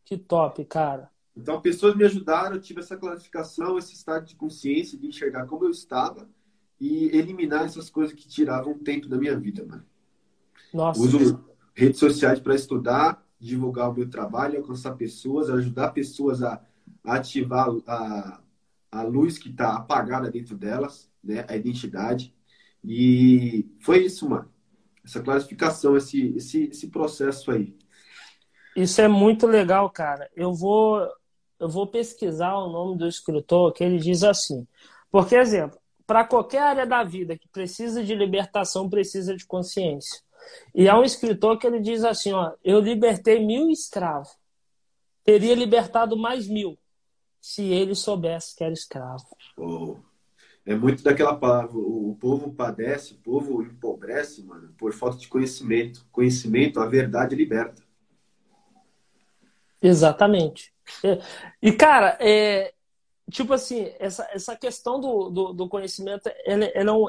Que 0.05 0.18
top, 0.18 0.64
cara. 0.64 1.09
Então, 1.37 1.61
pessoas 1.61 1.94
me 1.94 2.05
ajudaram, 2.05 2.57
eu 2.57 2.61
tive 2.61 2.81
essa 2.81 2.96
classificação, 2.96 3.78
esse 3.78 3.94
estado 3.94 4.26
de 4.26 4.35
consciência, 4.35 4.98
de 4.98 5.07
enxergar 5.07 5.46
como 5.46 5.64
eu 5.64 5.70
estava 5.70 6.28
e 6.81 7.07
eliminar 7.16 7.64
essas 7.66 7.88
coisas 7.88 8.12
que 8.12 8.26
tiravam 8.26 8.76
tempo 8.76 9.09
da 9.09 9.16
minha 9.16 9.38
vida, 9.38 9.64
mano. 9.64 9.87
Nossa. 10.74 11.00
Uso 11.00 11.44
redes 11.72 12.00
sociais 12.00 12.40
para 12.40 12.57
estudar, 12.57 13.24
divulgar 13.42 13.90
o 13.90 13.94
meu 13.94 14.09
trabalho, 14.09 14.59
alcançar 14.59 14.92
pessoas, 14.92 15.50
ajudar 15.50 15.90
pessoas 15.90 16.42
a, 16.42 16.62
ativar 17.05 17.68
a, 17.87 18.40
a 18.90 19.02
luz 19.02 19.37
que 19.37 19.48
está 19.48 19.74
apagada 19.74 20.31
dentro 20.31 20.57
delas, 20.57 21.11
né? 21.22 21.44
A 21.48 21.57
identidade. 21.57 22.33
E 22.85 23.68
foi 23.81 24.05
isso, 24.05 24.28
mano. 24.28 24.48
Essa 25.05 25.20
classificação, 25.20 25.96
esse, 25.96 26.35
esse, 26.37 26.64
esse 26.64 26.87
processo 26.87 27.50
aí. 27.50 27.76
Isso 28.76 29.00
é 29.00 29.09
muito 29.09 29.46
legal, 29.46 29.90
cara. 29.90 30.31
Eu 30.37 30.55
vou, 30.55 31.05
eu 31.59 31.68
vou 31.68 31.87
pesquisar 31.88 32.55
o 32.55 32.70
nome 32.70 32.96
do 32.96 33.09
escritor 33.09 33.72
que 33.72 33.83
ele 33.83 33.98
diz 33.98 34.22
assim. 34.22 34.66
Porque, 35.11 35.35
exemplo, 35.35 35.78
para 36.07 36.24
qualquer 36.24 36.62
área 36.62 36.87
da 36.87 37.02
vida 37.02 37.37
que 37.37 37.48
precisa 37.48 38.05
de 38.05 38.14
libertação, 38.14 38.88
precisa 38.88 39.37
de 39.37 39.44
consciência. 39.44 40.22
E 40.74 40.88
há 40.88 40.98
um 40.98 41.05
escritor 41.05 41.59
que 41.59 41.66
ele 41.66 41.81
diz 41.81 42.05
assim: 42.05 42.33
ó, 42.33 42.52
eu 42.64 42.81
libertei 42.81 43.44
mil 43.44 43.70
escravos, 43.70 44.31
teria 45.24 45.55
libertado 45.55 46.16
mais 46.16 46.48
mil 46.48 46.78
se 47.40 47.64
ele 47.64 47.94
soubesse 47.94 48.55
que 48.57 48.64
era 48.64 48.72
escravo. 48.72 49.26
Oh. 49.57 49.96
É 50.64 50.76
muito 50.76 51.02
daquela 51.02 51.35
palavra, 51.35 51.76
o 51.76 52.16
povo 52.20 52.52
padece, 52.52 53.14
o 53.14 53.18
povo 53.18 53.62
empobrece, 53.62 54.44
mano, 54.44 54.72
por 54.78 54.92
falta 54.92 55.18
de 55.18 55.26
conhecimento. 55.26 56.07
Conhecimento, 56.12 56.78
a 56.78 56.87
verdade 56.87 57.35
liberta. 57.35 57.83
Exatamente. 59.83 60.72
E, 61.61 61.72
cara, 61.72 62.16
é, 62.20 62.72
tipo 63.28 63.52
assim, 63.52 63.92
essa, 63.98 64.28
essa 64.33 64.55
questão 64.55 65.00
do, 65.00 65.31
do, 65.31 65.52
do 65.52 65.68
conhecimento, 65.68 66.31
ela, 66.44 66.64
ela 66.66 66.90
é 66.90 66.92
um, 66.92 67.07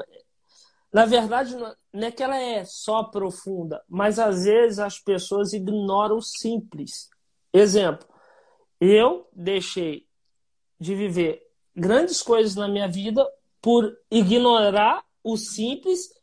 na 0.94 1.06
verdade, 1.06 1.56
não 1.56 2.06
é 2.06 2.12
que 2.12 2.22
ela 2.22 2.38
é 2.38 2.64
só 2.64 3.02
profunda, 3.02 3.82
mas 3.88 4.20
às 4.20 4.44
vezes 4.44 4.78
as 4.78 4.96
pessoas 4.96 5.52
ignoram 5.52 6.18
o 6.18 6.22
simples. 6.22 7.10
Exemplo, 7.52 8.06
eu 8.80 9.28
deixei 9.32 10.06
de 10.78 10.94
viver 10.94 11.42
grandes 11.74 12.22
coisas 12.22 12.54
na 12.54 12.68
minha 12.68 12.86
vida 12.86 13.28
por 13.60 13.92
ignorar 14.08 15.04
o 15.24 15.36
simples 15.36 16.14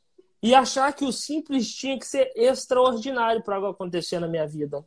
e 0.41 0.55
achar 0.55 0.93
que 0.93 1.03
o 1.03 1.11
simples 1.11 1.75
tinha 1.75 1.99
que 1.99 2.07
ser 2.07 2.31
extraordinário 2.33 3.43
para 3.43 3.57
algo 3.57 3.67
acontecer 3.67 4.19
na 4.19 4.27
minha 4.29 4.47
vida. 4.47 4.85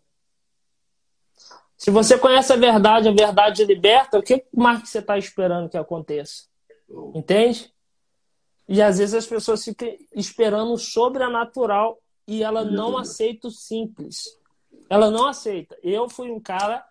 Se 1.77 1.91
você 1.91 2.17
conhece 2.17 2.51
a 2.55 2.57
verdade, 2.57 3.11
a 3.11 3.13
verdade 3.13 3.63
liberta, 3.67 4.19
o 4.19 4.23
que 4.23 4.47
mais 4.51 4.81
que 4.81 4.89
você 4.89 5.01
está 5.01 5.19
esperando 5.19 5.69
que 5.69 5.77
aconteça? 5.77 6.45
Entende? 7.15 7.74
E 8.69 8.81
às 8.81 8.99
vezes 8.99 9.15
as 9.15 9.27
pessoas 9.27 9.65
ficam 9.65 9.95
esperando 10.15 10.73
o 10.73 10.79
sobrenatural 10.79 11.99
e 12.27 12.43
ela 12.43 12.65
não 12.65 12.97
aceita 12.97 13.49
o 13.49 13.51
simples. 13.51 14.39
Ela 14.89 15.11
não 15.11 15.27
aceita. 15.27 15.77
Eu 15.83 16.09
fui 16.09 16.31
um 16.31 16.41
cara 16.41 16.85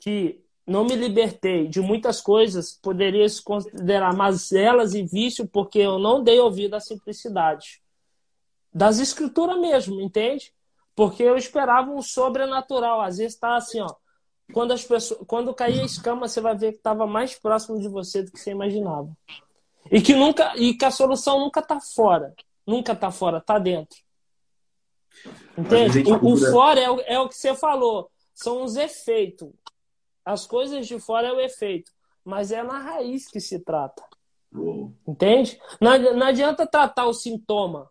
que 0.00 0.44
não 0.66 0.84
me 0.84 0.96
libertei 0.96 1.68
de 1.68 1.80
muitas 1.80 2.20
coisas, 2.20 2.72
poderia 2.72 3.28
se 3.28 3.42
considerar 3.42 4.14
mazelas 4.14 4.94
e 4.94 5.02
vício, 5.02 5.46
porque 5.46 5.78
eu 5.78 5.98
não 5.98 6.22
dei 6.22 6.40
ouvido 6.40 6.74
à 6.74 6.80
simplicidade. 6.80 7.82
Das 8.72 8.98
escrituras 8.98 9.58
mesmo, 9.58 10.00
entende? 10.00 10.52
Porque 10.96 11.22
eu 11.22 11.36
esperava 11.36 11.90
um 11.90 12.02
sobrenatural. 12.02 13.00
Às 13.00 13.18
vezes 13.18 13.34
está 13.34 13.56
assim, 13.56 13.80
ó. 13.80 13.94
Quando, 14.52 14.72
as 14.72 14.84
pessoas, 14.84 15.20
quando 15.26 15.54
cair 15.54 15.80
a 15.80 15.84
escama, 15.84 16.28
você 16.28 16.40
vai 16.40 16.56
ver 16.56 16.72
que 16.72 16.78
estava 16.78 17.06
mais 17.06 17.34
próximo 17.34 17.78
de 17.78 17.88
você 17.88 18.22
do 18.22 18.32
que 18.32 18.38
você 18.38 18.50
imaginava. 18.50 19.10
E 19.94 20.02
que 20.02 20.12
nunca 20.12 20.56
e 20.56 20.74
que 20.74 20.84
a 20.84 20.90
solução 20.90 21.38
nunca 21.38 21.60
está 21.60 21.78
fora. 21.80 22.34
Nunca 22.66 22.94
está 22.94 23.12
fora, 23.12 23.38
está 23.38 23.60
dentro. 23.60 23.96
Entende? 25.56 26.02
O, 26.10 26.32
o 26.32 26.36
fora 26.50 26.80
é 26.80 26.90
o, 26.90 27.00
é 27.02 27.20
o 27.20 27.28
que 27.28 27.36
você 27.36 27.54
falou. 27.54 28.10
São 28.34 28.64
os 28.64 28.74
efeitos. 28.74 29.48
As 30.24 30.48
coisas 30.48 30.88
de 30.88 30.98
fora 30.98 31.28
é 31.28 31.32
o 31.32 31.40
efeito. 31.40 31.92
Mas 32.24 32.50
é 32.50 32.60
na 32.64 32.80
raiz 32.80 33.28
que 33.28 33.38
se 33.38 33.60
trata. 33.60 34.02
Entende? 35.06 35.60
Não, 35.80 35.96
não 36.16 36.26
adianta 36.26 36.66
tratar 36.66 37.06
o 37.06 37.14
sintoma. 37.14 37.88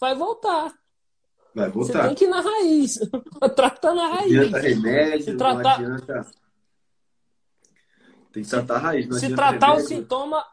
Vai 0.00 0.16
voltar. 0.16 0.74
Vai 1.54 1.70
voltar. 1.70 1.92
Você 1.92 2.08
tem 2.08 2.14
que 2.16 2.24
ir 2.24 2.28
na 2.28 2.40
raiz. 2.40 2.98
Trata 3.54 3.94
na 3.94 4.08
raiz. 4.08 4.32
Não 4.32 4.42
adianta 4.42 4.58
remédio, 4.58 5.24
se 5.24 5.36
tratar... 5.36 5.80
não 5.80 5.94
adianta 5.94 6.26
tem 8.36 8.42
que 8.42 8.50
tratar 8.50 8.74
a 8.74 8.78
raiz. 8.78 9.18
se 9.18 9.34
tratar 9.34 9.74
o 9.76 9.80
sintoma, 9.80 10.44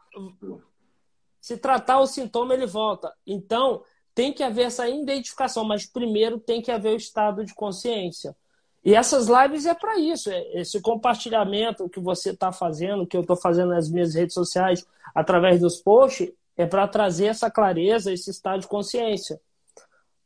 se 1.38 1.58
tratar 1.58 2.00
o 2.00 2.06
sintoma, 2.06 2.54
ele 2.54 2.66
volta. 2.66 3.12
Então, 3.26 3.82
tem 4.14 4.32
que 4.32 4.42
haver 4.42 4.66
essa 4.66 4.88
identificação, 4.88 5.64
mas 5.64 5.84
primeiro 5.84 6.38
tem 6.38 6.62
que 6.62 6.70
haver 6.70 6.94
o 6.94 6.96
estado 6.96 7.44
de 7.44 7.52
consciência. 7.52 8.34
E 8.82 8.94
essas 8.94 9.28
lives 9.28 9.66
é 9.66 9.74
para 9.74 9.98
isso, 9.98 10.30
é 10.30 10.60
esse 10.60 10.80
compartilhamento 10.80 11.88
que 11.88 12.00
você 12.00 12.30
está 12.30 12.52
fazendo, 12.52 13.06
que 13.06 13.16
eu 13.16 13.20
estou 13.20 13.36
fazendo 13.36 13.70
nas 13.70 13.90
minhas 13.90 14.14
redes 14.14 14.34
sociais, 14.34 14.86
através 15.14 15.60
dos 15.60 15.76
posts, 15.76 16.32
é 16.56 16.64
para 16.64 16.88
trazer 16.88 17.26
essa 17.26 17.50
clareza, 17.50 18.12
esse 18.12 18.30
estado 18.30 18.60
de 18.60 18.68
consciência. 18.68 19.38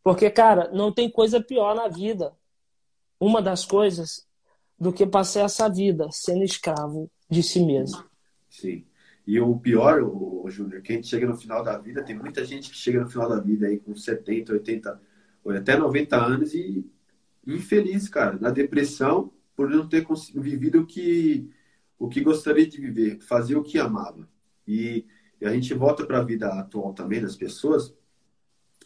Porque, 0.02 0.30
cara, 0.30 0.70
não 0.72 0.92
tem 0.92 1.10
coisa 1.10 1.40
pior 1.40 1.74
na 1.74 1.88
vida. 1.88 2.32
Uma 3.18 3.42
das 3.42 3.64
coisas 3.64 4.26
do 4.78 4.92
que 4.92 5.04
passar 5.04 5.40
essa 5.40 5.68
vida 5.68 6.08
sendo 6.12 6.44
escravo 6.44 7.10
de 7.30 7.42
si 7.42 7.64
mesmo. 7.64 8.04
Sim. 8.48 8.84
E 9.26 9.38
o 9.38 9.58
pior, 9.58 10.02
o, 10.02 10.48
Júnior, 10.48 10.80
que 10.80 10.92
a 10.92 10.96
gente 10.96 11.06
chega 11.08 11.26
no 11.26 11.36
final 11.36 11.62
da 11.62 11.76
vida, 11.76 12.02
tem 12.02 12.16
muita 12.16 12.44
gente 12.44 12.70
que 12.70 12.76
chega 12.76 13.00
no 13.00 13.10
final 13.10 13.28
da 13.28 13.38
vida 13.38 13.66
aí 13.66 13.78
com 13.78 13.94
70, 13.94 14.54
80, 14.54 15.00
ou 15.44 15.52
até 15.52 15.76
90 15.76 16.16
anos 16.16 16.54
e 16.54 16.84
infeliz, 17.46 18.08
cara, 18.08 18.38
na 18.38 18.50
depressão 18.50 19.32
por 19.54 19.68
não 19.68 19.88
ter 19.88 20.06
vivido 20.34 20.80
o 20.80 20.86
que, 20.86 21.50
o 21.98 22.08
que 22.08 22.20
gostaria 22.20 22.66
de 22.66 22.80
viver, 22.80 23.20
fazer 23.20 23.56
o 23.56 23.62
que 23.62 23.78
amava. 23.78 24.28
E, 24.66 25.04
e 25.40 25.46
a 25.46 25.52
gente 25.52 25.74
volta 25.74 26.06
para 26.06 26.20
a 26.20 26.24
vida 26.24 26.48
atual 26.48 26.94
também 26.94 27.20
das 27.20 27.36
pessoas, 27.36 27.94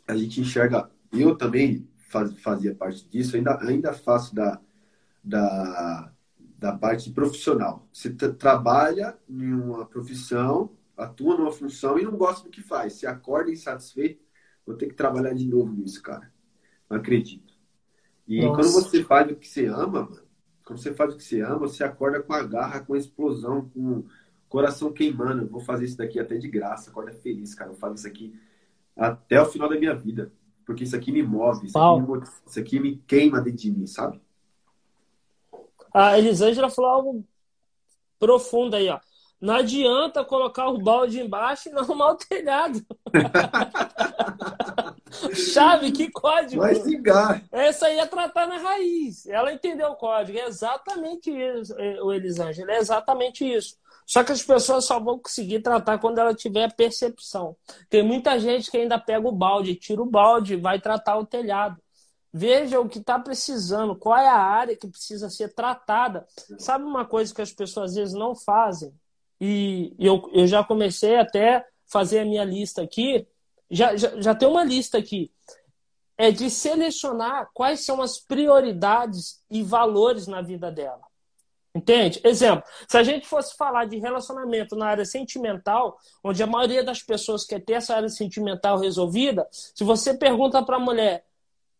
a 0.08 0.16
gente 0.16 0.40
enxerga, 0.40 0.90
eu 1.12 1.36
também 1.36 1.88
faz, 2.08 2.36
fazia 2.40 2.74
parte 2.74 3.08
disso, 3.08 3.36
ainda, 3.36 3.58
ainda 3.62 3.92
faço 3.92 4.34
da, 4.34 4.60
da, 5.22 6.12
da 6.62 6.72
parte 6.72 7.10
profissional. 7.10 7.88
Você 7.92 8.08
trabalha 8.08 9.18
em 9.28 9.52
uma 9.52 9.84
profissão, 9.84 10.70
atua 10.96 11.36
numa 11.36 11.50
função 11.50 11.98
e 11.98 12.04
não 12.04 12.16
gosta 12.16 12.44
do 12.44 12.50
que 12.50 12.62
faz. 12.62 12.92
Você 12.92 13.06
acorda 13.06 13.50
insatisfeito, 13.50 14.22
vou 14.64 14.76
ter 14.76 14.86
que 14.86 14.94
trabalhar 14.94 15.34
de 15.34 15.44
novo 15.44 15.72
nisso, 15.72 16.00
cara. 16.00 16.32
Não 16.88 16.98
acredito. 16.98 17.52
E 18.28 18.42
Nossa. 18.42 18.54
quando 18.54 18.72
você 18.72 19.02
faz 19.02 19.32
o 19.32 19.34
que 19.34 19.48
você 19.48 19.66
ama, 19.66 20.04
mano, 20.04 20.22
quando 20.64 20.78
você 20.78 20.94
faz 20.94 21.12
o 21.12 21.16
que 21.16 21.24
você 21.24 21.40
ama, 21.40 21.58
você 21.58 21.82
acorda 21.82 22.22
com 22.22 22.32
a 22.32 22.44
garra, 22.44 22.78
com 22.78 22.94
a 22.94 22.98
explosão, 22.98 23.68
com 23.70 23.98
o 23.98 24.06
coração 24.48 24.92
queimando. 24.92 25.42
Eu 25.42 25.48
vou 25.48 25.60
fazer 25.60 25.86
isso 25.86 25.98
daqui 25.98 26.20
até 26.20 26.38
de 26.38 26.48
graça, 26.48 26.90
acorda 26.90 27.12
feliz, 27.12 27.56
cara. 27.56 27.72
Eu 27.72 27.74
faço 27.74 27.96
isso 27.96 28.06
aqui 28.06 28.38
até 28.96 29.42
o 29.42 29.46
final 29.46 29.68
da 29.68 29.76
minha 29.76 29.96
vida. 29.96 30.32
Porque 30.64 30.84
isso 30.84 30.94
aqui 30.94 31.10
me 31.10 31.24
move, 31.24 31.66
isso, 31.66 31.76
aqui 31.76 32.00
me, 32.00 32.22
isso 32.46 32.60
aqui 32.60 32.78
me 32.78 32.96
queima 32.98 33.40
dentro 33.40 33.58
de 33.58 33.72
mim, 33.72 33.84
sabe? 33.84 34.22
A 35.92 36.18
Elisângela 36.18 36.70
falou 36.70 36.90
algo 36.90 37.24
profundo 38.18 38.76
aí, 38.76 38.88
ó. 38.88 39.00
Não 39.42 39.56
adianta 39.56 40.24
colocar 40.24 40.68
o 40.68 40.78
balde 40.78 41.20
embaixo 41.20 41.68
e 41.68 41.72
não 41.72 41.82
arrumar 41.82 42.12
o 42.12 42.16
telhado. 42.16 42.80
Chave, 45.34 45.90
que 45.92 46.08
código. 46.08 46.62
Vai 46.62 46.74
ligar. 46.74 47.42
Essa 47.50 47.86
aí 47.86 47.98
é 47.98 48.06
tratar 48.06 48.46
na 48.46 48.58
raiz. 48.58 49.26
Ela 49.26 49.52
entendeu 49.52 49.88
o 49.88 49.96
código. 49.96 50.38
É 50.38 50.46
exatamente 50.46 51.30
isso, 51.30 51.74
é, 51.76 52.00
o 52.00 52.12
Elisângela. 52.12 52.70
É 52.70 52.78
exatamente 52.78 53.44
isso. 53.44 53.76
Só 54.06 54.22
que 54.22 54.30
as 54.30 54.42
pessoas 54.42 54.84
só 54.84 55.00
vão 55.00 55.18
conseguir 55.18 55.60
tratar 55.60 55.98
quando 55.98 56.18
ela 56.18 56.34
tiver 56.34 56.72
percepção. 56.74 57.56
Tem 57.90 58.02
muita 58.02 58.38
gente 58.38 58.70
que 58.70 58.76
ainda 58.76 58.98
pega 58.98 59.26
o 59.26 59.32
balde, 59.32 59.74
tira 59.74 60.02
o 60.02 60.06
balde, 60.06 60.54
vai 60.54 60.80
tratar 60.80 61.18
o 61.18 61.26
telhado. 61.26 61.80
Veja 62.32 62.80
o 62.80 62.88
que 62.88 62.98
está 62.98 63.18
precisando, 63.18 63.94
qual 63.94 64.16
é 64.16 64.26
a 64.26 64.38
área 64.38 64.76
que 64.76 64.88
precisa 64.88 65.28
ser 65.28 65.52
tratada. 65.52 66.26
Sabe 66.58 66.84
uma 66.84 67.04
coisa 67.04 67.34
que 67.34 67.42
as 67.42 67.52
pessoas 67.52 67.90
às 67.90 67.96
vezes 67.96 68.14
não 68.14 68.34
fazem? 68.34 68.94
E 69.38 69.94
eu, 69.98 70.30
eu 70.32 70.46
já 70.46 70.64
comecei 70.64 71.16
até 71.16 71.66
fazer 71.84 72.20
a 72.20 72.24
minha 72.24 72.44
lista 72.44 72.80
aqui. 72.80 73.26
Já, 73.70 73.96
já, 73.96 74.18
já 74.20 74.34
tem 74.34 74.48
uma 74.48 74.64
lista 74.64 74.96
aqui. 74.96 75.30
É 76.16 76.30
de 76.30 76.48
selecionar 76.48 77.50
quais 77.52 77.84
são 77.84 78.00
as 78.00 78.18
prioridades 78.18 79.42
e 79.50 79.62
valores 79.62 80.26
na 80.26 80.40
vida 80.40 80.70
dela. 80.70 81.02
Entende? 81.74 82.20
Exemplo, 82.22 82.62
se 82.86 82.96
a 82.96 83.02
gente 83.02 83.26
fosse 83.26 83.56
falar 83.56 83.86
de 83.86 83.98
relacionamento 83.98 84.76
na 84.76 84.86
área 84.86 85.04
sentimental, 85.04 85.98
onde 86.22 86.42
a 86.42 86.46
maioria 86.46 86.84
das 86.84 87.02
pessoas 87.02 87.44
quer 87.44 87.60
ter 87.64 87.74
essa 87.74 87.96
área 87.96 88.10
sentimental 88.10 88.78
resolvida, 88.78 89.46
se 89.50 89.82
você 89.82 90.14
pergunta 90.14 90.62
para 90.62 90.76
a 90.76 90.80
mulher 90.80 91.24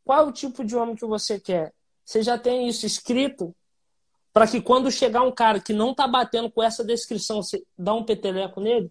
qual 0.05 0.20
é 0.20 0.28
o 0.28 0.32
tipo 0.32 0.64
de 0.64 0.76
homem 0.76 0.96
que 0.96 1.07
você 1.07 1.38
quer, 1.38 1.72
você 2.05 2.22
já 2.22 2.38
tem 2.38 2.68
isso 2.68 2.86
escrito? 2.86 3.55
Para 4.32 4.46
que 4.46 4.61
quando 4.61 4.90
chegar 4.90 5.22
um 5.22 5.32
cara 5.32 5.61
que 5.61 5.72
não 5.72 5.90
está 5.90 6.09
batendo 6.09 6.50
com 6.50 6.62
essa 6.62 6.82
descrição, 6.82 7.42
você 7.42 7.62
dá 7.76 7.94
um 7.94 8.05
peteleco 8.05 8.61
nele? 8.61 8.90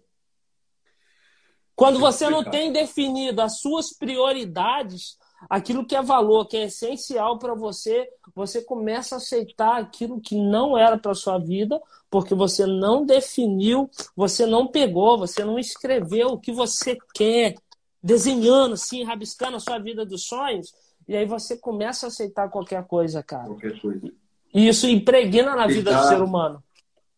Quando 1.74 1.98
você 1.98 2.28
não 2.28 2.44
tem 2.44 2.72
definido 2.72 3.42
as 3.42 3.58
suas 3.58 3.92
prioridades, 3.92 5.18
aquilo 5.48 5.84
que 5.84 5.96
é 5.96 6.02
valor, 6.02 6.46
que 6.46 6.56
é 6.56 6.64
essencial 6.64 7.38
para 7.38 7.54
você, 7.54 8.08
você 8.34 8.62
começa 8.62 9.16
a 9.16 9.18
aceitar 9.18 9.80
aquilo 9.80 10.20
que 10.20 10.36
não 10.36 10.76
era 10.76 10.96
para 10.98 11.14
sua 11.14 11.38
vida, 11.38 11.80
porque 12.10 12.34
você 12.34 12.66
não 12.66 13.04
definiu, 13.04 13.90
você 14.14 14.46
não 14.46 14.68
pegou, 14.68 15.18
você 15.18 15.44
não 15.44 15.58
escreveu 15.58 16.28
o 16.28 16.38
que 16.38 16.52
você 16.52 16.96
quer, 17.14 17.54
desenhando 18.02 18.74
assim, 18.74 19.02
rabiscando 19.02 19.56
a 19.56 19.60
sua 19.60 19.78
vida 19.78 20.04
dos 20.04 20.26
sonhos, 20.26 20.72
e 21.06 21.16
aí 21.16 21.26
você 21.26 21.56
começa 21.56 22.06
a 22.06 22.08
aceitar 22.08 22.48
qualquer 22.48 22.84
coisa, 22.86 23.22
cara. 23.22 23.46
Qualquer 23.46 23.80
coisa. 23.80 24.12
E 24.54 24.68
isso 24.68 24.86
impregna 24.86 25.56
na 25.56 25.66
vida 25.66 25.94
do 25.94 26.08
ser 26.08 26.22
humano. 26.22 26.62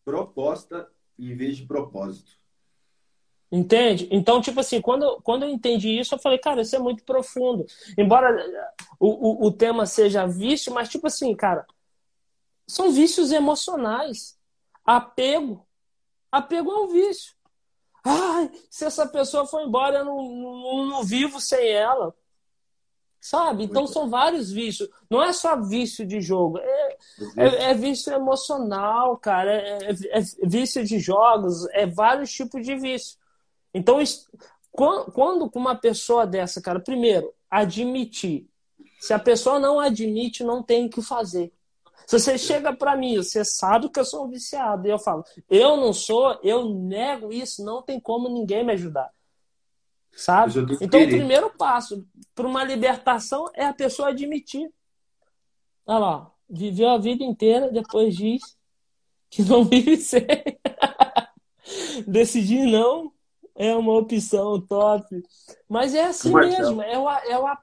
Proposta 0.03 0.87
em 1.17 1.35
vez 1.35 1.57
de 1.57 1.65
propósito. 1.65 2.31
Entende? 3.51 4.07
Então, 4.11 4.41
tipo 4.41 4.59
assim, 4.59 4.81
quando, 4.81 5.21
quando 5.21 5.43
eu 5.43 5.49
entendi 5.49 5.99
isso, 5.99 6.15
eu 6.15 6.19
falei, 6.19 6.37
cara, 6.37 6.61
isso 6.61 6.75
é 6.75 6.79
muito 6.79 7.03
profundo. 7.03 7.65
Embora 7.97 8.35
o, 8.99 9.45
o, 9.45 9.47
o 9.47 9.51
tema 9.51 9.85
seja 9.85 10.25
vício, 10.25 10.73
mas, 10.73 10.89
tipo 10.89 11.07
assim, 11.07 11.33
cara, 11.35 11.65
são 12.67 12.91
vícios 12.91 13.31
emocionais. 13.31 14.37
Apego. 14.83 15.65
Apego 16.31 16.71
é 16.71 16.75
um 16.81 16.87
vício. 16.87 17.35
Ai, 18.03 18.51
se 18.69 18.85
essa 18.85 19.07
pessoa 19.07 19.45
for 19.45 19.61
embora, 19.61 19.99
eu 19.99 20.05
não, 20.05 20.21
não, 20.21 20.85
não 20.87 21.03
vivo 21.03 21.39
sem 21.39 21.69
ela. 21.69 22.13
Sabe? 23.25 23.63
Então 23.63 23.87
são 23.87 24.07
vários 24.07 24.51
vícios. 24.51 24.87
Não 25.09 25.19
é 25.19 25.33
só 25.33 25.59
vício 25.59 26.05
de 26.05 26.21
jogo. 26.21 26.59
É, 26.59 26.97
é, 27.35 27.63
é 27.71 27.73
vício 27.73 28.13
emocional, 28.13 29.17
cara. 29.17 29.51
É, 29.51 29.89
é, 29.89 30.19
é, 30.19 30.21
vício 30.43 30.85
de 30.85 30.99
jogos. 30.99 31.65
É 31.71 31.87
vários 31.87 32.31
tipos 32.31 32.63
de 32.63 32.75
vício. 32.75 33.17
Então, 33.73 33.97
quando 34.71 35.49
com 35.49 35.57
uma 35.57 35.73
pessoa 35.73 36.27
dessa, 36.27 36.61
cara, 36.61 36.79
primeiro, 36.79 37.33
admitir. 37.49 38.47
Se 38.99 39.11
a 39.11 39.17
pessoa 39.17 39.59
não 39.59 39.79
admite, 39.79 40.43
não 40.43 40.61
tem 40.61 40.85
o 40.85 40.89
que 40.91 41.01
fazer. 41.01 41.51
Se 42.05 42.19
você 42.19 42.37
chega 42.37 42.75
para 42.75 42.95
mim, 42.95 43.17
você 43.17 43.43
sabe 43.43 43.89
que 43.89 43.99
eu 43.99 44.05
sou 44.05 44.25
um 44.25 44.29
viciado, 44.29 44.87
e 44.87 44.91
eu 44.91 44.99
falo, 44.99 45.23
eu 45.49 45.75
não 45.77 45.93
sou, 45.93 46.39
eu 46.43 46.69
nego 46.69 47.33
isso, 47.33 47.65
não 47.65 47.81
tem 47.81 47.99
como 47.99 48.29
ninguém 48.29 48.63
me 48.63 48.73
ajudar. 48.73 49.09
Sabe? 50.15 50.53
Então, 50.79 51.03
o 51.03 51.07
primeiro 51.07 51.49
passo 51.49 52.07
para 52.33 52.47
uma 52.47 52.63
libertação 52.63 53.49
é 53.53 53.65
a 53.65 53.73
pessoa 53.73 54.09
admitir. 54.09 54.71
Olha 55.85 55.99
lá, 55.99 56.31
viveu 56.49 56.89
a 56.89 56.97
vida 56.97 57.23
inteira, 57.23 57.69
depois 57.69 58.15
diz 58.15 58.41
que 59.29 59.43
não 59.43 59.63
vive 59.65 59.97
sem. 59.97 60.25
Decidir 62.07 62.65
não 62.65 63.11
é 63.55 63.75
uma 63.75 63.93
opção 63.93 64.59
top. 64.61 65.23
Mas 65.67 65.93
é 65.93 66.05
assim 66.05 66.33
mesmo, 66.33 66.81
é 66.81 66.97
o, 66.97 67.09
é 67.09 67.39
o, 67.39 67.57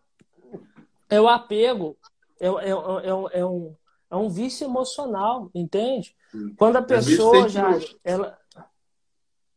é 1.09 1.21
o 1.21 1.29
apego, 1.29 1.97
é, 2.41 2.47
é, 2.47 2.71
é, 2.71 3.41
é, 3.41 3.47
um, 3.47 3.77
é 4.11 4.17
um 4.17 4.29
vício 4.29 4.67
emocional, 4.67 5.51
entende? 5.55 6.15
Quando 6.57 6.77
a 6.77 6.83
pessoa 6.83 7.49
já. 7.49 7.79
Ela, 8.03 8.39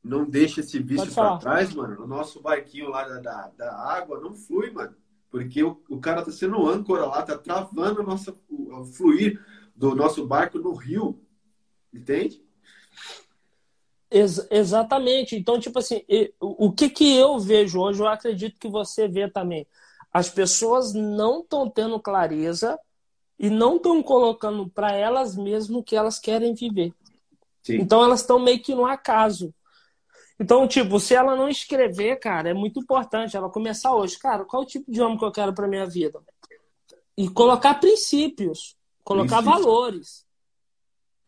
não 0.06 0.24
deixa 0.24 0.62
esse 0.62 0.78
vício 0.78 1.12
para 1.12 1.38
trás, 1.38 1.74
mano, 1.74 2.04
o 2.04 2.08
nosso 2.08 2.40
barquinho 2.40 2.90
lá 2.90 3.08
da, 3.08 3.20
da, 3.20 3.52
da, 3.58 3.76
água 3.76 4.20
não 4.20 4.36
flui, 4.36 4.70
mano. 4.70 4.96
Porque 5.32 5.64
o, 5.64 5.82
o 5.90 6.00
cara 6.00 6.24
tá 6.24 6.32
sendo 6.32 6.70
âncora 6.70 7.08
lá, 7.08 7.24
tá 7.24 7.36
travando 7.36 8.02
o, 8.02 8.06
nosso, 8.06 8.40
o, 8.48 8.82
o 8.82 8.86
fluir 8.86 9.44
do 9.76 9.96
nosso 9.96 10.26
barco 10.28 10.60
no 10.60 10.74
rio. 10.76 11.20
Entende? 11.92 12.40
Ex 14.12 14.48
exatamente. 14.52 15.36
Então, 15.36 15.60
tipo 15.60 15.80
assim, 15.80 16.04
o 16.40 16.72
que, 16.72 16.88
que 16.88 17.18
eu 17.18 17.40
vejo 17.40 17.80
hoje, 17.80 18.00
eu 18.00 18.08
acredito 18.08 18.60
que 18.60 18.70
você 18.70 19.08
vê 19.08 19.28
também. 19.28 19.66
As 20.14 20.30
pessoas 20.30 20.94
não 20.94 21.40
estão 21.40 21.68
tendo 21.68 22.00
clareza 22.00 22.80
e 23.40 23.50
não 23.50 23.78
estão 23.78 24.04
colocando 24.04 24.70
para 24.70 24.94
elas 24.94 25.36
mesmas 25.36 25.80
o 25.80 25.84
que 25.84 25.96
elas 25.96 26.20
querem 26.20 26.54
viver. 26.54 26.94
Sim. 27.64 27.78
Então, 27.78 28.04
elas 28.04 28.22
estão 28.22 28.38
meio 28.38 28.62
que 28.62 28.76
no 28.76 28.86
acaso. 28.86 29.52
Então, 30.40 30.68
tipo, 30.68 31.00
se 31.00 31.16
ela 31.16 31.36
não 31.36 31.48
escrever, 31.48 32.18
cara, 32.20 32.50
é 32.50 32.54
muito 32.54 32.80
importante 32.80 33.38
ela 33.38 33.50
começar 33.50 33.94
hoje. 33.96 34.18
Cara, 34.20 34.44
qual 34.44 34.64
é 34.64 34.66
o 34.66 34.68
tipo 34.68 34.92
de 34.92 35.02
homem 35.02 35.18
que 35.18 35.24
eu 35.24 35.32
quero 35.32 35.54
para 35.54 35.68
minha 35.68 35.86
vida? 35.86 36.22
E 37.18 37.30
colocar 37.30 37.76
princípios, 37.76 38.76
colocar 39.04 39.40
valores. 39.40 40.26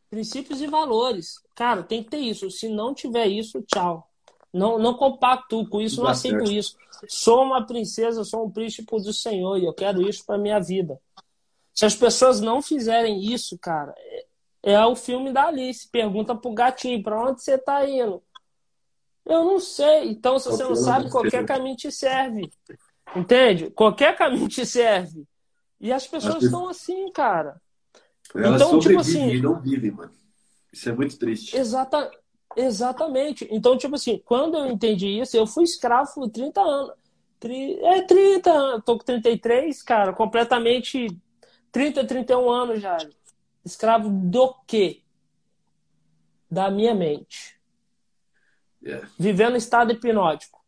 Princípios 0.09 0.61
e 0.61 0.67
valores. 0.67 1.41
Cara, 1.55 1.83
tem 1.83 2.03
que 2.03 2.09
ter 2.09 2.19
isso. 2.19 2.51
Se 2.51 2.67
não 2.67 2.93
tiver 2.93 3.27
isso, 3.27 3.61
tchau. 3.61 4.09
Não, 4.53 4.77
não 4.79 4.93
compacto 4.93 5.67
com 5.69 5.79
isso, 5.79 6.01
não, 6.01 6.09
aceito 6.09 6.51
isso. 6.51 6.75
Sou 7.07 7.43
uma 7.43 7.65
princesa, 7.65 8.23
sou 8.23 8.45
um 8.45 8.51
príncipe 8.51 8.89
do 9.01 9.13
Senhor 9.13 9.57
e 9.57 9.65
eu 9.65 9.73
quero 9.73 10.01
isso 10.07 10.25
para 10.25 10.37
minha 10.37 10.59
vida. 10.59 10.99
Se 11.73 11.85
as 11.85 11.93
pessoas 11.93 12.41
não 12.41 12.61
fizerem 12.61 13.23
isso, 13.23 13.57
cara, 13.59 13.93
é, 13.97 14.25
é 14.63 14.85
o 14.85 14.95
filme 14.95 15.31
da 15.31 15.45
Alice. 15.45 15.87
Pergunta 15.89 16.35
pro 16.35 16.53
gatinho, 16.53 17.03
para 17.03 17.21
onde 17.21 17.43
você 17.43 17.57
tá 17.57 17.87
indo? 17.87 18.23
Eu 19.27 19.45
não 19.45 19.59
sei. 19.59 20.09
Então, 20.09 20.39
se 20.39 20.49
você 20.49 20.63
não 20.63 20.75
sabe, 20.75 21.09
qualquer 21.09 21.45
caminho 21.45 21.75
te 21.75 21.91
serve. 21.91 22.49
Entende? 23.15 23.69
Qualquer 23.71 24.15
caminho 24.15 24.47
te 24.47 24.65
serve. 24.65 25.25
E 25.79 25.91
as 25.91 26.07
pessoas 26.07 26.43
estão 26.43 26.69
assim, 26.69 27.11
cara. 27.11 27.61
Elas 28.33 28.61
então, 28.61 28.79
tipo 28.79 28.99
assim. 28.99 29.29
E 29.29 29.41
não 29.41 29.59
vivem, 29.59 29.91
mano. 29.91 30.11
Isso 30.71 30.89
é 30.89 30.93
muito 30.93 31.17
triste. 31.17 31.55
Exata, 31.55 32.09
exatamente. 32.55 33.47
Então, 33.51 33.77
tipo 33.77 33.95
assim, 33.95 34.21
quando 34.25 34.57
eu 34.57 34.67
entendi 34.67 35.19
isso, 35.19 35.35
eu 35.35 35.45
fui 35.45 35.63
escravo 35.63 36.13
por 36.13 36.29
30 36.29 36.61
anos. 36.61 36.93
É 37.83 38.01
30 38.01 38.51
anos. 38.51 38.83
Tô 38.85 38.97
com 38.97 39.03
33, 39.03 39.83
cara, 39.83 40.13
completamente 40.13 41.07
30, 41.71 42.05
31 42.05 42.49
anos 42.49 42.81
já. 42.81 42.97
Escravo 43.63 44.09
do 44.09 44.55
quê? 44.65 45.01
Da 46.49 46.71
minha 46.71 46.95
mente. 46.95 47.56
Vivendo 49.17 49.57
estado 49.57 49.91
hipnótico. 49.91 50.59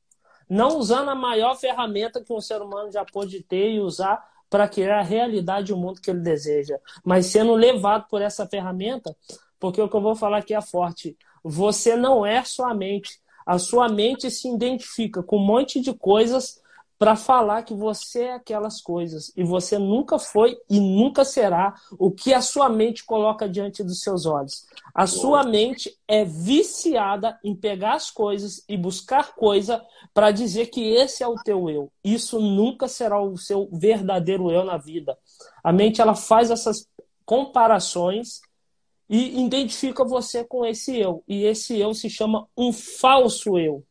Não 0.49 0.77
usando 0.77 1.09
a 1.09 1.15
maior 1.15 1.55
ferramenta 1.55 2.23
que 2.23 2.33
um 2.33 2.41
ser 2.41 2.61
humano 2.61 2.91
já 2.91 3.05
pôde 3.05 3.43
ter 3.43 3.71
e 3.71 3.79
usar 3.79 4.27
para 4.49 4.67
criar 4.67 4.99
a 4.99 5.03
realidade 5.03 5.71
e 5.71 5.75
o 5.75 5.77
mundo 5.77 6.01
que 6.01 6.09
ele 6.09 6.21
deseja. 6.21 6.77
Mas 7.03 7.27
sendo 7.27 7.53
levado 7.53 8.07
por 8.09 8.21
essa 8.21 8.47
ferramenta, 8.47 9.15
porque 9.59 9.79
o 9.79 9.87
que 9.87 9.95
eu 9.95 10.01
vou 10.01 10.15
falar 10.15 10.39
aqui 10.39 10.55
é 10.55 10.61
forte. 10.61 11.15
Você 11.43 11.95
não 11.95 12.25
é 12.25 12.43
sua 12.43 12.73
mente. 12.73 13.19
A 13.45 13.59
sua 13.59 13.87
mente 13.87 14.29
se 14.31 14.47
identifica 14.47 15.21
com 15.21 15.37
um 15.37 15.45
monte 15.45 15.79
de 15.79 15.93
coisas 15.93 16.61
para 16.99 17.15
falar 17.15 17.63
que 17.63 17.73
você 17.73 18.23
é 18.23 18.33
aquelas 18.33 18.81
coisas 18.81 19.31
e 19.33 19.41
você 19.41 19.77
nunca 19.77 20.19
foi 20.19 20.59
e 20.69 20.81
nunca 20.81 21.23
será 21.23 21.73
o 21.97 22.11
que 22.11 22.33
a 22.33 22.41
sua 22.41 22.67
mente 22.67 23.05
coloca 23.05 23.47
diante 23.47 23.81
dos 23.81 24.01
seus 24.01 24.25
olhos. 24.25 24.67
A 24.93 25.07
sua 25.07 25.43
mente 25.43 25.97
é 26.05 26.25
viciada 26.25 27.39
em 27.41 27.55
pegar 27.55 27.93
as 27.93 28.11
coisas 28.11 28.65
e 28.67 28.75
buscar 28.75 29.33
coisa 29.33 29.81
para 30.13 30.29
dizer 30.29 30.65
que 30.67 30.93
esse 30.93 31.23
é 31.23 31.27
o 31.27 31.35
teu 31.35 31.69
eu. 31.69 31.89
Isso 32.03 32.37
nunca 32.37 32.85
será 32.89 33.21
o 33.21 33.37
seu 33.37 33.69
verdadeiro 33.71 34.51
eu 34.51 34.65
na 34.65 34.75
vida. 34.75 35.17
A 35.63 35.71
mente 35.71 36.01
ela 36.01 36.15
faz 36.15 36.51
essas 36.51 36.85
comparações 37.23 38.41
e 39.09 39.41
identifica 39.41 40.03
você 40.03 40.43
com 40.43 40.65
esse 40.65 40.99
eu. 40.99 41.23
E 41.25 41.45
esse 41.45 41.79
eu 41.79 41.93
se 41.93 42.09
chama 42.09 42.45
um 42.57 42.73
falso 42.73 43.57
eu. 43.57 43.85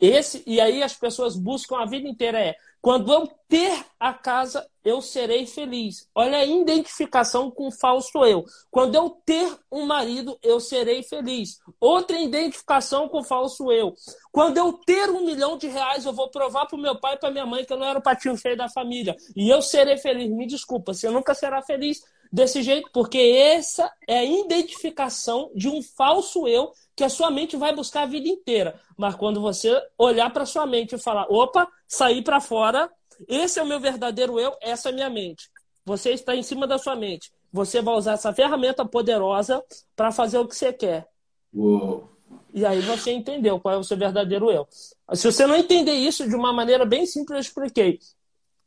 Esse, 0.00 0.42
e 0.46 0.60
aí 0.60 0.82
as 0.82 0.94
pessoas 0.94 1.36
buscam 1.36 1.78
a 1.78 1.86
vida 1.86 2.08
inteira 2.08 2.38
é 2.38 2.56
quando 2.86 3.12
eu 3.12 3.28
ter 3.48 3.84
a 3.98 4.14
casa, 4.14 4.64
eu 4.84 5.02
serei 5.02 5.44
feliz. 5.44 6.08
Olha 6.14 6.38
a 6.38 6.44
identificação 6.44 7.50
com 7.50 7.66
o 7.66 7.72
falso 7.72 8.24
eu. 8.24 8.44
Quando 8.70 8.94
eu 8.94 9.10
ter 9.26 9.52
um 9.72 9.84
marido, 9.86 10.38
eu 10.40 10.60
serei 10.60 11.02
feliz. 11.02 11.58
Outra 11.80 12.16
identificação 12.16 13.08
com 13.08 13.18
o 13.18 13.24
falso 13.24 13.72
eu. 13.72 13.92
Quando 14.30 14.56
eu 14.58 14.72
ter 14.72 15.10
um 15.10 15.24
milhão 15.24 15.58
de 15.58 15.66
reais, 15.66 16.06
eu 16.06 16.12
vou 16.12 16.30
provar 16.30 16.66
para 16.66 16.78
o 16.78 16.80
meu 16.80 16.94
pai 16.94 17.14
e 17.14 17.18
para 17.18 17.32
minha 17.32 17.44
mãe 17.44 17.64
que 17.64 17.72
eu 17.72 17.76
não 17.76 17.88
era 17.88 17.98
o 17.98 18.02
patinho 18.02 18.36
feio 18.36 18.56
da 18.56 18.68
família. 18.68 19.16
E 19.34 19.48
eu 19.48 19.60
serei 19.60 19.96
feliz. 19.98 20.30
Me 20.30 20.46
desculpa, 20.46 20.94
você 20.94 21.10
nunca 21.10 21.34
será 21.34 21.62
feliz 21.62 22.00
desse 22.32 22.62
jeito, 22.62 22.90
porque 22.92 23.18
essa 23.18 23.90
é 24.08 24.18
a 24.18 24.24
identificação 24.24 25.50
de 25.54 25.68
um 25.68 25.82
falso 25.82 26.46
eu 26.46 26.72
que 26.94 27.04
a 27.04 27.08
sua 27.08 27.30
mente 27.30 27.56
vai 27.56 27.74
buscar 27.74 28.02
a 28.02 28.06
vida 28.06 28.28
inteira. 28.28 28.80
Mas 28.96 29.14
quando 29.14 29.40
você 29.40 29.80
olhar 29.98 30.32
para 30.32 30.46
sua 30.46 30.66
mente 30.66 30.94
e 30.94 30.98
falar, 30.98 31.26
opa, 31.28 31.68
sair 31.86 32.22
para 32.22 32.40
fora, 32.40 32.90
esse 33.28 33.58
é 33.58 33.62
o 33.62 33.66
meu 33.66 33.78
verdadeiro 33.78 34.40
eu, 34.40 34.54
essa 34.60 34.88
é 34.88 34.92
a 34.92 34.94
minha 34.94 35.10
mente. 35.10 35.50
Você 35.84 36.10
está 36.10 36.34
em 36.34 36.42
cima 36.42 36.66
da 36.66 36.78
sua 36.78 36.96
mente. 36.96 37.30
você 37.52 37.80
vai 37.80 37.94
usar 37.94 38.12
essa 38.12 38.34
ferramenta 38.34 38.84
poderosa 38.84 39.62
para 39.94 40.12
fazer 40.12 40.38
o 40.38 40.46
que 40.46 40.54
você 40.54 40.72
quer. 40.72 41.08
Uou. 41.54 42.10
E 42.52 42.64
aí 42.64 42.80
você 42.80 43.12
entendeu 43.12 43.60
qual 43.60 43.74
é 43.74 43.78
o 43.78 43.84
seu 43.84 43.96
verdadeiro 43.96 44.50
eu. 44.50 44.66
Se 45.14 45.30
você 45.30 45.46
não 45.46 45.56
entender 45.56 45.92
isso 45.92 46.28
de 46.28 46.34
uma 46.34 46.52
maneira 46.52 46.84
bem 46.84 47.06
simples, 47.06 47.36
eu 47.36 47.40
expliquei. 47.40 47.98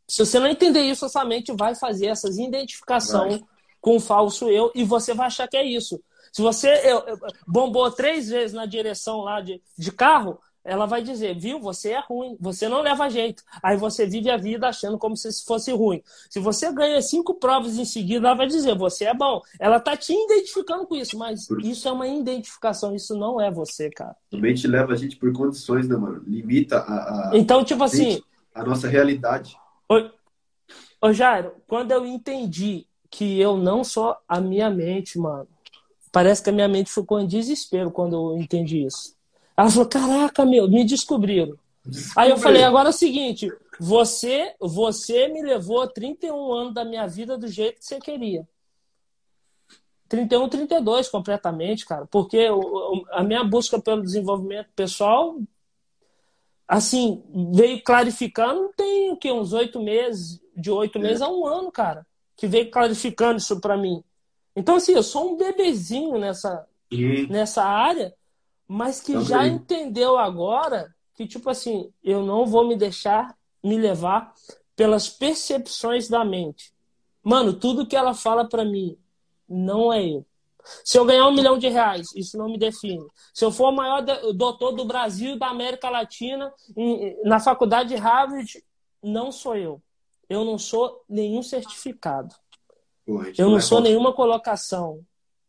Se 0.10 0.26
você 0.26 0.40
não 0.40 0.48
entender 0.48 0.82
isso, 0.82 1.06
a 1.06 1.10
sua 1.10 1.24
mente 1.24 1.54
vai 1.54 1.76
fazer 1.76 2.08
essas 2.08 2.38
identificação 2.38 3.42
com 3.80 3.96
o 3.96 4.00
falso 4.00 4.50
eu 4.50 4.72
e 4.76 4.84
você 4.84 5.14
vai 5.14 5.28
achar 5.28 5.48
que 5.48 5.56
é 5.56 5.64
isso. 5.64 6.02
Se 6.32 6.42
você 6.42 6.70
eu, 6.84 7.00
eu, 7.08 7.18
bombou 7.48 7.90
três 7.92 8.30
vezes 8.30 8.54
na 8.54 8.66
direção 8.66 9.22
lá 9.22 9.42
de, 9.42 9.62
de 9.78 9.92
carro, 9.92 10.40
ela 10.64 10.86
vai 10.86 11.02
dizer, 11.02 11.38
viu, 11.38 11.60
você 11.60 11.92
é 11.92 12.00
ruim, 12.00 12.38
você 12.40 12.68
não 12.68 12.82
leva 12.82 13.10
jeito. 13.10 13.44
Aí 13.64 13.78
você 13.78 14.06
vive 14.06 14.30
a 14.30 14.38
vida 14.38 14.68
achando 14.68 14.98
como 14.98 15.16
se 15.16 15.44
fosse 15.46 15.72
ruim. 15.72 16.02
Se 16.30 16.40
você 16.40 16.72
ganha 16.72 17.02
cinco 17.02 17.34
provas 17.36 17.78
em 17.78 17.86
seguida, 17.86 18.28
ela 18.28 18.38
vai 18.38 18.48
dizer, 18.48 18.78
você 18.78 19.06
é 19.06 19.14
bom. 19.14 19.42
Ela 19.60 19.78
está 19.78 19.96
te 19.96 20.14
identificando 20.14 20.86
com 20.86 20.96
isso, 20.96 21.18
mas 21.18 21.48
isso 21.64 21.88
é 21.88 21.92
uma 21.92 22.08
identificação, 22.08 22.96
isso 22.96 23.16
não 23.18 23.40
é 23.42 23.50
você, 23.50 23.90
cara. 23.90 24.16
A 24.32 24.38
mente 24.38 24.68
leva 24.68 24.94
a 24.94 24.96
gente 24.96 25.16
por 25.16 25.32
condições, 25.34 25.88
né, 25.88 25.96
mano? 25.96 26.22
Limita 26.28 26.78
a. 26.78 27.32
a 27.32 27.38
então, 27.38 27.64
tipo 27.64 27.84
assim. 27.84 28.22
A 28.54 28.64
nossa 28.64 28.88
realidade. 28.88 29.56
Ô, 29.90 31.08
ô 31.08 31.14
Jairo, 31.14 31.56
quando 31.68 31.92
eu 31.92 32.06
entendi 32.06 32.86
que 33.10 33.40
eu 33.40 33.58
não 33.58 33.84
sou 33.84 34.16
a 34.28 34.40
minha 34.40 34.70
mente, 34.70 35.18
mano, 35.18 35.48
parece 36.12 36.44
que 36.44 36.50
a 36.50 36.54
minha 36.54 36.68
mente 36.68 36.92
ficou 36.92 37.20
em 37.20 37.28
desespero 37.28 37.92
quando 37.92 38.16
eu 38.16 38.38
entendi 38.38 38.86
isso. 38.86 39.16
Ela 39.58 39.70
falou: 39.70 39.88
Caraca, 39.88 40.46
meu, 40.46 40.70
me 40.70 40.86
descobriram. 40.86 41.58
Aí 42.16 42.30
eu 42.30 42.38
falei: 42.38 42.64
Agora 42.64 42.90
é 42.90 42.92
o 42.92 42.94
seguinte, 42.94 43.52
você, 43.80 44.54
você 44.60 45.28
me 45.28 45.42
levou 45.42 45.88
31 45.88 46.54
anos 46.54 46.74
da 46.74 46.86
minha 46.86 47.08
vida 47.08 47.38
do 47.38 47.48
jeito 47.48 47.80
que 47.80 47.86
você 47.86 48.00
queria. 48.00 48.48
31, 50.08 50.50
32 50.50 51.08
completamente, 51.08 51.86
cara. 51.86 52.06
Porque 52.08 52.48
a 53.12 53.24
minha 53.24 53.44
busca 53.44 53.80
pelo 53.80 54.02
desenvolvimento 54.02 54.68
pessoal, 54.76 55.38
assim, 56.70 57.24
veio 57.54 57.84
clarificando, 57.84 58.72
tem 58.78 59.12
o 59.12 59.18
quê? 59.18 59.32
Uns 59.32 59.52
oito 59.52 59.82
meses, 59.82 60.40
de 60.56 60.72
oito 60.72 60.98
é. 60.98 61.02
meses 61.02 61.22
a 61.22 61.28
um 61.28 61.46
ano, 61.46 61.72
cara, 61.72 62.06
que 62.38 62.48
veio 62.48 62.72
clarificando 62.72 63.40
isso 63.40 63.60
para 63.60 63.76
mim. 63.76 64.02
Então, 64.56 64.76
assim, 64.76 64.94
eu 64.94 65.04
sou 65.04 65.34
um 65.34 65.38
bebezinho 65.38 66.18
nessa, 66.18 66.66
e... 66.92 67.28
nessa 67.28 67.64
área 67.64 68.14
mas 68.70 69.02
que 69.02 69.14
Também. 69.14 69.28
já 69.28 69.48
entendeu 69.48 70.16
agora 70.16 70.94
que, 71.16 71.26
tipo 71.26 71.50
assim, 71.50 71.92
eu 72.04 72.24
não 72.24 72.46
vou 72.46 72.68
me 72.68 72.78
deixar 72.78 73.36
me 73.64 73.76
levar 73.76 74.32
pelas 74.76 75.10
percepções 75.10 76.08
da 76.08 76.24
mente. 76.24 76.72
Mano, 77.24 77.52
tudo 77.52 77.88
que 77.88 77.96
ela 77.96 78.14
fala 78.14 78.48
para 78.48 78.64
mim 78.64 78.96
não 79.48 79.92
é 79.92 80.06
eu. 80.06 80.24
Se 80.84 80.98
eu 80.98 81.06
ganhar 81.06 81.28
um 81.28 81.34
milhão 81.34 81.58
de 81.58 81.68
reais, 81.68 82.08
isso 82.16 82.38
não 82.38 82.50
me 82.50 82.58
define. 82.58 83.06
Se 83.34 83.44
eu 83.44 83.52
for 83.52 83.70
o 83.70 83.76
maior 83.76 84.02
doutor 84.34 84.72
do 84.74 84.86
Brasil 84.86 85.36
e 85.36 85.40
da 85.40 85.48
América 85.48 85.90
Latina 85.90 86.52
na 87.24 87.40
faculdade 87.40 87.90
de 87.90 87.96
Harvard, 87.96 88.64
não 89.02 89.32
sou 89.32 89.56
eu. 89.56 89.82
Eu 90.30 90.46
não 90.46 90.58
sou 90.58 91.04
nenhum 91.10 91.42
certificado. 91.42 92.36
eu 93.38 93.50
não 93.50 93.60
sou 93.60 93.82
nenhuma 93.82 94.14
colocação. 94.14 95.04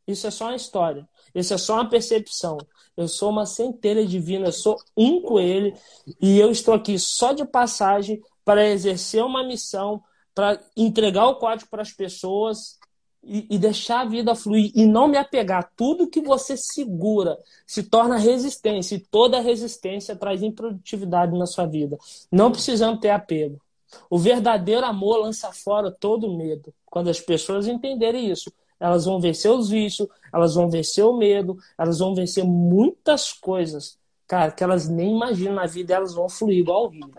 Isso 0.06 0.26
é 0.26 0.30
só 0.30 0.46
uma 0.46 0.56
história. 0.56 1.08
Isso 1.34 1.54
é 1.54 1.58
só 1.58 1.74
uma 1.74 1.88
percepção. 1.88 2.58
Eu 2.96 3.06
sou 3.06 3.30
uma 3.30 3.46
centelha 3.46 4.04
divina, 4.06 4.48
eu 4.48 4.52
sou 4.52 4.76
um 4.96 5.22
com 5.22 5.38
ele 5.38 5.74
e 6.20 6.38
eu 6.38 6.50
estou 6.50 6.74
aqui 6.74 6.98
só 6.98 7.32
de 7.32 7.44
passagem 7.44 8.20
para 8.44 8.68
exercer 8.68 9.24
uma 9.24 9.44
missão, 9.44 10.02
para 10.34 10.60
entregar 10.76 11.26
o 11.28 11.36
código 11.36 11.70
para 11.70 11.82
as 11.82 11.92
pessoas 11.92 12.79
e, 13.22 13.46
e, 13.50 13.58
deixar 13.58 14.00
a 14.00 14.04
vida 14.04 14.34
fluir 14.34 14.72
e 14.74 14.86
não 14.86 15.06
me 15.06 15.16
apegar. 15.16 15.70
Tudo 15.76 16.08
que 16.08 16.20
você 16.20 16.56
segura 16.56 17.38
se 17.66 17.82
torna 17.82 18.16
resistência 18.16 18.94
e 18.94 19.00
toda 19.00 19.40
resistência 19.40 20.16
traz 20.16 20.42
improdutividade 20.42 21.36
na 21.36 21.46
sua 21.46 21.66
vida. 21.66 21.98
Não 22.32 22.50
precisamos 22.50 23.00
ter 23.00 23.10
apego. 23.10 23.60
O 24.08 24.18
verdadeiro 24.18 24.86
amor 24.86 25.18
lança 25.18 25.52
fora 25.52 25.90
todo 25.90 26.36
medo. 26.36 26.72
Quando 26.86 27.10
as 27.10 27.20
pessoas 27.20 27.66
entenderem 27.66 28.30
isso, 28.30 28.52
elas 28.78 29.04
vão 29.04 29.20
vencer 29.20 29.50
os 29.50 29.68
vícios, 29.68 30.08
elas 30.32 30.54
vão 30.54 30.70
vencer 30.70 31.04
o 31.04 31.16
medo, 31.16 31.58
elas 31.76 31.98
vão 31.98 32.14
vencer 32.14 32.44
muitas 32.44 33.32
coisas, 33.32 33.98
cara, 34.26 34.50
que 34.50 34.64
elas 34.64 34.88
nem 34.88 35.14
imaginam 35.14 35.54
na 35.54 35.66
vida, 35.66 35.94
elas 35.94 36.14
vão 36.14 36.28
fluir 36.28 36.58
igual 36.58 36.86
o 36.86 36.88
rio. 36.88 37.10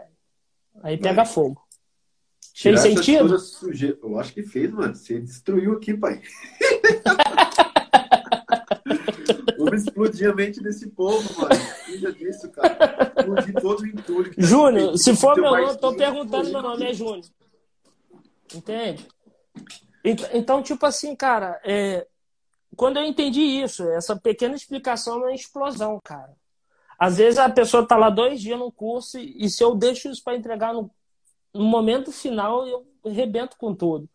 Aí 0.81 0.97
pega 0.97 1.25
fogo. 1.25 1.61
Fez 2.53 2.79
sentido? 2.81 3.39
Suje... 3.39 3.97
Eu 4.01 4.19
acho 4.19 4.33
que 4.33 4.43
fez, 4.43 4.71
mano. 4.71 4.93
Você 4.93 5.19
destruiu 5.19 5.73
aqui, 5.73 5.93
pai. 5.93 6.21
Vamos 9.57 9.83
explodir 9.83 10.29
a 10.29 10.35
mente 10.35 10.61
desse 10.61 10.89
povo, 10.89 11.21
mano. 11.39 11.55
Cuida 11.85 12.11
disso, 12.13 12.49
cara. 12.51 13.13
Explodir 13.17 13.53
todo 13.61 13.81
o 13.81 13.87
entulho. 13.87 14.35
Tá 14.35 14.41
Júnior, 14.41 14.97
se 14.97 15.15
for 15.15 15.35
meu 15.35 15.51
nome, 15.51 15.63
eu 15.63 15.77
tô 15.77 15.95
perguntando 15.95 16.49
meu 16.49 16.61
nome, 16.61 16.85
é 16.85 16.93
Júnior. 16.93 17.25
Entende? 18.53 19.07
Então, 20.33 20.63
tipo 20.63 20.85
assim, 20.85 21.15
cara, 21.15 21.61
é, 21.63 22.07
quando 22.75 22.97
eu 22.97 23.03
entendi 23.03 23.41
isso, 23.41 23.83
essa 23.91 24.15
pequena 24.15 24.55
explicação 24.55 25.15
é 25.15 25.17
uma 25.17 25.33
explosão, 25.35 25.99
cara. 26.03 26.33
Às 26.97 27.17
vezes 27.17 27.39
a 27.39 27.49
pessoa 27.49 27.87
tá 27.87 27.95
lá 27.95 28.09
dois 28.09 28.41
dias 28.41 28.59
no 28.59 28.71
curso 28.71 29.17
e, 29.17 29.45
e 29.45 29.49
se 29.49 29.63
eu 29.63 29.75
deixo 29.75 30.09
isso 30.09 30.23
para 30.23 30.35
entregar 30.35 30.73
no, 30.73 30.89
no, 31.53 31.63
momento 31.63 32.11
final, 32.11 32.67
eu 32.67 32.85
rebento 33.05 33.57
com 33.57 33.73
tudo. 33.73 34.09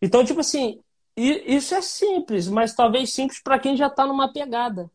Então, 0.00 0.24
tipo 0.24 0.40
assim, 0.40 0.80
isso 1.16 1.74
é 1.74 1.82
simples, 1.82 2.48
mas 2.48 2.74
talvez 2.74 3.12
simples 3.12 3.42
para 3.42 3.58
quem 3.58 3.76
já 3.76 3.90
tá 3.90 4.06
numa 4.06 4.32
pegada. 4.32 4.90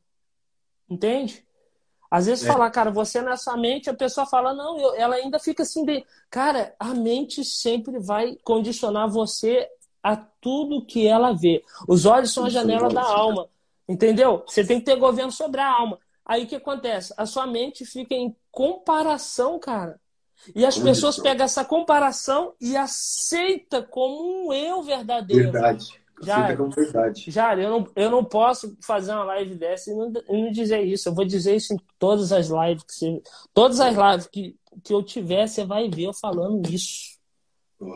Entende? 0.90 1.46
Às 2.10 2.28
vezes 2.28 2.46
é. 2.46 2.48
falar, 2.48 2.70
cara, 2.72 2.92
você 2.92 3.22
nessa 3.22 3.58
mente, 3.58 3.90
a 3.90 3.94
pessoa 3.94 4.26
fala, 4.26 4.54
não, 4.54 4.80
eu, 4.80 4.96
ela 4.96 5.16
ainda 5.16 5.40
fica 5.40 5.64
assim, 5.64 5.84
de... 5.84 6.06
cara, 6.30 6.76
a 6.80 6.94
mente 6.94 7.44
sempre 7.44 8.00
vai 8.00 8.38
condicionar 8.44 9.10
você 9.10 9.68
a 10.02 10.16
tudo 10.16 10.86
que 10.86 11.08
ela 11.08 11.34
vê. 11.34 11.64
Os 11.88 12.06
olhos 12.06 12.32
são 12.32 12.46
a 12.46 12.50
janela 12.50 12.90
da 12.90 13.02
alma. 13.02 13.50
Entendeu? 13.88 14.44
Você 14.48 14.66
tem 14.66 14.80
que 14.80 14.86
ter 14.86 14.96
governo 14.96 15.32
sobre 15.32 15.62
a 15.62 15.72
alma. 15.72 16.00
Aí 16.26 16.44
o 16.44 16.48
que 16.48 16.56
acontece? 16.56 17.14
A 17.18 17.26
sua 17.26 17.46
mente 17.46 17.86
fica 17.86 18.16
em 18.16 18.36
comparação, 18.52 19.60
cara. 19.60 20.00
E 20.56 20.66
as 20.66 20.78
pessoas 20.78 21.18
pegam 21.18 21.46
essa 21.46 21.66
comparação 21.66 22.54
e 22.60 22.76
aceita 22.76 23.82
como 23.82 24.48
um 24.48 24.54
eu 24.54 24.84
verdadeiro. 24.84 25.52
Verdade. 25.52 26.00
Já, 26.22 26.56
como 26.56 26.70
verdade. 26.70 27.30
Já, 27.30 27.56
eu 27.56 27.70
não, 27.70 27.88
eu 27.96 28.10
não 28.10 28.24
posso 28.24 28.78
fazer 28.82 29.12
uma 29.12 29.24
live 29.26 29.56
dessa 29.56 29.92
e 29.92 29.96
não, 29.96 30.12
e 30.30 30.42
não 30.44 30.52
dizer 30.52 30.82
isso. 30.82 31.10
Eu 31.10 31.16
vou 31.16 31.26
dizer 31.26 31.56
isso 31.56 31.74
em 31.74 31.80
todas 32.00 32.32
as 32.32 32.48
lives. 32.48 32.84
Que 32.84 32.94
você, 32.94 33.22
todas 33.54 33.80
as 33.80 33.96
lives 33.96 34.28
que, 34.28 34.56
que 34.84 34.94
eu 34.94 35.04
tiver, 35.04 35.48
você 35.48 35.66
vai 35.66 35.90
ver 35.90 36.04
eu 36.04 36.14
falando 36.14 36.70
isso. 36.70 37.16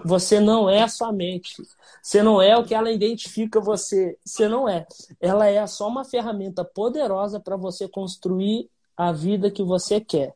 Você 0.05 0.39
não 0.39 0.69
é 0.69 0.83
a 0.83 0.89
sua 0.89 1.11
mente. 1.11 1.55
Você 2.03 2.21
não 2.21 2.41
é 2.41 2.57
o 2.57 2.63
que 2.63 2.75
ela 2.75 2.91
identifica 2.91 3.61
você. 3.61 4.17
Você 4.25 4.47
não 4.47 4.67
é. 4.67 4.85
Ela 5.21 5.47
é 5.47 5.65
só 5.67 5.87
uma 5.87 6.03
ferramenta 6.03 6.65
poderosa 6.65 7.39
para 7.39 7.55
você 7.55 7.87
construir 7.87 8.69
a 8.97 9.13
vida 9.13 9.49
que 9.49 9.63
você 9.63 10.01
quer. 10.01 10.35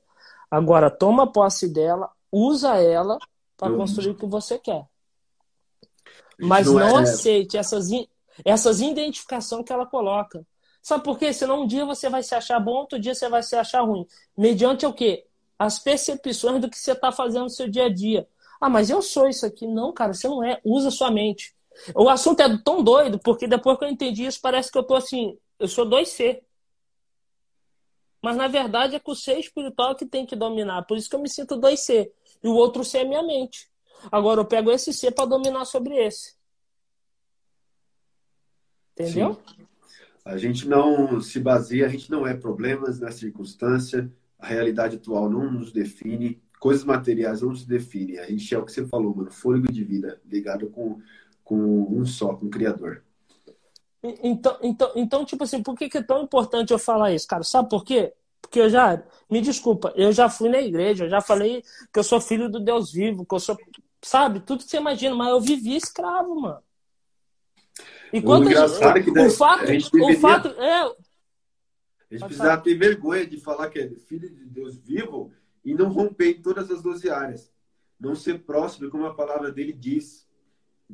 Agora, 0.53 0.91
toma 0.91 1.25
posse 1.25 1.67
dela, 1.67 2.11
usa 2.31 2.75
ela 2.75 3.17
para 3.57 3.75
construir 3.75 4.11
o 4.11 4.15
que 4.15 4.27
você 4.27 4.59
quer. 4.59 4.85
Mas 6.39 6.67
não, 6.67 6.75
não 6.75 6.99
é... 6.99 7.01
aceite 7.01 7.57
essas, 7.57 7.89
essas 8.45 8.79
identificações 8.79 9.65
que 9.65 9.73
ela 9.73 9.87
coloca. 9.87 10.45
Sabe 10.79 11.03
por 11.03 11.17
quê? 11.17 11.33
Senão 11.33 11.63
um 11.63 11.65
dia 11.65 11.83
você 11.85 12.07
vai 12.07 12.21
se 12.21 12.35
achar 12.35 12.59
bom, 12.59 12.73
outro 12.73 12.99
dia 12.99 13.15
você 13.15 13.27
vai 13.27 13.41
se 13.41 13.55
achar 13.55 13.81
ruim. 13.81 14.05
Mediante 14.37 14.85
o 14.85 14.93
quê? 14.93 15.25
As 15.57 15.79
percepções 15.79 16.61
do 16.61 16.69
que 16.69 16.77
você 16.77 16.91
está 16.91 17.11
fazendo 17.11 17.45
no 17.45 17.49
seu 17.49 17.67
dia 17.67 17.85
a 17.85 17.89
dia. 17.89 18.27
Ah, 18.61 18.69
mas 18.69 18.91
eu 18.91 19.01
sou 19.01 19.27
isso 19.27 19.47
aqui. 19.47 19.65
Não, 19.65 19.91
cara, 19.91 20.13
você 20.13 20.27
não 20.27 20.43
é. 20.43 20.61
Usa 20.63 20.91
sua 20.91 21.09
mente. 21.09 21.55
O 21.95 22.07
assunto 22.07 22.41
é 22.41 22.57
tão 22.63 22.83
doido, 22.83 23.17
porque 23.17 23.47
depois 23.47 23.79
que 23.79 23.85
eu 23.85 23.89
entendi 23.89 24.25
isso, 24.25 24.39
parece 24.39 24.71
que 24.71 24.77
eu 24.77 24.83
tô 24.83 24.93
assim, 24.93 25.35
eu 25.57 25.67
sou 25.67 25.83
2C. 25.83 26.43
Mas 28.23 28.37
na 28.37 28.47
verdade 28.47 28.95
é 28.95 28.99
que 28.99 29.11
o 29.11 29.15
ser 29.15 29.37
espiritual 29.37 29.95
que 29.95 30.05
tem 30.05 30.25
que 30.25 30.33
dominar. 30.33 30.83
Por 30.83 30.97
isso 30.97 31.09
que 31.09 31.15
eu 31.15 31.21
me 31.21 31.29
sinto 31.29 31.59
2C. 31.59 32.09
E 32.41 32.47
o 32.47 32.53
outro 32.53 32.85
C 32.85 32.99
é 32.99 33.03
minha 33.03 33.21
mente. 33.21 33.69
Agora 34.09 34.39
eu 34.39 34.45
pego 34.45 34.71
esse 34.71 34.93
C 34.93 35.11
para 35.11 35.25
dominar 35.25 35.65
sobre 35.65 35.95
esse. 35.95 36.33
Entendeu? 38.93 39.33
Sim. 39.33 39.65
A 40.23 40.37
gente 40.37 40.65
não 40.69 41.19
se 41.19 41.37
baseia, 41.37 41.85
a 41.85 41.89
gente 41.89 42.09
não 42.09 42.25
é 42.25 42.33
problemas 42.33 42.97
na 42.97 43.11
circunstância, 43.11 44.09
a 44.39 44.47
realidade 44.47 44.95
atual 44.95 45.29
não 45.29 45.51
nos 45.51 45.73
define, 45.73 46.41
coisas 46.61 46.85
materiais 46.85 47.41
não 47.41 47.53
se 47.53 47.67
definem. 47.67 48.19
A 48.19 48.25
gente 48.25 48.55
é 48.55 48.57
o 48.57 48.63
que 48.63 48.71
você 48.71 48.85
falou, 48.85 49.13
mano, 49.13 49.31
fôlego 49.31 49.69
de 49.69 49.83
vida 49.83 50.21
ligado 50.25 50.69
com, 50.69 51.01
com 51.43 51.57
um 51.93 52.05
só, 52.05 52.33
com 52.35 52.45
o 52.45 52.49
Criador. 52.49 53.03
Então, 54.03 54.57
então, 54.61 54.91
então, 54.95 55.25
tipo 55.25 55.43
assim, 55.43 55.63
por 55.63 55.75
que, 55.75 55.87
que 55.87 55.97
é 55.97 56.03
tão 56.03 56.23
importante 56.23 56.73
eu 56.73 56.79
falar 56.79 57.13
isso, 57.13 57.27
cara? 57.27 57.43
Sabe 57.43 57.69
por 57.69 57.85
quê? 57.85 58.13
Porque 58.41 58.59
eu 58.59 58.69
já, 58.69 59.01
me 59.29 59.39
desculpa, 59.39 59.93
eu 59.95 60.11
já 60.11 60.29
fui 60.29 60.49
na 60.49 60.61
igreja, 60.61 61.05
eu 61.05 61.09
já 61.09 61.21
falei 61.21 61.63
que 61.91 61.99
eu 61.99 62.03
sou 62.03 62.19
filho 62.19 62.49
do 62.49 62.59
Deus 62.59 62.91
vivo, 62.91 63.25
que 63.25 63.33
eu 63.33 63.39
sou, 63.39 63.57
sabe, 64.01 64.41
tudo 64.41 64.63
que 64.63 64.69
você 64.69 64.77
imagina, 64.77 65.15
mas 65.15 65.29
eu 65.29 65.39
vivi 65.39 65.75
escravo, 65.77 66.39
mano. 66.39 66.61
Enquanto 68.11 68.45
o 68.45 68.51
engraçado 68.51 68.97
é 68.97 69.01
que 69.01 69.09
o 69.09 69.29
fato, 69.31 69.65
gente 69.65 69.89
deveria, 69.89 70.17
o 70.17 70.19
fato 70.19 70.47
é, 70.49 70.81
a 70.81 70.93
gente 72.11 72.25
precisava 72.25 72.61
ter 72.61 72.75
vergonha 72.75 73.25
de 73.25 73.39
falar 73.39 73.69
que 73.69 73.79
é 73.79 73.89
filho 73.89 74.29
de 74.29 74.45
Deus 74.45 74.77
vivo 74.77 75.31
e 75.65 75.73
não 75.73 75.89
romper 75.89 76.31
em 76.31 76.41
todas 76.41 76.69
as 76.69 76.81
12 76.83 77.09
áreas. 77.09 77.51
Não 77.99 78.15
ser 78.15 78.43
próximo, 78.43 78.89
como 78.91 79.05
a 79.05 79.15
palavra 79.15 79.51
dele 79.51 79.73
diz. 79.73 80.27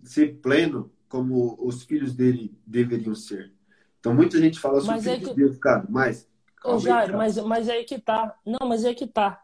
Ser 0.03 0.35
pleno, 0.35 0.93
como 1.09 1.57
os 1.59 1.83
filhos 1.83 2.13
dele 2.13 2.57
deveriam 2.65 3.15
ser. 3.15 3.51
Então, 3.99 4.13
muita 4.13 4.39
gente 4.39 4.59
fala 4.59 4.79
sobre 4.79 5.01
filho 5.01 5.13
é 5.13 5.19
que... 5.19 5.25
de 5.25 5.33
Deus, 5.33 5.57
cara, 5.57 5.85
mas... 5.89 6.29
Ô, 6.63 6.77
Jair, 6.77 7.15
mas, 7.15 7.37
mas 7.37 7.67
é 7.67 7.73
aí 7.73 7.83
que 7.83 7.99
tá. 7.99 8.37
Não, 8.45 8.67
mas 8.67 8.85
é 8.85 8.89
aí 8.89 8.95
que 8.95 9.07
tá. 9.07 9.43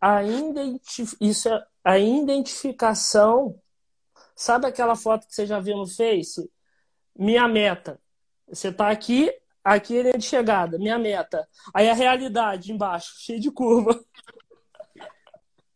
A, 0.00 0.22
identif... 0.22 1.16
Isso 1.20 1.48
é... 1.48 1.66
a 1.84 1.98
identificação... 1.98 3.58
Sabe 4.34 4.66
aquela 4.66 4.94
foto 4.94 5.26
que 5.26 5.34
você 5.34 5.46
já 5.46 5.58
viu 5.58 5.76
no 5.76 5.86
Face? 5.86 6.48
Minha 7.16 7.48
meta. 7.48 8.00
Você 8.48 8.72
tá 8.72 8.88
aqui, 8.88 9.32
aqui 9.64 9.98
é 9.98 10.16
de 10.16 10.24
chegada, 10.24 10.78
minha 10.78 10.98
meta. 10.98 11.46
Aí 11.74 11.88
a 11.90 11.94
realidade 11.94 12.72
embaixo, 12.72 13.14
cheio 13.18 13.40
de 13.40 13.50
curva. 13.50 14.00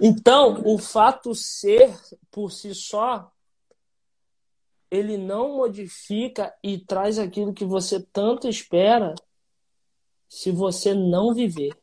então, 0.00 0.62
o 0.64 0.78
fato 0.78 1.34
ser 1.34 1.94
por 2.30 2.50
si 2.50 2.74
só, 2.74 3.30
ele 4.90 5.16
não 5.16 5.56
modifica 5.56 6.54
e 6.62 6.78
traz 6.78 7.18
aquilo 7.18 7.52
que 7.52 7.64
você 7.64 8.00
tanto 8.12 8.48
espera 8.48 9.14
se 10.28 10.50
você 10.50 10.94
não 10.94 11.34
viver. 11.34 11.76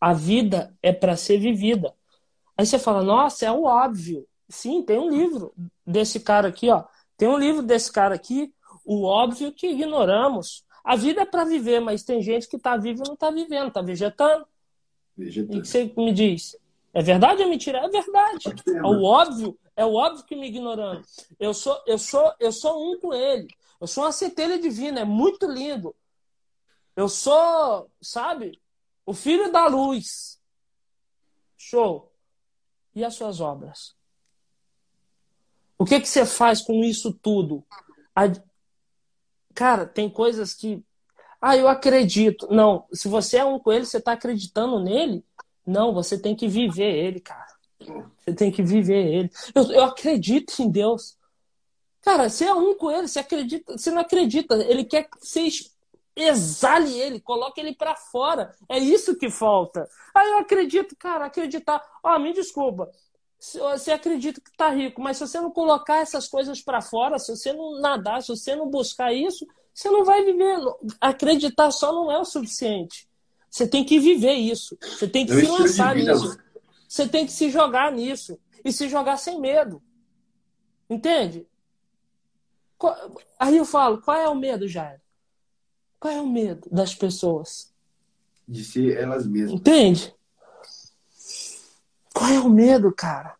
A 0.00 0.12
vida 0.12 0.76
é 0.82 0.92
para 0.92 1.16
ser 1.16 1.38
vivida. 1.38 1.94
Aí 2.56 2.66
você 2.66 2.78
fala, 2.78 3.02
nossa, 3.02 3.46
é 3.46 3.52
o 3.52 3.64
óbvio. 3.64 4.26
Sim, 4.48 4.82
tem 4.82 4.98
um 4.98 5.08
livro 5.08 5.54
desse 5.86 6.20
cara 6.20 6.48
aqui, 6.48 6.70
ó. 6.70 6.84
Tem 7.16 7.28
um 7.28 7.38
livro 7.38 7.62
desse 7.62 7.90
cara 7.90 8.14
aqui, 8.14 8.52
o 8.84 9.04
óbvio 9.04 9.52
que 9.52 9.68
ignoramos. 9.68 10.64
A 10.84 10.96
vida 10.96 11.22
é 11.22 11.24
para 11.24 11.44
viver, 11.44 11.80
mas 11.80 12.02
tem 12.02 12.20
gente 12.20 12.48
que 12.48 12.56
está 12.56 12.76
viva 12.76 13.02
e 13.04 13.06
não 13.06 13.14
está 13.14 13.30
vivendo, 13.30 13.68
está 13.68 13.80
vegetando. 13.80 14.46
Vegetando. 15.16 15.58
E 15.58 15.62
que 15.62 15.68
você 15.68 15.92
me 15.96 16.12
diz? 16.12 16.56
É 16.94 17.02
verdade 17.02 17.42
ou 17.42 17.48
mentira? 17.48 17.78
É 17.78 17.88
verdade. 17.88 18.44
É 18.66 18.82
o 18.82 19.02
óbvio, 19.02 19.58
é 19.74 19.84
o 19.84 19.94
óbvio 19.94 20.24
que 20.24 20.36
me 20.36 20.48
ignorando. 20.48 21.04
Eu 21.40 21.54
sou, 21.54 21.80
eu 21.86 21.98
sou, 21.98 22.32
eu 22.38 22.52
sou 22.52 22.92
um 22.92 22.98
com 22.98 23.14
ele. 23.14 23.48
Eu 23.80 23.86
sou 23.86 24.04
uma 24.04 24.12
centelha 24.12 24.58
divina, 24.58 25.00
é 25.00 25.04
muito 25.04 25.46
lindo. 25.46 25.94
Eu 26.94 27.08
sou, 27.08 27.90
sabe, 28.00 28.60
o 29.04 29.14
filho 29.14 29.50
da 29.50 29.66
luz. 29.66 30.40
Show. 31.56 32.12
E 32.94 33.04
as 33.04 33.14
suas 33.14 33.40
obras? 33.40 33.96
O 35.78 35.84
que, 35.84 35.98
que 36.00 36.06
você 36.06 36.26
faz 36.26 36.60
com 36.60 36.84
isso 36.84 37.12
tudo? 37.12 37.64
Cara, 39.54 39.86
tem 39.86 40.08
coisas 40.08 40.54
que. 40.54 40.84
Ah, 41.42 41.56
eu 41.56 41.66
acredito. 41.66 42.46
Não, 42.52 42.86
se 42.92 43.08
você 43.08 43.38
é 43.38 43.44
um 43.44 43.58
com 43.58 43.72
ele, 43.72 43.84
você 43.84 43.98
está 43.98 44.12
acreditando 44.12 44.78
nele? 44.78 45.24
Não, 45.66 45.92
você 45.92 46.16
tem 46.16 46.36
que 46.36 46.46
viver 46.46 46.94
ele, 46.94 47.18
cara. 47.18 47.48
Você 48.18 48.32
tem 48.32 48.52
que 48.52 48.62
viver 48.62 49.12
ele. 49.12 49.30
Eu, 49.52 49.64
eu 49.72 49.84
acredito 49.84 50.56
em 50.62 50.70
Deus. 50.70 51.18
Cara, 52.00 52.28
você 52.28 52.44
é 52.44 52.54
um 52.54 52.76
com 52.76 52.92
ele, 52.92 53.08
você 53.08 53.18
acredita, 53.18 53.76
você 53.76 53.90
não 53.90 54.02
acredita, 54.02 54.54
ele 54.64 54.84
quer 54.84 55.04
que 55.04 55.18
você 55.20 55.48
exale 56.14 56.92
ele, 57.00 57.20
coloque 57.20 57.60
ele 57.60 57.74
para 57.74 57.96
fora. 57.96 58.54
É 58.68 58.78
isso 58.78 59.16
que 59.16 59.28
falta. 59.28 59.88
Aí 60.14 60.30
eu 60.30 60.38
acredito, 60.38 60.94
cara, 60.96 61.26
acreditar. 61.26 61.82
Ó, 62.04 62.14
oh, 62.14 62.18
me 62.20 62.32
desculpa. 62.32 62.88
Você 63.38 63.90
acredita 63.90 64.40
que 64.40 64.56
tá 64.56 64.68
rico, 64.68 65.02
mas 65.02 65.16
se 65.16 65.26
você 65.26 65.40
não 65.40 65.50
colocar 65.50 65.96
essas 65.96 66.28
coisas 66.28 66.62
para 66.62 66.80
fora, 66.80 67.18
se 67.18 67.34
você 67.34 67.52
não 67.52 67.80
nadar, 67.80 68.22
se 68.22 68.28
você 68.28 68.54
não 68.54 68.70
buscar 68.70 69.12
isso, 69.12 69.44
você 69.72 69.90
não 69.90 70.04
vai 70.04 70.24
viver. 70.24 70.58
Acreditar 71.00 71.70
só 71.70 71.92
não 71.92 72.10
é 72.10 72.18
o 72.18 72.24
suficiente. 72.24 73.08
Você 73.50 73.66
tem 73.66 73.84
que 73.84 73.98
viver 73.98 74.34
isso. 74.34 74.76
Você 74.80 75.08
tem 75.08 75.26
que 75.26 75.32
eu 75.32 75.40
se 75.40 75.46
lançar 75.46 75.94
nisso. 75.94 76.38
Você 76.88 77.08
tem 77.08 77.26
que 77.26 77.32
se 77.32 77.50
jogar 77.50 77.92
nisso. 77.92 78.38
E 78.64 78.72
se 78.72 78.88
jogar 78.88 79.16
sem 79.16 79.40
medo. 79.40 79.82
Entende? 80.88 81.46
Aí 83.38 83.56
eu 83.56 83.64
falo, 83.64 84.00
qual 84.00 84.16
é 84.16 84.28
o 84.28 84.34
medo, 84.34 84.68
Jair? 84.68 85.00
Qual 85.98 86.12
é 86.12 86.20
o 86.20 86.26
medo 86.26 86.68
das 86.70 86.94
pessoas? 86.94 87.72
De 88.46 88.64
ser 88.64 88.96
elas 88.96 89.26
mesmas. 89.26 89.52
Entende? 89.52 90.14
Qual 92.12 92.30
é 92.30 92.40
o 92.40 92.50
medo, 92.50 92.92
cara? 92.92 93.36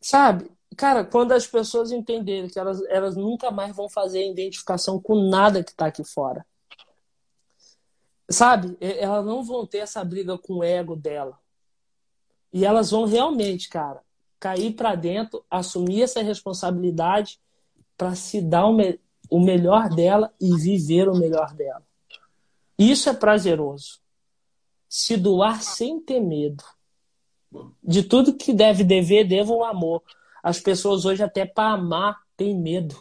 Sabe? 0.00 0.50
Cara, 0.76 1.04
quando 1.04 1.32
as 1.32 1.46
pessoas 1.46 1.92
entenderem 1.92 2.48
que 2.48 2.58
elas, 2.58 2.82
elas 2.88 3.16
nunca 3.16 3.50
mais 3.50 3.74
vão 3.74 3.88
fazer 3.88 4.30
identificação 4.30 5.00
com 5.00 5.28
nada 5.28 5.62
que 5.62 5.70
está 5.70 5.86
aqui 5.86 6.04
fora. 6.04 6.44
Sabe? 8.28 8.76
Elas 8.80 9.24
não 9.24 9.44
vão 9.44 9.66
ter 9.66 9.78
essa 9.78 10.02
briga 10.04 10.38
com 10.38 10.58
o 10.58 10.64
ego 10.64 10.96
dela. 10.96 11.38
E 12.52 12.64
elas 12.64 12.90
vão 12.90 13.04
realmente, 13.04 13.68
cara, 13.68 14.00
cair 14.40 14.74
para 14.74 14.94
dentro, 14.94 15.44
assumir 15.50 16.02
essa 16.02 16.22
responsabilidade 16.22 17.40
para 17.96 18.14
se 18.14 18.40
dar 18.40 18.66
o, 18.66 18.72
me 18.72 18.98
o 19.30 19.40
melhor 19.40 19.88
dela 19.88 20.32
e 20.40 20.54
viver 20.56 21.08
o 21.08 21.16
melhor 21.16 21.52
dela. 21.54 21.82
Isso 22.78 23.08
é 23.08 23.14
prazeroso. 23.14 24.00
Se 24.88 25.16
doar 25.16 25.62
sem 25.62 26.00
ter 26.00 26.20
medo. 26.20 26.62
De 27.82 28.02
tudo 28.02 28.36
que 28.36 28.52
deve 28.52 28.84
dever, 28.84 29.26
devo 29.26 29.56
o 29.56 29.64
amor. 29.64 30.02
As 30.44 30.60
pessoas 30.60 31.06
hoje, 31.06 31.22
até 31.22 31.46
para 31.46 31.72
amar, 31.72 32.20
têm 32.36 32.54
medo. 32.54 32.94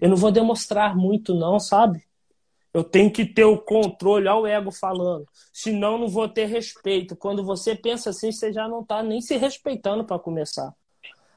Eu 0.00 0.08
não 0.08 0.16
vou 0.16 0.30
demonstrar 0.30 0.94
muito, 0.94 1.34
não, 1.34 1.58
sabe? 1.58 2.06
Eu 2.72 2.84
tenho 2.84 3.10
que 3.10 3.26
ter 3.26 3.44
o 3.44 3.58
controle, 3.58 4.28
olha 4.28 4.40
o 4.40 4.46
ego 4.46 4.70
falando. 4.70 5.26
Senão, 5.52 5.98
não 5.98 6.06
vou 6.06 6.28
ter 6.28 6.46
respeito. 6.46 7.16
Quando 7.16 7.44
você 7.44 7.74
pensa 7.74 8.10
assim, 8.10 8.30
você 8.30 8.52
já 8.52 8.68
não 8.68 8.82
está 8.82 9.02
nem 9.02 9.20
se 9.20 9.36
respeitando 9.36 10.04
para 10.04 10.16
começar. 10.16 10.72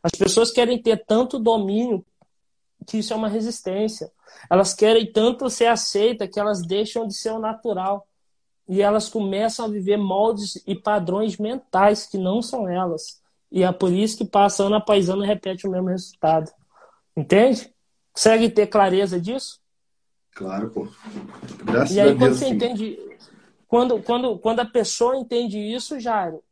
As 0.03 0.11
pessoas 0.11 0.51
querem 0.51 0.79
ter 0.79 1.03
tanto 1.03 1.39
domínio 1.39 2.05
que 2.85 2.99
isso 2.99 3.11
é 3.11 3.15
uma 3.15 3.27
resistência. 3.27 4.11
Elas 4.51 4.75
querem 4.75 5.11
tanto 5.11 5.49
ser 5.49 5.65
aceita 5.65 6.27
que 6.27 6.39
elas 6.39 6.61
deixam 6.61 7.07
de 7.07 7.15
ser 7.15 7.31
o 7.31 7.39
natural. 7.39 8.07
E 8.67 8.83
elas 8.83 9.09
começam 9.09 9.65
a 9.65 9.69
viver 9.69 9.97
moldes 9.97 10.61
e 10.67 10.75
padrões 10.75 11.37
mentais 11.37 12.05
que 12.05 12.19
não 12.19 12.39
são 12.39 12.69
elas. 12.69 13.19
E 13.51 13.63
é 13.63 13.71
por 13.71 13.91
isso 13.91 14.17
que 14.17 14.25
passa 14.25 14.63
ano 14.63 14.75
após 14.75 15.09
ano 15.09 15.23
e 15.23 15.27
repete 15.27 15.67
o 15.67 15.71
mesmo 15.71 15.87
resultado. 15.87 16.51
Entende? 17.15 17.73
Consegue 18.13 18.49
ter 18.49 18.67
clareza 18.67 19.19
disso? 19.19 19.59
Claro, 20.35 20.69
pô. 20.69 20.87
Graças 21.63 21.95
e 21.95 21.99
aí, 21.99 22.09
a 22.09 22.13
Deus, 22.13 22.19
quando 22.19 22.33
você 22.33 22.45
sim. 22.45 22.53
entende. 22.53 22.99
Quando, 23.67 24.01
quando, 24.01 24.39
quando 24.39 24.59
a 24.61 24.65
pessoa 24.65 25.15
entende 25.15 25.57
isso, 25.57 25.99
Jairo, 25.99 26.43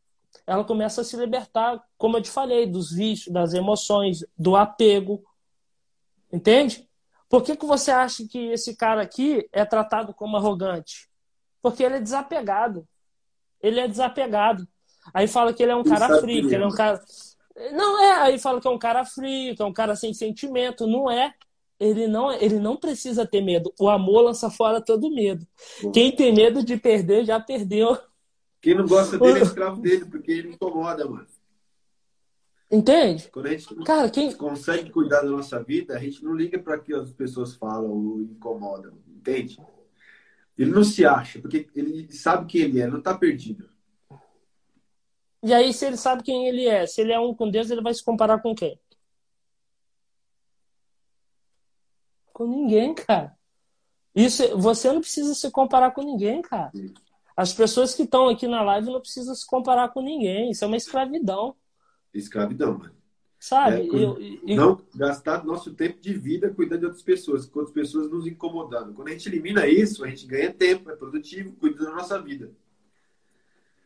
ela 0.46 0.64
começa 0.64 1.00
a 1.00 1.04
se 1.04 1.16
libertar, 1.16 1.82
como 1.96 2.16
eu 2.16 2.22
te 2.22 2.30
falei, 2.30 2.66
dos 2.66 2.92
vícios, 2.92 3.32
das 3.32 3.54
emoções, 3.54 4.24
do 4.36 4.56
apego, 4.56 5.22
Entende? 6.32 6.88
Por 7.28 7.42
que, 7.42 7.56
que 7.56 7.66
você 7.66 7.90
acha 7.90 8.26
que 8.26 8.38
esse 8.50 8.76
cara 8.76 9.02
aqui 9.02 9.48
é 9.52 9.64
tratado 9.64 10.14
como 10.14 10.36
arrogante? 10.36 11.08
Porque 11.60 11.82
ele 11.82 11.96
é 11.96 12.00
desapegado. 12.00 12.86
Ele 13.60 13.80
é 13.80 13.88
desapegado. 13.88 14.66
Aí 15.12 15.26
fala 15.26 15.52
que 15.52 15.62
ele 15.62 15.72
é 15.72 15.76
um 15.76 15.84
cara 15.84 16.20
frio, 16.20 16.48
que 16.48 16.54
ele 16.54 16.64
é 16.64 16.66
um 16.66 16.74
cara. 16.74 17.00
Não 17.72 18.00
é, 18.00 18.12
aí 18.22 18.38
fala 18.38 18.60
que 18.60 18.68
é 18.68 18.70
um 18.70 18.78
cara 18.78 19.04
frio, 19.04 19.54
que 19.54 19.62
é 19.62 19.64
um 19.64 19.72
cara 19.72 19.96
sem 19.96 20.14
sentimento. 20.14 20.86
Não 20.86 21.10
é. 21.10 21.34
Ele 21.80 22.08
não, 22.08 22.32
ele 22.32 22.58
não 22.58 22.76
precisa 22.76 23.26
ter 23.26 23.40
medo. 23.40 23.72
O 23.78 23.88
amor 23.88 24.22
lança 24.22 24.50
fora 24.50 24.80
todo 24.80 25.14
medo. 25.14 25.46
Quem 25.92 26.14
tem 26.14 26.34
medo 26.34 26.64
de 26.64 26.76
perder, 26.76 27.24
já 27.24 27.38
perdeu. 27.38 27.96
Quem 28.60 28.74
não 28.74 28.86
gosta 28.86 29.16
dele 29.18 29.38
é 29.38 29.42
escravo 29.42 29.80
dele, 29.80 30.04
porque 30.04 30.32
ele 30.32 30.50
incomoda, 30.50 31.08
mano. 31.08 31.26
Entende? 32.70 33.30
Quando 33.32 33.46
a 33.46 33.50
gente 33.50 33.74
Cara, 33.76 34.10
quem... 34.10 34.32
consegue 34.32 34.90
cuidar 34.90 35.22
da 35.22 35.30
nossa 35.30 35.62
vida, 35.62 35.96
a 35.96 35.98
gente 35.98 36.22
não 36.22 36.34
liga 36.34 36.58
para 36.58 36.78
que 36.78 36.92
as 36.92 37.12
pessoas 37.12 37.54
falam 37.54 37.90
ou 37.90 38.20
incomodam, 38.20 38.92
entende? 39.08 39.58
Ele 40.56 40.70
não 40.70 40.84
se 40.84 41.06
acha, 41.06 41.40
porque 41.40 41.68
ele 41.74 42.12
sabe 42.12 42.46
quem 42.46 42.62
ele 42.62 42.80
é, 42.80 42.86
não 42.86 42.98
está 42.98 43.16
perdido. 43.16 43.70
E 45.42 45.54
aí, 45.54 45.72
se 45.72 45.86
ele 45.86 45.96
sabe 45.96 46.22
quem 46.22 46.48
ele 46.48 46.66
é, 46.66 46.86
se 46.86 47.00
ele 47.00 47.12
é 47.12 47.20
um 47.20 47.34
com 47.34 47.50
Deus, 47.50 47.70
ele 47.70 47.82
vai 47.82 47.94
se 47.94 48.04
comparar 48.04 48.40
com 48.40 48.54
quem? 48.54 48.78
Com 52.32 52.46
ninguém, 52.46 52.94
cara. 52.94 53.36
Isso, 54.14 54.56
você 54.58 54.92
não 54.92 55.00
precisa 55.00 55.34
se 55.34 55.50
comparar 55.50 55.92
com 55.92 56.02
ninguém, 56.02 56.42
cara. 56.42 56.72
As 57.36 57.52
pessoas 57.52 57.94
que 57.94 58.02
estão 58.02 58.28
aqui 58.28 58.48
na 58.48 58.62
live 58.62 58.90
não 58.90 59.00
precisam 59.00 59.34
se 59.34 59.46
comparar 59.46 59.90
com 59.90 60.00
ninguém. 60.00 60.50
Isso 60.50 60.64
é 60.64 60.66
uma 60.66 60.76
escravidão 60.76 61.54
escravidão, 62.18 62.78
mano. 62.78 62.96
Sabe? 63.38 63.82
É, 63.82 63.86
eu, 63.86 64.18
eu... 64.46 64.56
Não 64.56 64.80
gastar 64.94 65.44
nosso 65.44 65.72
tempo 65.72 66.00
de 66.00 66.12
vida 66.12 66.50
cuidando 66.50 66.80
de 66.80 66.86
outras 66.86 67.02
pessoas, 67.02 67.46
com 67.46 67.60
outras 67.60 67.74
pessoas 67.74 68.10
nos 68.10 68.26
incomodando. 68.26 68.92
Quando 68.92 69.08
a 69.08 69.12
gente 69.12 69.28
elimina 69.28 69.66
isso, 69.66 70.04
a 70.04 70.08
gente 70.08 70.26
ganha 70.26 70.52
tempo, 70.52 70.90
é 70.90 70.96
produtivo, 70.96 71.52
cuida 71.52 71.84
da 71.84 71.92
nossa 71.92 72.20
vida. 72.20 72.50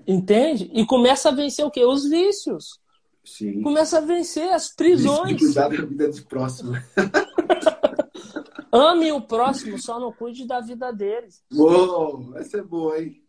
Entende? 0.07 0.71
E 0.73 0.85
começa 0.87 1.29
a 1.29 1.33
vencer 1.33 1.65
o 1.65 1.71
quê? 1.71 1.85
Os 1.85 2.09
vícios. 2.09 2.81
Sim. 3.25 3.63
Começa 3.63 3.99
a 3.99 4.01
vencer 4.01 4.53
as 4.53 4.69
prisões. 4.75 5.39
Cuidar 5.39 5.69
da 5.69 5.85
vida 5.85 6.09
dos 6.09 6.21
próximos. 6.21 6.79
Ame 8.73 9.13
o 9.13 9.21
próximo, 9.21 9.79
só 9.79 10.01
não 10.01 10.11
cuide 10.11 10.47
da 10.47 10.61
vida 10.61 10.91
deles. 10.91 11.45
Uou, 11.53 12.33
essa 12.37 12.59
é 12.59 12.63
boa, 12.63 12.99
hein? 12.99 13.23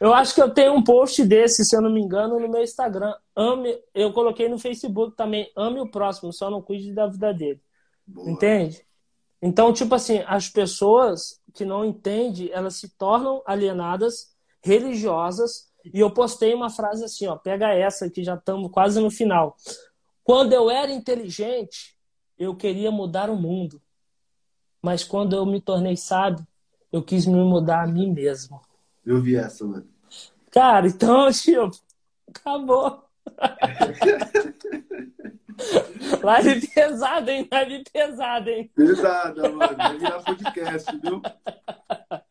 Eu 0.00 0.14
acho 0.14 0.34
que 0.34 0.40
eu 0.40 0.48
tenho 0.48 0.72
um 0.72 0.84
post 0.84 1.24
desse, 1.24 1.64
se 1.64 1.76
eu 1.76 1.82
não 1.82 1.90
me 1.90 2.00
engano, 2.00 2.38
no 2.38 2.48
meu 2.48 2.62
Instagram. 2.62 3.12
Ame, 3.34 3.76
eu 3.92 4.12
coloquei 4.12 4.48
no 4.48 4.56
Facebook 4.58 5.16
também. 5.16 5.50
Ame 5.56 5.80
o 5.80 5.90
próximo, 5.90 6.32
só 6.32 6.48
não 6.48 6.62
cuide 6.62 6.92
da 6.92 7.08
vida 7.08 7.34
dele. 7.34 7.60
Boa. 8.06 8.30
Entende? 8.30 8.86
Então, 9.42 9.72
tipo 9.72 9.94
assim, 9.94 10.22
as 10.26 10.48
pessoas 10.48 11.40
que 11.52 11.64
não 11.64 11.84
entendem, 11.84 12.50
elas 12.52 12.76
se 12.76 12.88
tornam 12.96 13.42
alienadas, 13.44 14.32
religiosas. 14.62 15.68
E 15.92 16.00
eu 16.00 16.10
postei 16.10 16.54
uma 16.54 16.70
frase 16.70 17.04
assim, 17.04 17.26
ó, 17.26 17.36
pega 17.36 17.72
essa 17.72 18.10
que 18.10 18.22
já 18.22 18.34
estamos 18.34 18.70
quase 18.70 19.00
no 19.00 19.10
final. 19.10 19.56
Quando 20.22 20.52
eu 20.52 20.70
era 20.70 20.92
inteligente, 20.92 21.96
eu 22.38 22.54
queria 22.54 22.90
mudar 22.90 23.30
o 23.30 23.36
mundo. 23.36 23.80
Mas 24.82 25.02
quando 25.02 25.34
eu 25.34 25.46
me 25.46 25.60
tornei 25.60 25.96
sábio, 25.96 26.46
eu 26.92 27.02
quis 27.02 27.26
me 27.26 27.42
mudar 27.42 27.82
a 27.82 27.86
mim 27.86 28.12
mesmo. 28.12 28.60
Eu 29.04 29.20
vi 29.20 29.36
essa, 29.36 29.64
mano. 29.64 29.88
Cara, 30.50 30.86
então, 30.86 31.30
tipo, 31.32 31.70
acabou. 32.28 33.04
Live 36.22 36.68
pesada, 36.68 37.32
hein? 37.32 37.48
Live 37.50 37.82
pesada, 37.92 38.50
hein? 38.50 38.70
Pesada, 38.74 39.48
mano. 39.48 39.76
Vai 39.76 39.98
virar 39.98 40.22
podcast, 40.22 41.00
viu? 41.00 41.20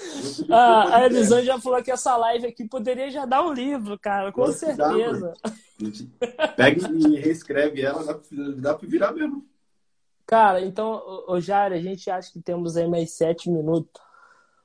Ah, 0.50 0.96
a 0.96 1.06
Elisângela 1.06 1.56
já 1.56 1.60
falou 1.60 1.82
que 1.82 1.90
essa 1.90 2.16
live 2.16 2.46
aqui 2.46 2.66
poderia 2.66 3.10
já 3.10 3.24
dar 3.24 3.42
um 3.44 3.52
livro, 3.52 3.98
cara, 3.98 4.32
com 4.32 4.42
Nossa, 4.42 4.74
certeza. 4.74 5.32
Dá, 5.42 6.54
Pega 6.56 6.88
e 6.90 7.16
reescreve 7.16 7.82
ela, 7.82 8.04
dá 8.04 8.14
pra, 8.14 8.28
dá 8.56 8.74
pra 8.74 8.88
virar 8.88 9.12
mesmo. 9.12 9.46
Cara, 10.26 10.60
então, 10.60 11.02
o 11.28 11.40
Jair, 11.40 11.72
a 11.72 11.80
gente 11.80 12.10
acha 12.10 12.32
que 12.32 12.40
temos 12.40 12.76
aí 12.76 12.86
mais 12.86 13.12
sete 13.12 13.50
minutos. 13.50 14.00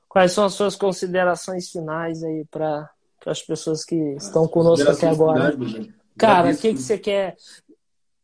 Quais 0.08 0.32
são 0.32 0.44
as 0.44 0.54
suas 0.54 0.76
considerações 0.76 1.70
finais 1.70 2.22
aí 2.22 2.44
para 2.50 2.88
as 3.24 3.42
pessoas 3.42 3.84
que 3.84 3.96
estão 4.16 4.46
conosco 4.46 4.88
até 4.90 5.08
agora? 5.08 5.52
Finais, 5.52 5.94
Cara, 6.16 6.50
o 6.50 6.56
que, 6.56 6.72
que 6.72 6.80
você 6.80 6.96
quer, 6.96 7.36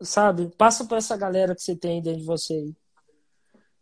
sabe? 0.01 0.51
Passa 0.57 0.85
para 0.85 0.99
essa 0.99 1.17
galera 1.17 1.55
que 1.55 1.63
você 1.63 1.77
tem 1.77 2.01
dentro 2.01 2.21
de 2.21 2.27
você 2.27 2.55
aí. 2.55 2.75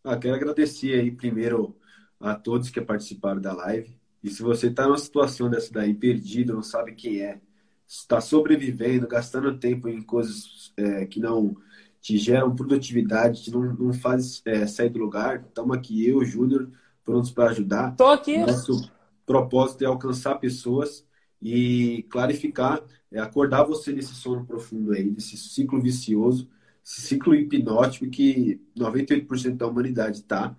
Ah, 0.02 0.16
quero 0.16 0.34
agradecer 0.34 0.98
aí 0.98 1.10
primeiro 1.10 1.76
a 2.20 2.34
todos 2.34 2.70
que 2.70 2.80
participaram 2.80 3.40
da 3.40 3.52
live. 3.54 3.98
E 4.22 4.30
se 4.30 4.42
você 4.42 4.66
está 4.66 4.84
numa 4.84 4.98
situação 4.98 5.48
dessa 5.48 5.72
daí, 5.72 5.94
perdido, 5.94 6.52
não 6.52 6.62
sabe 6.62 6.92
quem 6.92 7.22
é, 7.22 7.40
está 7.88 8.20
sobrevivendo, 8.20 9.08
gastando 9.08 9.58
tempo 9.58 9.88
em 9.88 10.02
coisas 10.02 10.72
é, 10.76 11.06
que 11.06 11.18
não 11.18 11.56
te 12.00 12.18
geram 12.18 12.54
produtividade, 12.54 13.44
te 13.44 13.50
não, 13.50 13.72
não 13.74 13.92
faz 13.92 14.42
é, 14.44 14.66
sair 14.66 14.90
do 14.90 14.98
lugar. 14.98 15.44
Estamos 15.48 15.76
aqui, 15.76 16.06
eu, 16.06 16.22
Júnior, 16.24 16.70
prontos 17.04 17.30
para 17.30 17.50
ajudar. 17.50 17.92
Estou 17.92 18.08
aqui. 18.08 18.38
Nosso 18.38 18.90
propósito 19.24 19.82
é 19.82 19.86
alcançar 19.86 20.34
pessoas 20.36 21.06
e 21.40 22.04
clarificar, 22.10 22.82
é 23.10 23.18
acordar 23.18 23.64
você 23.64 23.92
nesse 23.92 24.14
sono 24.14 24.44
profundo 24.44 24.92
aí, 24.92 25.10
desse 25.10 25.36
ciclo 25.36 25.80
vicioso, 25.80 26.48
ciclo 26.82 27.34
hipnótico 27.34 28.08
que 28.08 28.60
98% 28.76 29.56
da 29.56 29.66
humanidade 29.66 30.22
tá. 30.22 30.56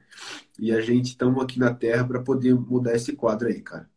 E 0.60 0.72
a 0.72 0.82
gente 0.82 1.08
estamos 1.08 1.42
aqui 1.44 1.60
na 1.60 1.74
Terra 1.74 2.06
para 2.06 2.22
poder 2.22 2.54
mudar 2.54 2.96
esse 2.96 3.14
quadro 3.14 3.48
aí, 3.48 3.62
cara. 3.62 3.90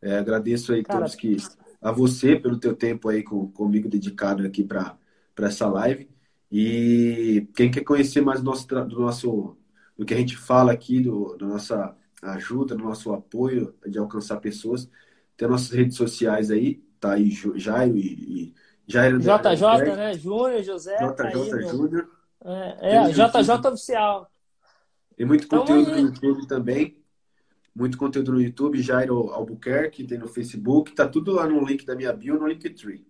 É, 0.00 0.18
agradeço 0.18 0.72
aí 0.72 0.82
cara, 0.82 1.00
todos 1.00 1.14
que 1.14 1.36
a 1.80 1.92
você 1.92 2.36
pelo 2.36 2.58
teu 2.58 2.74
tempo 2.74 3.08
aí 3.08 3.22
com, 3.22 3.50
comigo 3.50 3.88
dedicado 3.88 4.44
aqui 4.46 4.64
para 4.64 4.96
essa 5.40 5.66
live. 5.68 6.08
E 6.50 7.46
quem 7.54 7.70
quer 7.70 7.84
conhecer 7.84 8.22
mais 8.22 8.40
do 8.40 8.46
nosso, 8.46 8.66
do 8.66 9.00
nosso 9.00 9.56
do 9.96 10.06
que 10.06 10.14
a 10.14 10.16
gente 10.16 10.36
fala 10.36 10.72
aqui, 10.72 11.00
do, 11.00 11.36
da 11.36 11.46
nossa 11.46 11.96
ajuda, 12.22 12.74
do 12.76 12.84
nosso 12.84 13.12
apoio 13.12 13.74
de 13.86 13.98
alcançar 13.98 14.38
pessoas, 14.38 14.88
tem 15.36 15.48
nossas 15.48 15.70
redes 15.70 15.96
sociais 15.96 16.50
aí, 16.50 16.82
tá 17.00 17.12
aí 17.14 17.30
Jairo 17.30 17.96
e, 17.96 18.02
e 18.02 18.54
Jairo 18.88 19.18
JJ, 19.20 19.96
né? 19.96 20.14
Júnior, 20.14 20.62
José. 20.62 20.96
JJ 20.96 21.14
tá 21.14 21.30
Júnior. 21.68 22.08
É, 22.42 22.96
é 22.96 23.08
JJ 23.10 23.66
Oficial. 23.66 24.30
Tem 25.14 25.26
muito 25.26 25.44
então, 25.44 25.60
conteúdo 25.60 25.90
no 25.90 25.98
YouTube 25.98 26.46
também. 26.46 26.98
Muito 27.74 27.98
conteúdo 27.98 28.32
no 28.32 28.40
YouTube, 28.40 28.82
Jairo 28.82 29.30
Albuquerque, 29.30 30.04
tem 30.04 30.18
no 30.18 30.26
Facebook, 30.26 30.92
tá 30.94 31.06
tudo 31.06 31.32
lá 31.32 31.46
no 31.46 31.64
link 31.64 31.84
da 31.84 31.94
minha 31.94 32.12
bio, 32.12 32.36
no 32.36 32.48
Linktree. 32.48 33.06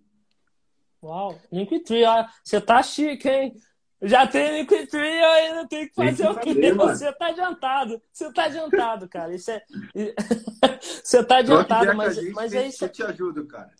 Uau, 1.01 1.39
Linktree, 1.51 2.03
ó, 2.03 2.25
você 2.43 2.61
tá 2.61 2.83
chique, 2.83 3.27
hein? 3.27 3.55
Já 4.01 4.27
tem 4.27 4.59
Linktree, 4.59 5.19
eu 5.21 5.31
ainda 5.31 5.67
tenho 5.67 5.87
que 5.87 5.95
fazer 5.95 6.23
que 6.39 6.51
o 6.51 6.55
quê? 6.55 6.73
você 6.73 7.11
tá 7.13 7.27
adiantado. 7.27 8.01
Você 8.11 8.31
tá 8.31 8.43
adiantado, 8.43 9.09
cara. 9.09 9.33
Isso 9.33 9.49
é... 9.49 9.63
você 11.03 11.23
tá 11.23 11.37
adiantado, 11.37 11.95
mas, 11.95 12.31
mas 12.33 12.53
é 12.53 12.67
isso. 12.67 12.85
Eu 12.85 12.89
te 12.89 13.01
ajudo, 13.01 13.47
cara. 13.47 13.71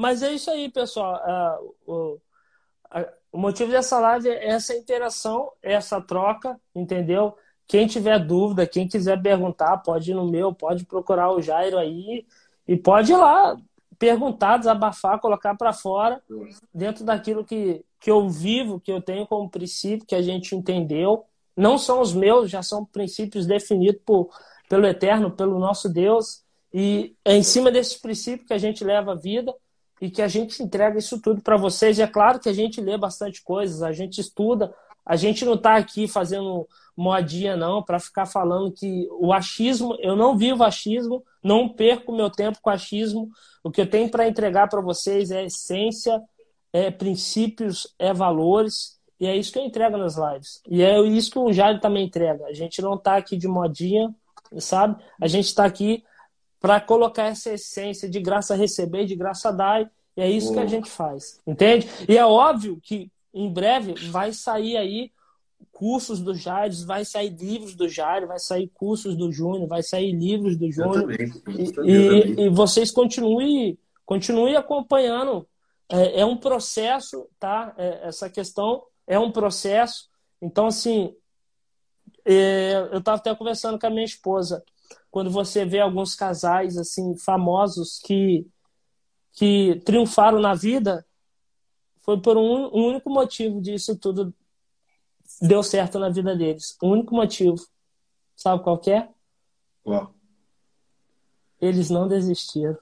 Mas 0.00 0.22
é 0.22 0.32
isso 0.32 0.50
aí, 0.50 0.70
pessoal. 0.70 1.20
Uh, 1.86 1.92
o, 1.92 2.20
o 3.32 3.38
motivo 3.38 3.70
dessa 3.70 3.98
live 3.98 4.30
é 4.30 4.48
essa 4.48 4.74
interação, 4.74 5.52
essa 5.62 6.00
troca, 6.00 6.58
entendeu? 6.74 7.36
Quem 7.66 7.86
tiver 7.86 8.18
dúvida, 8.18 8.66
quem 8.66 8.88
quiser 8.88 9.20
perguntar, 9.20 9.76
pode 9.76 10.10
ir 10.10 10.14
no 10.14 10.26
meu, 10.26 10.54
pode 10.54 10.86
procurar 10.86 11.30
o 11.30 11.42
Jairo 11.42 11.76
aí 11.76 12.26
e 12.66 12.78
pode 12.78 13.12
ir 13.12 13.16
lá 13.16 13.54
perguntar, 13.98 14.56
desabafar, 14.56 15.20
colocar 15.20 15.54
para 15.54 15.74
fora 15.74 16.22
dentro 16.72 17.04
daquilo 17.04 17.44
que, 17.44 17.84
que 18.00 18.10
eu 18.10 18.26
vivo, 18.26 18.80
que 18.80 18.90
eu 18.90 19.02
tenho 19.02 19.26
como 19.26 19.50
princípio, 19.50 20.06
que 20.06 20.14
a 20.14 20.22
gente 20.22 20.56
entendeu. 20.56 21.26
Não 21.54 21.76
são 21.76 22.00
os 22.00 22.14
meus, 22.14 22.50
já 22.50 22.62
são 22.62 22.86
princípios 22.86 23.46
definidos 23.46 24.00
por, 24.06 24.30
pelo 24.66 24.86
Eterno, 24.86 25.30
pelo 25.30 25.58
nosso 25.58 25.90
Deus. 25.90 26.42
E 26.72 27.14
é 27.22 27.36
em 27.36 27.42
cima 27.42 27.70
desses 27.70 28.00
princípios 28.00 28.48
que 28.48 28.54
a 28.54 28.58
gente 28.58 28.82
leva 28.82 29.12
a 29.12 29.16
vida 29.16 29.54
e 30.00 30.10
que 30.10 30.22
a 30.22 30.28
gente 30.28 30.62
entrega 30.62 30.98
isso 30.98 31.20
tudo 31.20 31.42
para 31.42 31.56
vocês. 31.56 31.98
E 31.98 32.02
é 32.02 32.06
claro 32.06 32.40
que 32.40 32.48
a 32.48 32.52
gente 32.52 32.80
lê 32.80 32.96
bastante 32.96 33.42
coisas, 33.42 33.82
a 33.82 33.92
gente 33.92 34.20
estuda, 34.20 34.74
a 35.04 35.16
gente 35.16 35.44
não 35.44 35.54
está 35.54 35.76
aqui 35.76 36.08
fazendo 36.08 36.66
modinha, 36.96 37.56
não, 37.56 37.82
para 37.82 37.98
ficar 37.98 38.26
falando 38.26 38.72
que 38.72 39.08
o 39.12 39.32
achismo, 39.32 39.96
eu 40.00 40.14
não 40.14 40.36
vivo 40.36 40.62
achismo, 40.62 41.24
não 41.42 41.68
perco 41.68 42.12
meu 42.12 42.30
tempo 42.30 42.58
com 42.60 42.70
achismo. 42.70 43.28
O 43.62 43.70
que 43.70 43.80
eu 43.80 43.88
tenho 43.88 44.10
para 44.10 44.28
entregar 44.28 44.68
para 44.68 44.80
vocês 44.80 45.30
é 45.30 45.44
essência, 45.44 46.22
é 46.72 46.90
princípios, 46.90 47.94
é 47.98 48.12
valores. 48.12 48.98
E 49.18 49.26
é 49.26 49.36
isso 49.36 49.52
que 49.52 49.58
eu 49.58 49.64
entrego 49.64 49.98
nas 49.98 50.16
lives. 50.16 50.62
E 50.66 50.82
é 50.82 50.98
isso 51.00 51.30
que 51.30 51.38
o 51.38 51.52
Jair 51.52 51.78
também 51.80 52.06
entrega. 52.06 52.46
A 52.46 52.54
gente 52.54 52.80
não 52.80 52.94
está 52.94 53.16
aqui 53.16 53.36
de 53.36 53.46
modinha, 53.48 54.14
sabe? 54.58 55.02
A 55.20 55.26
gente 55.26 55.46
está 55.46 55.64
aqui 55.64 56.02
para 56.60 56.80
colocar 56.80 57.24
essa 57.24 57.52
essência 57.52 58.08
de 58.08 58.20
graça 58.20 58.54
receber, 58.54 59.06
de 59.06 59.16
graça 59.16 59.50
dar. 59.50 59.90
E 60.16 60.20
é 60.20 60.30
isso 60.30 60.52
que 60.52 60.58
a 60.58 60.66
gente 60.66 60.90
faz, 60.90 61.40
entende? 61.46 61.88
E 62.06 62.18
é 62.18 62.26
óbvio 62.26 62.78
que 62.82 63.10
em 63.32 63.50
breve 63.50 63.94
vai 64.10 64.32
sair 64.32 64.76
aí 64.76 65.10
cursos 65.72 66.20
do 66.20 66.34
Jair, 66.34 66.70
vai 66.84 67.04
sair 67.04 67.30
livros 67.30 67.74
do 67.74 67.88
Jair, 67.88 68.26
vai 68.26 68.38
sair 68.38 68.68
cursos 68.68 69.16
do 69.16 69.32
Júnior, 69.32 69.66
vai 69.66 69.82
sair 69.82 70.12
livros 70.12 70.56
do 70.56 70.70
Júnior. 70.70 71.10
E, 71.12 71.90
e, 71.90 72.40
e, 72.42 72.48
vocês 72.50 72.90
continuem, 72.90 73.78
continuem 74.04 74.56
acompanhando. 74.56 75.46
É, 75.88 76.20
é 76.20 76.24
um 76.26 76.36
processo, 76.36 77.26
tá? 77.38 77.74
É, 77.78 78.08
essa 78.08 78.28
questão 78.28 78.82
é 79.06 79.18
um 79.18 79.32
processo. 79.32 80.08
Então, 80.42 80.66
assim, 80.66 81.14
é, 82.24 82.88
eu 82.92 82.98
estava 82.98 83.16
até 83.16 83.34
conversando 83.34 83.78
com 83.78 83.86
a 83.86 83.90
minha 83.90 84.04
esposa 84.04 84.62
quando 85.10 85.30
você 85.30 85.64
vê 85.64 85.80
alguns 85.80 86.14
casais 86.14 86.76
assim 86.76 87.16
famosos 87.16 87.98
que 87.98 88.46
que 89.32 89.80
triunfaram 89.84 90.40
na 90.40 90.54
vida 90.54 91.06
foi 92.02 92.20
por 92.20 92.36
um, 92.36 92.66
um 92.74 92.88
único 92.88 93.10
motivo 93.10 93.60
disso 93.60 93.96
tudo 93.96 94.34
deu 95.40 95.62
certo 95.62 95.98
na 95.98 96.08
vida 96.08 96.34
deles. 96.34 96.76
O 96.82 96.88
único 96.88 97.14
motivo. 97.14 97.56
Sabe 98.34 98.62
qual 98.62 98.80
é? 98.86 99.08
Qual? 99.82 100.14
Eles 101.60 101.90
não 101.90 102.08
desistiram. 102.08 102.78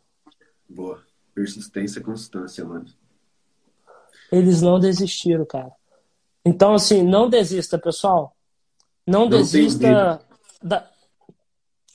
Boa. 0.69 1.03
Persistência 1.35 1.99
e 1.99 2.03
constância, 2.03 2.65
mano. 2.65 2.87
Eles 4.31 4.63
não 4.63 4.79
desistiram, 4.79 5.45
cara. 5.45 5.73
Então, 6.45 6.75
assim, 6.75 7.03
não 7.03 7.29
desista, 7.29 7.79
pessoal. 7.79 8.37
Não, 9.07 9.21
não 9.23 9.29
desista 9.29 10.21
da, 10.63 10.91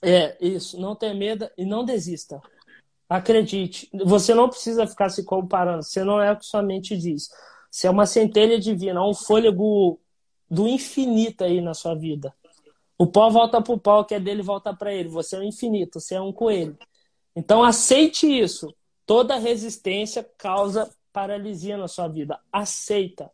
é, 0.03 0.37
isso. 0.41 0.79
Não 0.79 0.95
tenha 0.95 1.13
medo 1.13 1.49
e 1.57 1.65
não 1.65 1.83
desista. 1.83 2.41
Acredite. 3.09 3.89
Você 4.05 4.33
não 4.33 4.49
precisa 4.49 4.87
ficar 4.87 5.09
se 5.09 5.23
comparando. 5.23 5.83
Você 5.83 6.03
não 6.03 6.21
é 6.21 6.31
o 6.31 6.37
que 6.37 6.45
sua 6.45 6.61
mente 6.61 6.97
diz. 6.97 7.29
Você 7.71 7.87
é 7.87 7.89
uma 7.89 8.05
centelha 8.05 8.59
divina, 8.59 9.03
um 9.03 9.13
fôlego 9.13 9.99
do 10.49 10.67
infinito 10.67 11.43
aí 11.43 11.61
na 11.61 11.73
sua 11.73 11.95
vida. 11.95 12.33
O 12.97 13.07
pó 13.07 13.29
volta 13.29 13.61
para 13.61 13.73
o 13.73 13.79
pó, 13.79 14.01
o 14.01 14.05
que 14.05 14.15
é 14.15 14.19
dele 14.19 14.43
volta 14.43 14.73
para 14.73 14.93
ele. 14.93 15.09
Você 15.09 15.35
é 15.35 15.39
o 15.39 15.43
infinito, 15.43 15.99
você 15.99 16.15
é 16.15 16.21
um 16.21 16.31
coelho. 16.31 16.77
Então 17.35 17.63
aceite 17.63 18.27
isso. 18.27 18.73
Toda 19.05 19.37
resistência 19.37 20.23
causa 20.37 20.89
paralisia 21.11 21.77
na 21.77 21.87
sua 21.87 22.07
vida. 22.07 22.39
Aceita. 22.51 23.31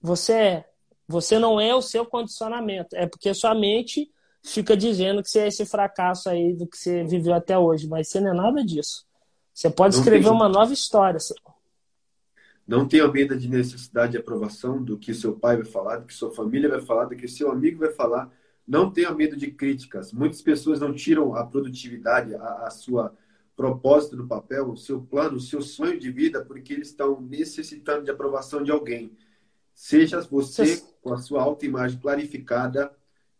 Você 0.00 0.32
é. 0.32 0.64
Você 1.06 1.38
não 1.38 1.60
é 1.60 1.74
o 1.74 1.80
seu 1.80 2.04
condicionamento. 2.04 2.94
É 2.94 3.06
porque 3.06 3.32
sua 3.32 3.54
mente 3.54 4.10
fica 4.52 4.76
dizendo 4.76 5.22
que 5.22 5.30
você 5.30 5.40
é 5.40 5.48
esse 5.48 5.64
fracasso 5.64 6.28
aí 6.28 6.52
do 6.52 6.66
que 6.66 6.76
você 6.76 7.04
viveu 7.04 7.34
até 7.34 7.58
hoje. 7.58 7.88
Mas 7.88 8.08
você 8.08 8.20
não 8.20 8.30
é 8.30 8.34
nada 8.34 8.64
disso. 8.64 9.06
Você 9.52 9.70
pode 9.70 9.94
não 9.94 10.02
escrever 10.02 10.24
tem... 10.24 10.32
uma 10.32 10.48
nova 10.48 10.72
história. 10.72 11.18
Não 12.66 12.86
tenha 12.86 13.08
medo 13.08 13.36
de 13.36 13.48
necessidade 13.48 14.12
de 14.12 14.18
aprovação 14.18 14.82
do 14.82 14.98
que 14.98 15.14
seu 15.14 15.34
pai 15.34 15.56
vai 15.56 15.64
falar, 15.64 15.96
do 15.96 16.06
que 16.06 16.14
sua 16.14 16.32
família 16.32 16.68
vai 16.68 16.80
falar, 16.80 17.06
do 17.06 17.16
que 17.16 17.26
seu 17.26 17.50
amigo 17.50 17.78
vai 17.78 17.90
falar. 17.90 18.30
Não 18.66 18.90
tenha 18.90 19.10
medo 19.12 19.36
de 19.36 19.50
críticas. 19.50 20.12
Muitas 20.12 20.42
pessoas 20.42 20.78
não 20.78 20.92
tiram 20.92 21.34
a 21.34 21.46
produtividade, 21.46 22.34
a, 22.34 22.66
a 22.66 22.70
sua 22.70 23.14
propósito 23.56 24.16
no 24.16 24.28
papel, 24.28 24.70
o 24.70 24.76
seu 24.76 25.00
plano, 25.00 25.38
o 25.38 25.40
seu 25.40 25.60
sonho 25.60 25.98
de 25.98 26.12
vida, 26.12 26.44
porque 26.44 26.72
eles 26.72 26.90
estão 26.90 27.20
necessitando 27.20 28.04
de 28.04 28.10
aprovação 28.10 28.62
de 28.62 28.70
alguém. 28.70 29.10
Seja 29.74 30.20
você 30.20 30.80
com 31.02 31.12
a 31.12 31.18
sua 31.18 31.42
autoimagem 31.42 31.98
clarificada, 31.98 32.92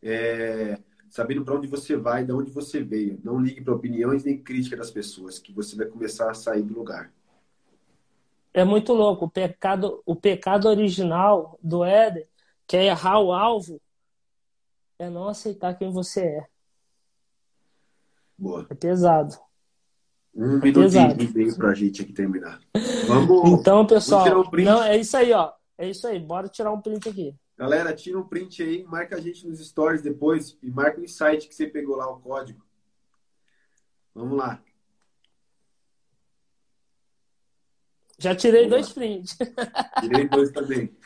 é, 0.03 0.79
sabendo 1.11 1.45
para 1.45 1.55
onde 1.55 1.67
você 1.67 1.97
vai, 1.97 2.25
de 2.25 2.33
onde 2.33 2.51
você 2.51 2.83
veio. 2.83 3.21
Não 3.25 3.41
ligue 3.41 3.63
para 3.63 3.75
opiniões 3.75 4.25
nem 4.25 4.39
crítica 4.39 4.77
das 4.77 4.91
pessoas, 4.91 5.39
que 5.39 5.53
você 5.53 5.77
vai 5.77 5.87
começar 5.87 6.31
a 6.31 6.35
sair 6.35 6.63
do 6.63 6.75
lugar. 6.75 7.13
É 8.53 8.65
muito 8.65 8.93
louco. 8.93 9.27
O 9.27 9.31
pecado, 9.31 10.03
o 10.05 10.17
pecado 10.17 10.69
original 10.69 11.59
do 11.63 11.85
Éden, 11.85 12.25
que 12.67 12.77
é 12.77 12.87
errar 12.87 13.21
o 13.21 13.33
alvo, 13.33 13.81
é 14.99 15.09
não 15.09 15.29
aceitar 15.29 15.75
quem 15.75 15.91
você 15.91 16.21
é. 16.21 16.47
Boa. 18.37 18.67
É 18.69 18.75
pesado. 18.75 19.37
Um 20.35 20.59
é 20.59 20.61
minutinho 20.61 21.33
meio 21.35 21.57
pra 21.57 21.75
gente 21.75 22.03
aqui 22.03 22.13
terminar. 22.13 22.61
Vamos. 23.07 23.61
Então, 23.61 23.87
pessoal, 23.87 24.27
um 24.27 24.63
não, 24.63 24.83
é 24.83 24.97
isso 24.97 25.17
aí, 25.17 25.33
ó. 25.33 25.53
É 25.77 25.89
isso 25.89 26.07
aí. 26.07 26.19
Bora 26.19 26.49
tirar 26.49 26.73
um 26.73 26.81
print 26.81 27.09
aqui. 27.09 27.35
Galera, 27.59 27.93
tira 27.93 28.17
um 28.17 28.23
print 28.23 28.63
aí, 28.63 28.85
marca 28.85 29.17
a 29.17 29.21
gente 29.21 29.45
nos 29.45 29.59
stories 29.59 30.01
depois 30.01 30.57
e 30.63 30.71
marca 30.71 31.01
o 31.01 31.05
insight 31.05 31.49
que 31.49 31.55
você 31.55 31.67
pegou 31.67 31.97
lá, 31.97 32.09
o 32.09 32.21
código. 32.21 32.65
Vamos 34.15 34.39
lá. 34.39 34.63
Já 38.17 38.33
tirei 38.35 38.69
Vamos 38.69 38.77
dois 38.77 38.93
prints. 38.93 39.37
Tirei 40.01 40.29
dois 40.29 40.53
também. 40.53 40.97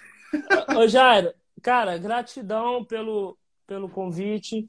Ô, 0.76 0.86
Jairo, 0.86 1.32
cara, 1.62 1.96
gratidão 1.96 2.84
pelo, 2.84 3.38
pelo 3.66 3.88
convite, 3.88 4.68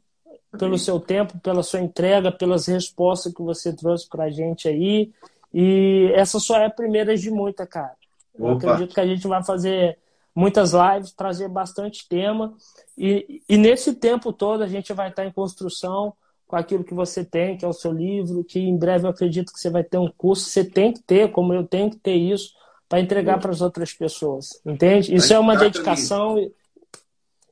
pelo 0.57 0.77
seu 0.77 1.01
tempo, 1.01 1.37
pela 1.39 1.63
sua 1.63 1.81
entrega, 1.81 2.31
pelas 2.31 2.65
respostas 2.65 3.33
que 3.33 3.41
você 3.41 3.75
trouxe 3.75 4.07
pra 4.07 4.29
gente 4.29 4.69
aí. 4.69 5.11
E 5.53 6.11
essa 6.15 6.39
só 6.39 6.57
é 6.57 6.65
a 6.65 6.69
primeira 6.69 7.15
de 7.17 7.29
muita, 7.29 7.67
cara. 7.67 7.95
Eu 8.33 8.45
Opa. 8.45 8.71
acredito 8.71 8.93
que 8.93 9.01
a 9.01 9.05
gente 9.05 9.27
vai 9.27 9.43
fazer 9.43 9.97
muitas 10.35 10.71
lives, 10.73 11.11
trazer 11.11 11.47
bastante 11.47 12.07
tema. 12.07 12.53
E, 12.97 13.41
e 13.47 13.57
nesse 13.57 13.93
tempo 13.93 14.33
todo 14.33 14.63
a 14.63 14.67
gente 14.67 14.91
vai 14.93 15.09
estar 15.09 15.25
em 15.25 15.31
construção 15.31 16.13
com 16.47 16.55
aquilo 16.55 16.83
que 16.83 16.93
você 16.93 17.23
tem, 17.23 17.57
que 17.57 17.65
é 17.65 17.67
o 17.67 17.73
seu 17.73 17.91
livro, 17.91 18.43
que 18.43 18.59
em 18.59 18.77
breve 18.77 19.05
eu 19.05 19.09
acredito 19.09 19.51
que 19.51 19.59
você 19.59 19.69
vai 19.69 19.83
ter 19.83 19.97
um 19.97 20.11
curso. 20.15 20.49
Você 20.49 20.63
tem 20.63 20.93
que 20.93 21.01
ter, 21.01 21.31
como 21.31 21.53
eu 21.53 21.65
tenho 21.65 21.89
que 21.89 21.97
ter 21.97 22.15
isso, 22.15 22.53
para 22.87 22.99
entregar 22.99 23.39
para 23.39 23.51
as 23.51 23.61
outras 23.61 23.93
pessoas. 23.93 24.61
Entende? 24.65 25.15
Isso 25.15 25.33
é 25.33 25.39
uma 25.39 25.55
dedicação. 25.55 26.37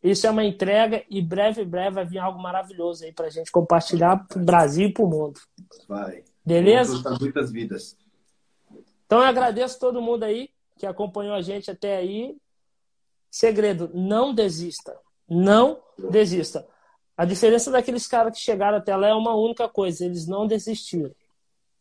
Isso 0.03 0.25
é 0.25 0.31
uma 0.31 0.43
entrega 0.43 1.03
e 1.09 1.21
breve, 1.21 1.63
breve 1.63 1.95
vai 1.95 2.05
vir 2.05 2.17
algo 2.17 2.41
maravilhoso 2.41 3.03
aí 3.03 3.11
para 3.11 3.27
a 3.27 3.29
gente 3.29 3.51
compartilhar 3.51 4.25
para 4.27 4.41
o 4.41 4.45
Brasil 4.45 4.87
e 4.87 4.93
para 4.93 5.03
o 5.03 5.07
mundo. 5.07 5.39
Vai. 5.87 6.23
Beleza? 6.43 7.03
muitas 7.19 7.51
vidas. 7.51 7.95
Então 9.05 9.19
eu 9.19 9.25
agradeço 9.25 9.79
todo 9.79 10.01
mundo 10.01 10.23
aí 10.23 10.49
que 10.77 10.87
acompanhou 10.87 11.35
a 11.35 11.41
gente 11.41 11.69
até 11.69 11.97
aí. 11.97 12.35
Segredo, 13.31 13.89
não 13.93 14.35
desista. 14.35 14.93
Não 15.27 15.81
desista. 16.11 16.67
A 17.15 17.23
diferença 17.23 17.71
daqueles 17.71 18.05
caras 18.05 18.37
que 18.37 18.43
chegaram 18.43 18.77
até 18.77 18.95
lá 18.95 19.07
é 19.07 19.13
uma 19.13 19.33
única 19.33 19.69
coisa: 19.69 20.03
eles 20.03 20.27
não 20.27 20.45
desistiram. 20.45 21.11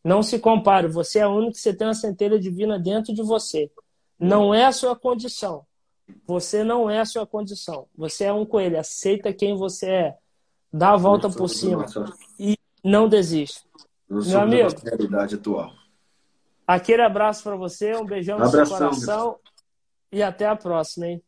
Não 0.02 0.22
se 0.22 0.38
compare, 0.38 0.86
você 0.86 1.18
é 1.18 1.26
o 1.26 1.34
único 1.34 1.52
que 1.54 1.60
você 1.60 1.74
tem 1.74 1.86
uma 1.86 1.94
centelha 1.94 2.38
divina 2.38 2.78
dentro 2.78 3.12
de 3.12 3.22
você. 3.22 3.70
Não 4.18 4.54
é 4.54 4.64
a 4.64 4.72
sua 4.72 4.94
condição. 4.94 5.66
Você 6.26 6.62
não 6.62 6.88
é 6.88 7.00
a 7.00 7.04
sua 7.04 7.26
condição. 7.26 7.86
Você 7.96 8.24
é 8.24 8.32
um 8.32 8.46
coelho. 8.46 8.78
Aceita 8.78 9.32
quem 9.32 9.56
você 9.56 9.90
é. 9.90 10.16
Dá 10.72 10.92
a 10.92 10.96
volta 10.96 11.28
por 11.28 11.48
cima. 11.48 11.86
E 12.38 12.56
não 12.82 13.08
desiste. 13.08 13.62
Meu 14.08 14.40
amigo. 14.40 14.68
realidade 14.84 15.34
atual. 15.34 15.72
Aquele 16.66 17.02
abraço 17.02 17.42
para 17.42 17.56
você, 17.56 17.96
um 17.96 18.04
beijão 18.04 18.38
no 18.38 18.46
seu 18.46 18.66
coração. 18.66 19.38
E 20.12 20.22
até 20.22 20.46
a 20.46 20.56
próxima, 20.56 21.06
hein? 21.06 21.22